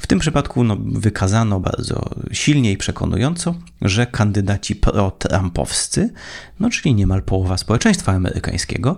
W 0.01 0.07
tym 0.07 0.19
przypadku 0.19 0.63
no, 0.63 0.77
wykazano 0.85 1.59
bardzo 1.59 2.09
silnie 2.31 2.71
i 2.71 2.77
przekonująco, 2.77 3.55
że 3.81 4.05
kandydaci 4.05 4.75
pro-trumpowscy, 4.75 6.13
no 6.59 6.69
czyli 6.69 6.95
niemal 6.95 7.23
połowa 7.23 7.57
społeczeństwa 7.57 8.11
amerykańskiego, 8.11 8.97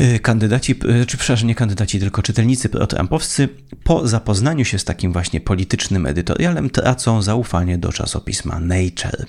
y, 0.00 0.18
kandydaci, 0.18 0.72
y, 0.72 1.06
czy 1.06 1.16
przepraszam, 1.16 1.48
nie 1.48 1.54
kandydaci, 1.54 2.00
tylko 2.00 2.22
czytelnicy 2.22 2.68
pro-trumpowscy 2.68 3.48
po 3.84 4.08
zapoznaniu 4.08 4.64
się 4.64 4.78
z 4.78 4.84
takim 4.84 5.12
właśnie 5.12 5.40
politycznym 5.40 6.06
edytorialem 6.06 6.70
tracą 6.70 7.22
zaufanie 7.22 7.78
do 7.78 7.92
czasopisma 7.92 8.60
Nature. 8.60 9.26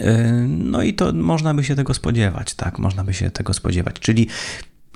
Y, 0.00 0.44
no 0.48 0.82
i 0.82 0.94
to 0.94 1.12
można 1.12 1.54
by 1.54 1.64
się 1.64 1.76
tego 1.76 1.94
spodziewać, 1.94 2.54
tak? 2.54 2.78
Można 2.78 3.04
by 3.04 3.14
się 3.14 3.30
tego 3.30 3.54
spodziewać. 3.54 3.96
Czyli 4.00 4.28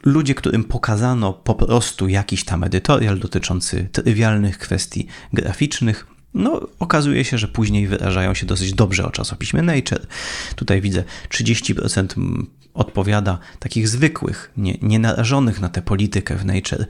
ludzie, 0.04 0.34
którym 0.34 0.64
pokazano 0.64 1.32
po 1.32 1.54
prostu 1.54 2.08
jakiś 2.08 2.44
tam 2.44 2.64
edytorial 2.64 3.18
dotyczący 3.18 3.88
trywialnych 3.92 4.58
kwestii 4.58 5.06
graficznych, 5.32 6.06
no, 6.34 6.60
okazuje 6.78 7.24
się, 7.24 7.38
że 7.38 7.48
później 7.48 7.86
wyrażają 7.86 8.34
się 8.34 8.46
dosyć 8.46 8.72
dobrze 8.72 9.06
o 9.06 9.10
czasopiśmie 9.10 9.62
Nature. 9.62 10.06
Tutaj 10.56 10.80
widzę 10.80 11.04
30% 11.28 12.06
odpowiada 12.74 13.38
takich 13.58 13.88
zwykłych, 13.88 14.52
nie, 14.82 14.98
narażonych 14.98 15.60
na 15.60 15.68
tę 15.68 15.82
politykę 15.82 16.36
w 16.36 16.44
Nature 16.44 16.86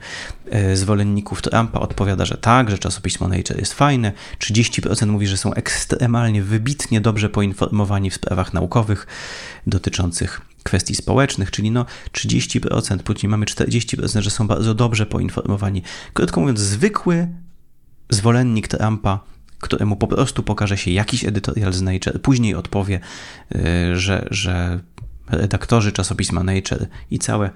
e, 0.51 0.75
zwolenników 0.75 1.41
Trumpa 1.41 1.79
odpowiada, 1.79 2.25
że 2.25 2.37
tak, 2.37 2.69
że 2.69 2.77
czasopismo 2.77 3.27
Nature 3.27 3.59
jest 3.59 3.73
fajne. 3.73 4.11
30% 4.39 5.07
mówi, 5.07 5.27
że 5.27 5.37
są 5.37 5.53
ekstremalnie, 5.53 6.43
wybitnie 6.43 7.01
dobrze 7.01 7.29
poinformowani 7.29 8.09
w 8.09 8.15
sprawach 8.15 8.53
naukowych 8.53 9.07
dotyczących 9.67 10.41
kwestii 10.65 10.95
społecznych, 10.95 11.51
czyli 11.51 11.71
no 11.71 11.85
30%, 12.11 12.97
później 12.97 13.29
mamy 13.29 13.45
40%, 13.45 14.21
że 14.21 14.29
są 14.29 14.47
bardzo 14.47 14.73
dobrze 14.73 15.05
poinformowani. 15.05 15.81
Krótko 16.13 16.41
mówiąc, 16.41 16.59
zwykły 16.59 17.27
zwolennik 18.09 18.67
Trumpa, 18.67 19.19
któremu 19.59 19.95
po 19.95 20.07
prostu 20.07 20.43
pokaże 20.43 20.77
się 20.77 20.91
jakiś 20.91 21.25
editorial 21.25 21.73
z 21.73 21.81
Nature, 21.81 22.21
później 22.21 22.55
odpowie, 22.55 22.99
y, 23.55 23.95
że, 23.95 24.27
że 24.31 24.79
redaktorzy 25.27 25.91
czasopisma 25.91 26.43
Nature 26.43 26.87
i 27.11 27.19
całe 27.19 27.49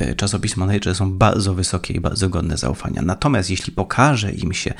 y, 0.00 0.14
czasopisma 0.14 0.66
Nature 0.66 0.94
są 0.94 1.18
bardzo 1.18 1.54
wysokie 1.54 1.94
i 1.94 2.00
bardzo 2.00 2.28
godne 2.28 2.56
zaufania. 2.56 3.02
Natomiast 3.02 3.50
jeśli 3.50 3.72
pokaże 3.72 4.32
im 4.32 4.52
się 4.52 4.74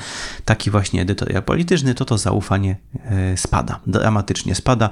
taki 0.45 0.71
właśnie 0.71 1.01
edytorial 1.01 1.43
polityczny, 1.43 1.95
to 1.95 2.05
to 2.05 2.17
zaufanie 2.17 2.75
y, 3.33 3.37
spada, 3.37 3.79
dramatycznie 3.87 4.55
spada. 4.55 4.89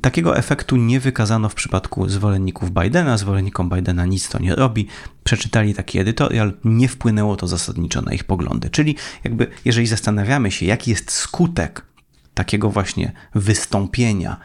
Takiego 0.00 0.36
efektu 0.36 0.76
nie 0.76 1.00
wykazano 1.00 1.48
w 1.48 1.54
przypadku 1.54 2.08
zwolenników 2.08 2.70
Bidena. 2.70 3.18
Zwolennikom 3.18 3.70
Bidena 3.70 4.06
nic 4.06 4.28
to 4.28 4.42
nie 4.42 4.54
robi. 4.54 4.86
Przeczytali 5.24 5.74
taki 5.74 5.98
edytorial, 5.98 6.52
nie 6.64 6.88
wpłynęło 6.88 7.36
to 7.36 7.46
zasadniczo 7.46 8.02
na 8.02 8.12
ich 8.12 8.24
poglądy. 8.24 8.70
Czyli 8.70 8.96
jakby, 9.24 9.46
jeżeli 9.64 9.86
zastanawiamy 9.86 10.50
się, 10.50 10.66
jaki 10.66 10.90
jest 10.90 11.10
skutek 11.10 11.86
takiego 12.34 12.70
właśnie 12.70 13.12
wystąpienia 13.34 14.36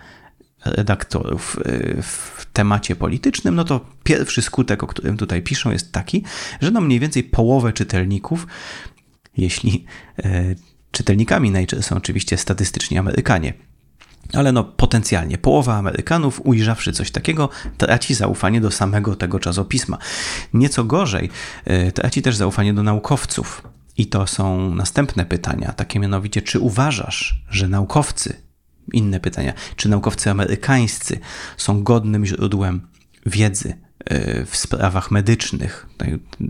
redaktorów 0.65 1.59
y, 1.67 2.01
w 2.01 2.45
temacie 2.53 2.95
politycznym, 2.95 3.55
no 3.55 3.63
to 3.63 3.85
pierwszy 4.03 4.41
skutek, 4.41 4.83
o 4.83 4.87
którym 4.87 5.17
tutaj 5.17 5.41
piszą, 5.41 5.71
jest 5.71 5.91
taki, 5.91 6.23
że 6.61 6.71
no 6.71 6.81
mniej 6.81 6.99
więcej 6.99 7.23
połowę 7.23 7.73
czytelników, 7.73 8.47
jeśli 9.37 9.85
e, 10.19 10.55
czytelnikami 10.91 11.51
Nature 11.51 11.83
są 11.83 11.95
oczywiście 11.95 12.37
statystycznie 12.37 12.99
Amerykanie, 12.99 13.53
ale 14.33 14.51
no 14.51 14.63
potencjalnie 14.63 15.37
połowa 15.37 15.75
Amerykanów, 15.75 16.41
ujrzawszy 16.43 16.93
coś 16.93 17.11
takiego, 17.11 17.49
traci 17.77 18.13
zaufanie 18.13 18.61
do 18.61 18.71
samego 18.71 19.15
tego 19.15 19.39
czasopisma. 19.39 19.97
Nieco 20.53 20.83
gorzej, 20.83 21.29
y, 21.87 21.91
traci 21.91 22.21
też 22.21 22.35
zaufanie 22.35 22.73
do 22.73 22.83
naukowców. 22.83 23.67
I 23.97 24.07
to 24.07 24.27
są 24.27 24.75
następne 24.75 25.25
pytania, 25.25 25.73
takie 25.73 25.99
mianowicie, 25.99 26.41
czy 26.41 26.59
uważasz, 26.59 27.41
że 27.49 27.67
naukowcy, 27.67 28.41
inne 28.93 29.19
pytania, 29.19 29.53
czy 29.75 29.89
naukowcy 29.89 30.29
amerykańscy 30.29 31.19
są 31.57 31.83
godnym 31.83 32.25
źródłem 32.25 32.87
wiedzy 33.25 33.86
w 34.45 34.57
sprawach 34.57 35.11
medycznych, 35.11 35.87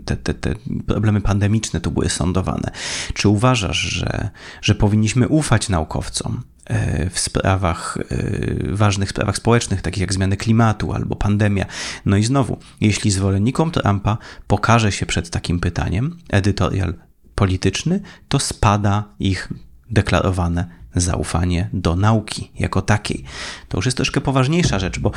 te, 0.04 0.16
te, 0.16 0.34
te, 0.34 0.54
problemy 0.86 1.20
pandemiczne 1.20 1.80
tu 1.80 1.90
były 1.90 2.08
sądowane. 2.08 2.70
Czy 3.14 3.28
uważasz, 3.28 3.78
że, 3.78 4.30
że 4.62 4.74
powinniśmy 4.74 5.28
ufać 5.28 5.68
naukowcom, 5.68 6.42
E, 6.68 7.10
w 7.10 7.18
sprawach, 7.18 7.98
e, 8.10 8.76
ważnych 8.76 9.10
sprawach 9.10 9.36
społecznych, 9.36 9.82
takich 9.82 10.00
jak 10.00 10.12
zmiany 10.12 10.36
klimatu 10.36 10.92
albo 10.92 11.16
pandemia. 11.16 11.66
No 12.06 12.16
i 12.16 12.24
znowu, 12.24 12.58
jeśli 12.80 13.10
zwolennikom 13.10 13.70
Trumpa 13.70 14.18
pokaże 14.46 14.92
się 14.92 15.06
przed 15.06 15.30
takim 15.30 15.60
pytaniem 15.60 16.18
edytorial 16.28 16.94
polityczny, 17.34 18.00
to 18.28 18.38
spada 18.38 19.04
ich 19.18 19.48
deklarowane 19.90 20.77
zaufanie 21.00 21.68
do 21.72 21.96
nauki 21.96 22.50
jako 22.58 22.82
takiej. 22.82 23.24
To 23.68 23.78
już 23.78 23.84
jest 23.86 23.96
troszkę 23.96 24.20
poważniejsza 24.20 24.78
rzecz, 24.78 24.98
bo 24.98 25.12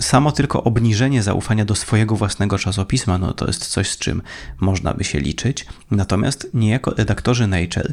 samo 0.00 0.32
tylko 0.32 0.64
obniżenie 0.64 1.22
zaufania 1.22 1.64
do 1.64 1.74
swojego 1.74 2.16
własnego 2.16 2.58
czasopisma, 2.58 3.18
no 3.18 3.32
to 3.32 3.46
jest 3.46 3.66
coś, 3.66 3.90
z 3.90 3.98
czym 3.98 4.22
można 4.60 4.94
by 4.94 5.04
się 5.04 5.20
liczyć. 5.20 5.66
Natomiast 5.90 6.50
niejako 6.54 6.90
redaktorzy 6.90 7.46
Nature 7.46 7.92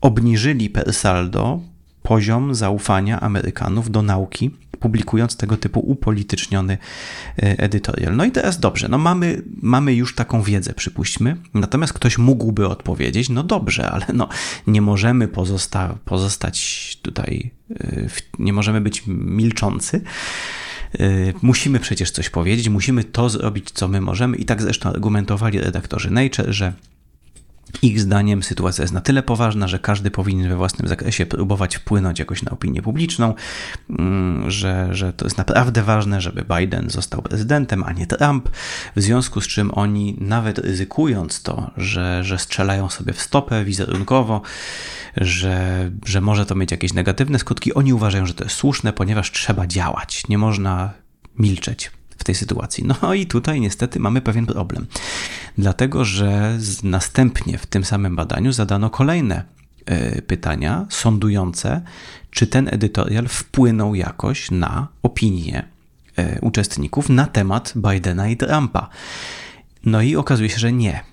obniżyli 0.00 0.70
per 0.70 0.92
saldo 0.92 1.60
poziom 2.02 2.54
zaufania 2.54 3.20
Amerykanów 3.20 3.90
do 3.90 4.02
nauki, 4.02 4.50
publikując 4.82 5.36
tego 5.36 5.56
typu 5.56 5.80
upolityczniony 5.80 6.78
e, 7.38 7.58
edytorial. 7.58 8.16
No 8.16 8.24
i 8.24 8.30
teraz 8.30 8.60
dobrze, 8.60 8.88
no 8.88 8.98
mamy, 8.98 9.42
mamy 9.62 9.94
już 9.94 10.14
taką 10.14 10.42
wiedzę, 10.42 10.72
przypuśćmy, 10.72 11.36
natomiast 11.54 11.92
ktoś 11.92 12.18
mógłby 12.18 12.68
odpowiedzieć, 12.68 13.28
no 13.28 13.42
dobrze, 13.42 13.90
ale 13.90 14.06
no 14.14 14.28
nie 14.66 14.82
możemy 14.82 15.28
pozosta 15.28 15.94
pozostać 16.04 16.98
tutaj, 17.02 17.50
e, 17.70 18.06
nie 18.38 18.52
możemy 18.52 18.80
być 18.80 19.02
milczący. 19.06 20.00
E, 20.98 21.08
musimy 21.42 21.80
przecież 21.80 22.10
coś 22.10 22.30
powiedzieć, 22.30 22.68
musimy 22.68 23.04
to 23.04 23.28
zrobić, 23.28 23.70
co 23.70 23.88
my 23.88 24.00
możemy, 24.00 24.36
i 24.36 24.44
tak 24.44 24.62
zresztą 24.62 24.88
argumentowali 24.88 25.58
redaktorzy 25.58 26.10
Nature, 26.10 26.52
że 26.52 26.72
ich 27.82 28.00
zdaniem 28.00 28.42
sytuacja 28.42 28.82
jest 28.82 28.94
na 28.94 29.00
tyle 29.00 29.22
poważna, 29.22 29.68
że 29.68 29.78
każdy 29.78 30.10
powinien 30.10 30.48
we 30.48 30.56
własnym 30.56 30.88
zakresie 30.88 31.26
próbować 31.26 31.76
wpłynąć 31.76 32.18
jakoś 32.18 32.42
na 32.42 32.52
opinię 32.52 32.82
publiczną, 32.82 33.34
mm, 33.90 34.50
że, 34.50 34.88
że 34.90 35.12
to 35.12 35.26
jest 35.26 35.38
naprawdę 35.38 35.82
ważne, 35.82 36.20
żeby 36.20 36.44
Biden 36.56 36.90
został 36.90 37.22
prezydentem, 37.22 37.84
a 37.86 37.92
nie 37.92 38.06
Trump, 38.06 38.48
w 38.96 39.02
związku 39.02 39.40
z 39.40 39.46
czym 39.46 39.70
oni 39.74 40.16
nawet 40.20 40.58
ryzykując 40.58 41.42
to, 41.42 41.70
że, 41.76 42.24
że 42.24 42.38
strzelają 42.38 42.88
sobie 42.88 43.12
w 43.12 43.22
stopę 43.22 43.64
wizerunkowo, 43.64 44.42
że, 45.16 45.90
że 46.06 46.20
może 46.20 46.46
to 46.46 46.54
mieć 46.54 46.70
jakieś 46.70 46.92
negatywne 46.92 47.38
skutki, 47.38 47.74
oni 47.74 47.92
uważają, 47.92 48.26
że 48.26 48.34
to 48.34 48.44
jest 48.44 48.56
słuszne, 48.56 48.92
ponieważ 48.92 49.32
trzeba 49.32 49.66
działać, 49.66 50.28
nie 50.28 50.38
można 50.38 50.90
milczeć 51.38 51.90
w 52.22 52.24
tej 52.24 52.34
sytuacji. 52.34 52.84
No 53.02 53.14
i 53.14 53.26
tutaj 53.26 53.60
niestety 53.60 54.00
mamy 54.00 54.20
pewien 54.20 54.46
problem, 54.46 54.86
dlatego 55.58 56.04
że 56.04 56.58
następnie 56.82 57.58
w 57.58 57.66
tym 57.66 57.84
samym 57.84 58.16
badaniu 58.16 58.52
zadano 58.52 58.90
kolejne 58.90 59.44
e, 59.86 60.22
pytania 60.22 60.86
sądujące, 60.90 61.82
czy 62.30 62.46
ten 62.46 62.68
edytorial 62.68 63.28
wpłynął 63.28 63.94
jakoś 63.94 64.50
na 64.50 64.88
opinię 65.02 65.68
e, 66.16 66.40
uczestników 66.40 67.08
na 67.08 67.26
temat 67.26 67.72
Bidena 67.76 68.28
i 68.28 68.36
Trumpa. 68.36 68.88
No 69.84 70.02
i 70.02 70.16
okazuje 70.16 70.48
się, 70.48 70.58
że 70.58 70.72
nie 70.72 71.11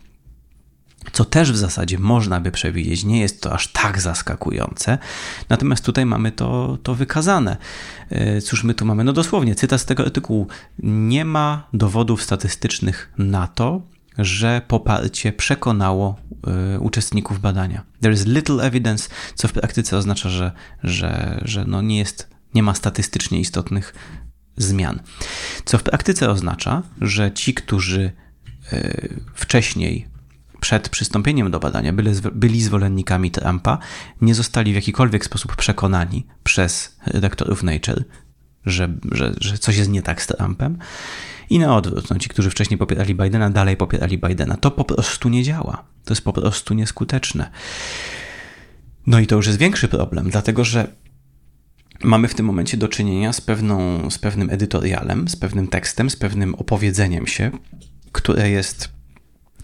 co 1.11 1.25
też 1.25 1.51
w 1.51 1.57
zasadzie 1.57 1.99
można 1.99 2.41
by 2.41 2.51
przewidzieć. 2.51 3.03
Nie 3.03 3.19
jest 3.19 3.41
to 3.41 3.53
aż 3.53 3.67
tak 3.67 4.01
zaskakujące. 4.01 4.97
Natomiast 5.49 5.85
tutaj 5.85 6.05
mamy 6.05 6.31
to, 6.31 6.77
to 6.83 6.95
wykazane. 6.95 7.57
E, 8.09 8.41
cóż 8.41 8.63
my 8.63 8.73
tu 8.73 8.85
mamy? 8.85 9.03
No 9.03 9.13
dosłownie, 9.13 9.55
cytat 9.55 9.81
z 9.81 9.85
tego 9.85 10.03
artykułu. 10.03 10.47
Nie 10.83 11.25
ma 11.25 11.67
dowodów 11.73 12.23
statystycznych 12.23 13.13
na 13.17 13.47
to, 13.47 13.81
że 14.19 14.61
poparcie 14.67 15.33
przekonało 15.33 16.19
y, 16.75 16.79
uczestników 16.79 17.39
badania. 17.39 17.83
There 18.01 18.13
is 18.13 18.25
little 18.25 18.63
evidence, 18.63 19.09
co 19.35 19.47
w 19.47 19.53
praktyce 19.53 19.97
oznacza, 19.97 20.29
że, 20.29 20.51
że, 20.83 21.41
że 21.45 21.65
no 21.65 21.81
nie, 21.81 21.97
jest, 21.97 22.29
nie 22.53 22.63
ma 22.63 22.73
statystycznie 22.73 23.39
istotnych 23.39 23.93
zmian. 24.57 24.99
Co 25.65 25.77
w 25.77 25.83
praktyce 25.83 26.29
oznacza, 26.29 26.83
że 27.01 27.31
ci, 27.31 27.53
którzy 27.53 28.11
y, 28.73 29.21
wcześniej 29.33 30.07
przed 30.69 30.89
przystąpieniem 30.89 31.51
do 31.51 31.59
badania 31.59 31.93
byli, 31.93 32.11
byli 32.31 32.61
zwolennikami 32.61 33.31
Trumpa, 33.31 33.77
nie 34.21 34.35
zostali 34.35 34.71
w 34.71 34.75
jakikolwiek 34.75 35.25
sposób 35.25 35.55
przekonani 35.55 36.27
przez 36.43 36.97
redaktorów 37.05 37.63
Nature, 37.63 38.03
że, 38.65 38.89
że, 39.11 39.33
że 39.41 39.57
coś 39.57 39.77
jest 39.77 39.89
nie 39.89 40.01
tak 40.01 40.21
z 40.21 40.27
Trumpem. 40.27 40.77
I 41.49 41.59
na 41.59 41.75
odwrót, 41.75 42.09
no, 42.09 42.19
ci, 42.19 42.29
którzy 42.29 42.49
wcześniej 42.49 42.77
popierali 42.77 43.15
Bidena, 43.15 43.49
dalej 43.49 43.77
popierali 43.77 44.17
Bidena. 44.17 44.57
To 44.57 44.71
po 44.71 44.83
prostu 44.83 45.29
nie 45.29 45.43
działa. 45.43 45.83
To 46.05 46.13
jest 46.13 46.23
po 46.23 46.33
prostu 46.33 46.73
nieskuteczne. 46.73 47.51
No 49.07 49.19
i 49.19 49.27
to 49.27 49.35
już 49.35 49.47
jest 49.47 49.59
większy 49.59 49.87
problem, 49.87 50.29
dlatego 50.29 50.65
że 50.65 50.87
mamy 52.03 52.27
w 52.27 52.35
tym 52.35 52.45
momencie 52.45 52.77
do 52.77 52.87
czynienia 52.87 53.33
z, 53.33 53.41
pewną, 53.41 54.09
z 54.09 54.17
pewnym 54.17 54.49
edytorialem, 54.49 55.27
z 55.27 55.35
pewnym 55.35 55.67
tekstem, 55.67 56.09
z 56.09 56.15
pewnym 56.15 56.55
opowiedzeniem 56.55 57.27
się, 57.27 57.51
które 58.11 58.49
jest 58.49 58.98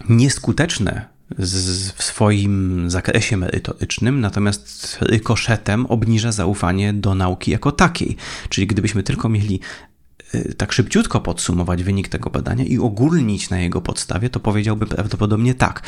nieskuteczne 0.08 1.16
z, 1.38 1.92
w 1.92 2.02
swoim 2.02 2.84
zakresie 2.90 3.36
merytorycznym, 3.36 4.20
natomiast 4.20 4.98
rykoszetem 5.00 5.86
obniża 5.86 6.32
zaufanie 6.32 6.92
do 6.92 7.14
nauki 7.14 7.50
jako 7.50 7.72
takiej. 7.72 8.16
Czyli 8.48 8.66
gdybyśmy 8.66 9.02
tylko 9.02 9.28
mieli 9.28 9.60
y, 10.34 10.54
tak 10.54 10.72
szybciutko 10.72 11.20
podsumować 11.20 11.82
wynik 11.82 12.08
tego 12.08 12.30
badania 12.30 12.64
i 12.64 12.78
ogólnić 12.78 13.50
na 13.50 13.58
jego 13.58 13.80
podstawie, 13.80 14.30
to 14.30 14.40
powiedziałby 14.40 14.86
prawdopodobnie 14.86 15.54
tak. 15.54 15.82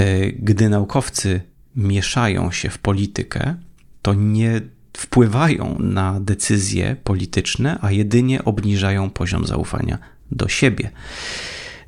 Y, 0.00 0.36
gdy 0.38 0.68
naukowcy 0.68 1.40
mieszają 1.76 2.50
się 2.50 2.70
w 2.70 2.78
politykę, 2.78 3.54
to 4.02 4.14
nie 4.14 4.60
wpływają 4.96 5.78
na 5.78 6.20
decyzje 6.20 6.96
polityczne, 7.04 7.78
a 7.80 7.90
jedynie 7.90 8.44
obniżają 8.44 9.10
poziom 9.10 9.46
zaufania 9.46 9.98
do 10.30 10.48
siebie. 10.48 10.90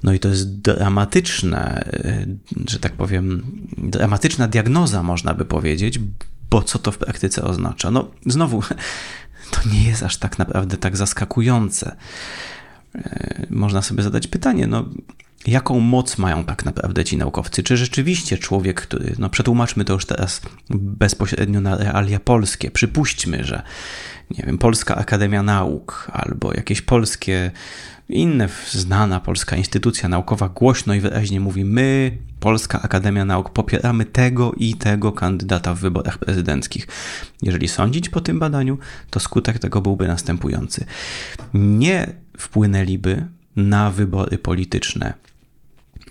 No 0.05 0.13
i 0.13 0.19
to 0.19 0.29
jest 0.29 0.61
dramatyczne, 0.61 1.85
e, 2.05 2.27
że 2.69 2.79
tak 2.79 2.93
powiem, 2.93 3.43
dramatyczna 3.79 4.49
diagnoza, 4.49 5.03
można 5.03 5.35
by 5.35 5.45
powiedzieć, 5.45 6.01
bo 6.51 6.63
co 6.63 6.79
to 6.79 6.93
w 6.93 6.99
praktyce 6.99 7.45
oznacza? 7.45 7.91
No, 7.91 8.11
znowu, 8.27 8.63
to 9.53 9.69
nie 9.73 9.83
jest 9.83 10.03
aż 10.03 10.17
tak 10.17 10.39
naprawdę 10.39 10.77
tak 10.77 10.97
zaskakujące. 10.97 11.97
E, 12.95 13.47
można 13.51 13.83
sobie 13.83 14.03
zadać 14.03 14.27
pytanie, 14.27 14.67
no, 14.67 14.85
jaką 15.47 15.81
moc 15.81 16.19
mają 16.19 16.45
tak 16.45 16.65
naprawdę 16.65 17.05
ci 17.05 17.17
naukowcy? 17.17 17.63
Czy 17.63 17.77
rzeczywiście 17.77 18.39
człowiek, 18.39 18.81
który, 18.81 19.15
no 19.19 19.31
przetłumaczmy 19.31 19.85
to 19.85 19.93
już 19.93 20.07
teraz 20.07 20.41
bezpośrednio 20.71 21.61
na 21.61 21.77
realia 21.77 22.21
polskie, 22.21 22.71
przypuśćmy, 22.71 23.45
że 23.45 23.63
nie 24.31 24.45
wiem, 24.47 24.59
Polska 24.59 24.97
Akademia 24.97 25.43
Nauk 25.43 26.11
albo 26.13 26.55
jakieś 26.55 26.83
polskie 26.83 27.51
inne 28.09 28.49
znana 28.71 29.21
polska 29.21 29.57
instytucja 29.57 30.09
naukowa 30.09 30.49
głośno 30.49 30.95
i 30.95 31.01
wyraźnie 31.01 31.41
mówi: 31.41 31.65
My, 31.65 32.19
Polska 32.41 32.83
Akademia 32.83 33.25
Nauk, 33.25 33.51
popieramy 33.51 34.05
tego 34.05 34.53
i 34.57 34.75
tego 34.75 35.13
kandydata 35.13 35.75
w 35.75 35.79
wyborach 35.79 36.19
prezydenckich. 36.19 36.87
Jeżeli 37.43 37.69
sądzić 37.69 38.09
po 38.09 38.21
tym 38.21 38.39
badaniu, 38.39 38.79
to 39.11 39.21
skutek 39.21 39.59
tego 39.59 39.81
byłby 39.81 40.09
następujący. 40.09 40.85
Nie 41.55 42.13
wpłynęliby 42.39 43.27
na 43.57 43.91
wybory 43.91 44.39
polityczne 44.39 45.15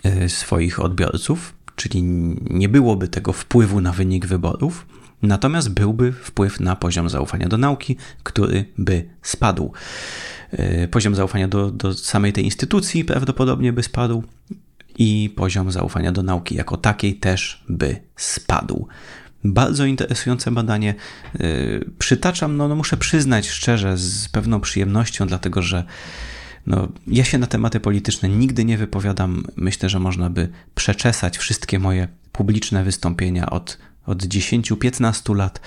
e, 0.04 0.30
swoich 0.30 0.80
odbiorców, 0.80 1.54
czyli 1.76 2.04
nie 2.50 2.70
byłoby 2.70 3.08
tego 3.08 3.34
wpływu 3.34 3.82
na 3.82 3.92
wynik 3.92 4.26
wyborów, 4.26 4.86
natomiast 5.24 5.70
byłby 5.70 6.12
wpływ 6.12 6.60
na 6.60 6.76
poziom 6.76 7.10
zaufania 7.10 7.48
do 7.48 7.58
nauki, 7.58 7.98
który 8.24 8.66
by 8.78 9.06
spadł. 9.22 9.74
E, 10.52 10.88
poziom 10.88 11.16
zaufania 11.16 11.48
do, 11.48 11.72
do 11.72 11.94
samej 11.94 12.34
tej 12.34 12.46
instytucji 12.46 13.06
prawdopodobnie 13.06 13.74
by 13.74 13.84
spadł 13.84 14.24
i 14.98 15.34
poziom 15.36 15.72
zaufania 15.72 16.12
do 16.12 16.24
nauki 16.24 16.56
jako 16.56 16.78
takiej 16.78 17.16
też 17.16 17.64
by 17.70 17.96
spadł. 18.16 18.88
Bardzo 19.44 19.86
interesujące 19.86 20.52
badanie. 20.52 20.96
E, 21.36 21.40
przytaczam, 22.00 22.58
no, 22.58 22.68
no 22.68 22.76
muszę 22.76 22.98
przyznać 22.98 23.50
szczerze, 23.50 23.98
z 23.98 24.30
pewną 24.30 24.62
przyjemnością, 24.62 25.28
dlatego 25.28 25.62
że 25.62 25.84
no, 26.68 26.88
ja 27.08 27.24
się 27.24 27.38
na 27.38 27.48
tematy 27.48 27.80
polityczne 27.80 28.30
nigdy 28.30 28.66
nie 28.66 28.78
wypowiadam. 28.78 29.44
Myślę, 29.56 29.90
że 29.90 30.00
można 30.00 30.30
by 30.30 30.50
przeczesać 30.76 31.38
wszystkie 31.38 31.80
moje 31.80 32.08
publiczne 32.32 32.84
wystąpienia 32.84 33.50
od 33.50 33.78
od 34.06 34.24
10-15 34.24 35.36
lat 35.36 35.62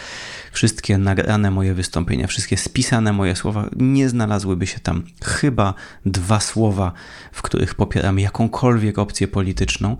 wszystkie 0.52 0.98
nagrane 0.98 1.50
moje 1.50 1.74
wystąpienia, 1.74 2.26
wszystkie 2.26 2.56
spisane 2.56 3.12
moje 3.12 3.36
słowa, 3.36 3.68
nie 3.76 4.08
znalazłyby 4.08 4.66
się 4.66 4.80
tam 4.80 5.02
chyba 5.24 5.74
dwa 6.06 6.40
słowa, 6.40 6.92
w 7.32 7.42
których 7.42 7.74
popieram 7.74 8.18
jakąkolwiek 8.18 8.98
opcję 8.98 9.28
polityczną. 9.28 9.96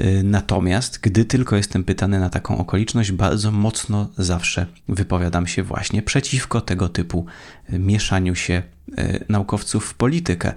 Y, 0.00 0.22
natomiast, 0.24 1.00
gdy 1.00 1.24
tylko 1.24 1.56
jestem 1.56 1.84
pytany 1.84 2.20
na 2.20 2.30
taką 2.30 2.58
okoliczność, 2.58 3.12
bardzo 3.12 3.50
mocno 3.50 4.08
zawsze 4.18 4.66
wypowiadam 4.88 5.46
się 5.46 5.62
właśnie 5.62 6.02
przeciwko 6.02 6.60
tego 6.60 6.88
typu 6.88 7.26
y, 7.72 7.78
mieszaniu 7.78 8.34
się 8.34 8.62
y, 8.98 9.24
naukowców 9.28 9.86
w 9.86 9.94
politykę. 9.94 10.52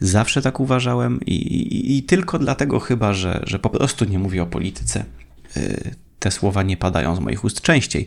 Zawsze 0.00 0.42
tak 0.42 0.60
uważałem 0.60 1.20
i, 1.26 1.34
i, 1.34 1.98
i 1.98 2.02
tylko 2.02 2.38
dlatego 2.38 2.80
chyba, 2.80 3.12
że, 3.12 3.40
że 3.46 3.58
po 3.58 3.70
prostu 3.70 4.04
nie 4.04 4.18
mówię 4.18 4.42
o 4.42 4.46
polityce 4.46 5.04
te 6.18 6.30
słowa 6.30 6.62
nie 6.62 6.76
padają 6.76 7.16
z 7.16 7.20
moich 7.20 7.44
ust 7.44 7.60
częściej. 7.60 8.06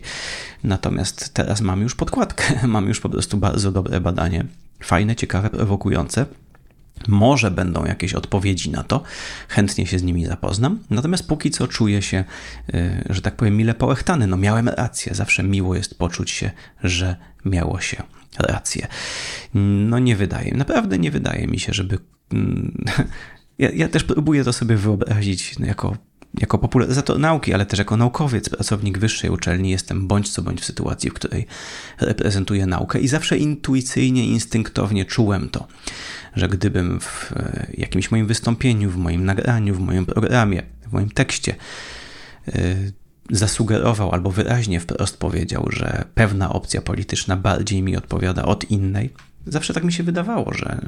Natomiast 0.64 1.34
teraz 1.34 1.60
mam 1.60 1.80
już 1.80 1.94
podkładkę, 1.94 2.44
mam 2.66 2.88
już 2.88 3.00
po 3.00 3.08
prostu 3.08 3.36
bardzo 3.36 3.72
dobre 3.72 4.00
badanie, 4.00 4.44
fajne, 4.82 5.16
ciekawe, 5.16 5.50
prowokujące. 5.50 6.26
Może 7.08 7.50
będą 7.50 7.84
jakieś 7.84 8.14
odpowiedzi 8.14 8.70
na 8.70 8.82
to, 8.82 9.02
chętnie 9.48 9.86
się 9.86 9.98
z 9.98 10.02
nimi 10.02 10.26
zapoznam. 10.26 10.78
Natomiast 10.90 11.28
póki 11.28 11.50
co 11.50 11.68
czuję 11.68 12.02
się, 12.02 12.24
y, 12.74 13.04
że 13.10 13.22
tak 13.22 13.36
powiem, 13.36 13.56
mile 13.56 13.74
połechtany. 13.74 14.26
No 14.26 14.36
miałem 14.36 14.68
rację, 14.68 15.14
zawsze 15.14 15.42
miło 15.42 15.74
jest 15.74 15.98
poczuć 15.98 16.30
się, 16.30 16.50
że 16.84 17.16
miało 17.44 17.80
się 17.80 18.02
rację. 18.38 18.86
No 19.54 19.98
nie 19.98 20.16
wydaje, 20.16 20.54
naprawdę 20.54 20.98
nie 20.98 21.10
wydaje 21.10 21.46
mi 21.46 21.58
się, 21.58 21.72
żeby. 21.72 21.98
Mm, 22.32 22.84
ja, 23.58 23.70
ja 23.70 23.88
też 23.88 24.04
próbuję 24.04 24.44
to 24.44 24.52
sobie 24.52 24.76
wyobrazić 24.76 25.54
jako 25.58 25.96
jako 26.38 26.58
popularyzator 26.58 27.18
nauki, 27.18 27.54
ale 27.54 27.66
też 27.66 27.78
jako 27.78 27.96
naukowiec, 27.96 28.48
pracownik 28.48 28.98
wyższej 28.98 29.30
uczelni 29.30 29.70
jestem 29.70 30.06
bądź 30.06 30.28
co 30.28 30.42
bądź 30.42 30.60
w 30.60 30.64
sytuacji, 30.64 31.10
w 31.10 31.14
której 31.14 31.46
reprezentuję 32.00 32.66
naukę 32.66 33.00
i 33.00 33.08
zawsze 33.08 33.38
intuicyjnie, 33.38 34.26
instynktownie 34.26 35.04
czułem 35.04 35.48
to, 35.48 35.66
że 36.36 36.48
gdybym 36.48 37.00
w 37.00 37.32
e, 37.32 37.66
jakimś 37.74 38.10
moim 38.10 38.26
wystąpieniu, 38.26 38.90
w 38.90 38.96
moim 38.96 39.24
nagraniu, 39.24 39.74
w 39.74 39.80
moim 39.80 40.06
programie, 40.06 40.62
w 40.88 40.92
moim 40.92 41.10
tekście 41.10 41.54
e, 42.48 42.52
zasugerował 43.30 44.12
albo 44.12 44.30
wyraźnie 44.30 44.80
wprost 44.80 45.16
powiedział, 45.16 45.66
że 45.70 46.04
pewna 46.14 46.52
opcja 46.52 46.80
polityczna 46.80 47.36
bardziej 47.36 47.82
mi 47.82 47.96
odpowiada 47.96 48.42
od 48.42 48.70
innej, 48.70 49.10
zawsze 49.46 49.74
tak 49.74 49.84
mi 49.84 49.92
się 49.92 50.02
wydawało, 50.02 50.52
że 50.54 50.80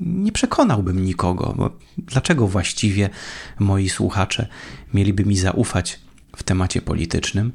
nie 0.00 0.32
przekonałbym 0.32 1.04
nikogo, 1.04 1.54
bo 1.56 1.70
dlaczego 1.98 2.48
właściwie 2.48 3.10
moi 3.58 3.88
słuchacze 3.88 4.46
mieliby 4.94 5.24
mi 5.24 5.36
zaufać 5.36 6.00
w 6.36 6.42
temacie 6.42 6.82
politycznym, 6.82 7.52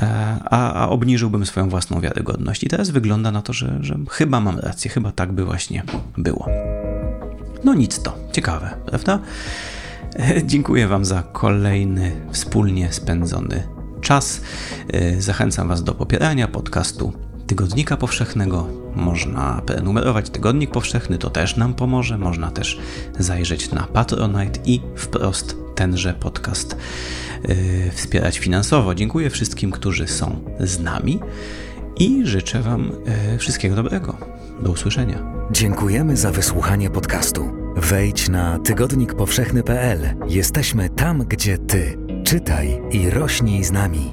e, 0.00 0.06
a, 0.44 0.72
a 0.72 0.88
obniżyłbym 0.88 1.46
swoją 1.46 1.68
własną 1.68 2.00
wiarygodność. 2.00 2.64
I 2.64 2.68
teraz 2.68 2.90
wygląda 2.90 3.32
na 3.32 3.42
to, 3.42 3.52
że, 3.52 3.78
że 3.80 3.98
chyba 4.10 4.40
mam 4.40 4.58
rację, 4.58 4.90
chyba 4.90 5.12
tak 5.12 5.32
by 5.32 5.44
właśnie 5.44 5.82
było. 6.16 6.46
No 7.64 7.74
nic 7.74 8.02
to, 8.02 8.16
ciekawe, 8.32 8.76
prawda? 8.86 9.18
E, 10.16 10.46
dziękuję 10.46 10.88
Wam 10.88 11.04
za 11.04 11.22
kolejny 11.22 12.12
wspólnie 12.32 12.92
spędzony 12.92 13.68
czas. 14.00 14.40
E, 14.92 15.20
zachęcam 15.20 15.68
Was 15.68 15.84
do 15.84 15.94
popierania 15.94 16.48
podcastu 16.48 17.27
Tygodnika 17.48 17.96
Powszechnego. 17.96 18.66
Można 18.94 19.62
prenumerować 19.66 20.30
Tygodnik 20.30 20.70
Powszechny, 20.70 21.18
to 21.18 21.30
też 21.30 21.56
nam 21.56 21.74
pomoże. 21.74 22.18
Można 22.18 22.50
też 22.50 22.78
zajrzeć 23.18 23.70
na 23.70 23.82
Patronite 23.82 24.60
i 24.64 24.80
wprost 24.96 25.56
tenże 25.74 26.14
podcast 26.14 26.76
yy, 27.48 27.56
wspierać 27.94 28.38
finansowo. 28.38 28.94
Dziękuję 28.94 29.30
wszystkim, 29.30 29.70
którzy 29.70 30.06
są 30.06 30.40
z 30.60 30.80
nami 30.80 31.20
i 31.96 32.26
życzę 32.26 32.62
Wam 32.62 32.92
yy, 33.32 33.38
wszystkiego 33.38 33.76
dobrego. 33.76 34.16
Do 34.62 34.70
usłyszenia. 34.70 35.22
Dziękujemy 35.50 36.16
za 36.16 36.30
wysłuchanie 36.30 36.90
podcastu. 36.90 37.50
Wejdź 37.76 38.28
na 38.28 38.58
tygodnikpowszechny.pl. 38.58 40.00
Jesteśmy 40.28 40.90
tam, 40.90 41.24
gdzie 41.24 41.58
Ty. 41.58 41.98
Czytaj 42.24 42.80
i 42.90 43.10
rośnij 43.10 43.64
z 43.64 43.70
nami. 43.70 44.12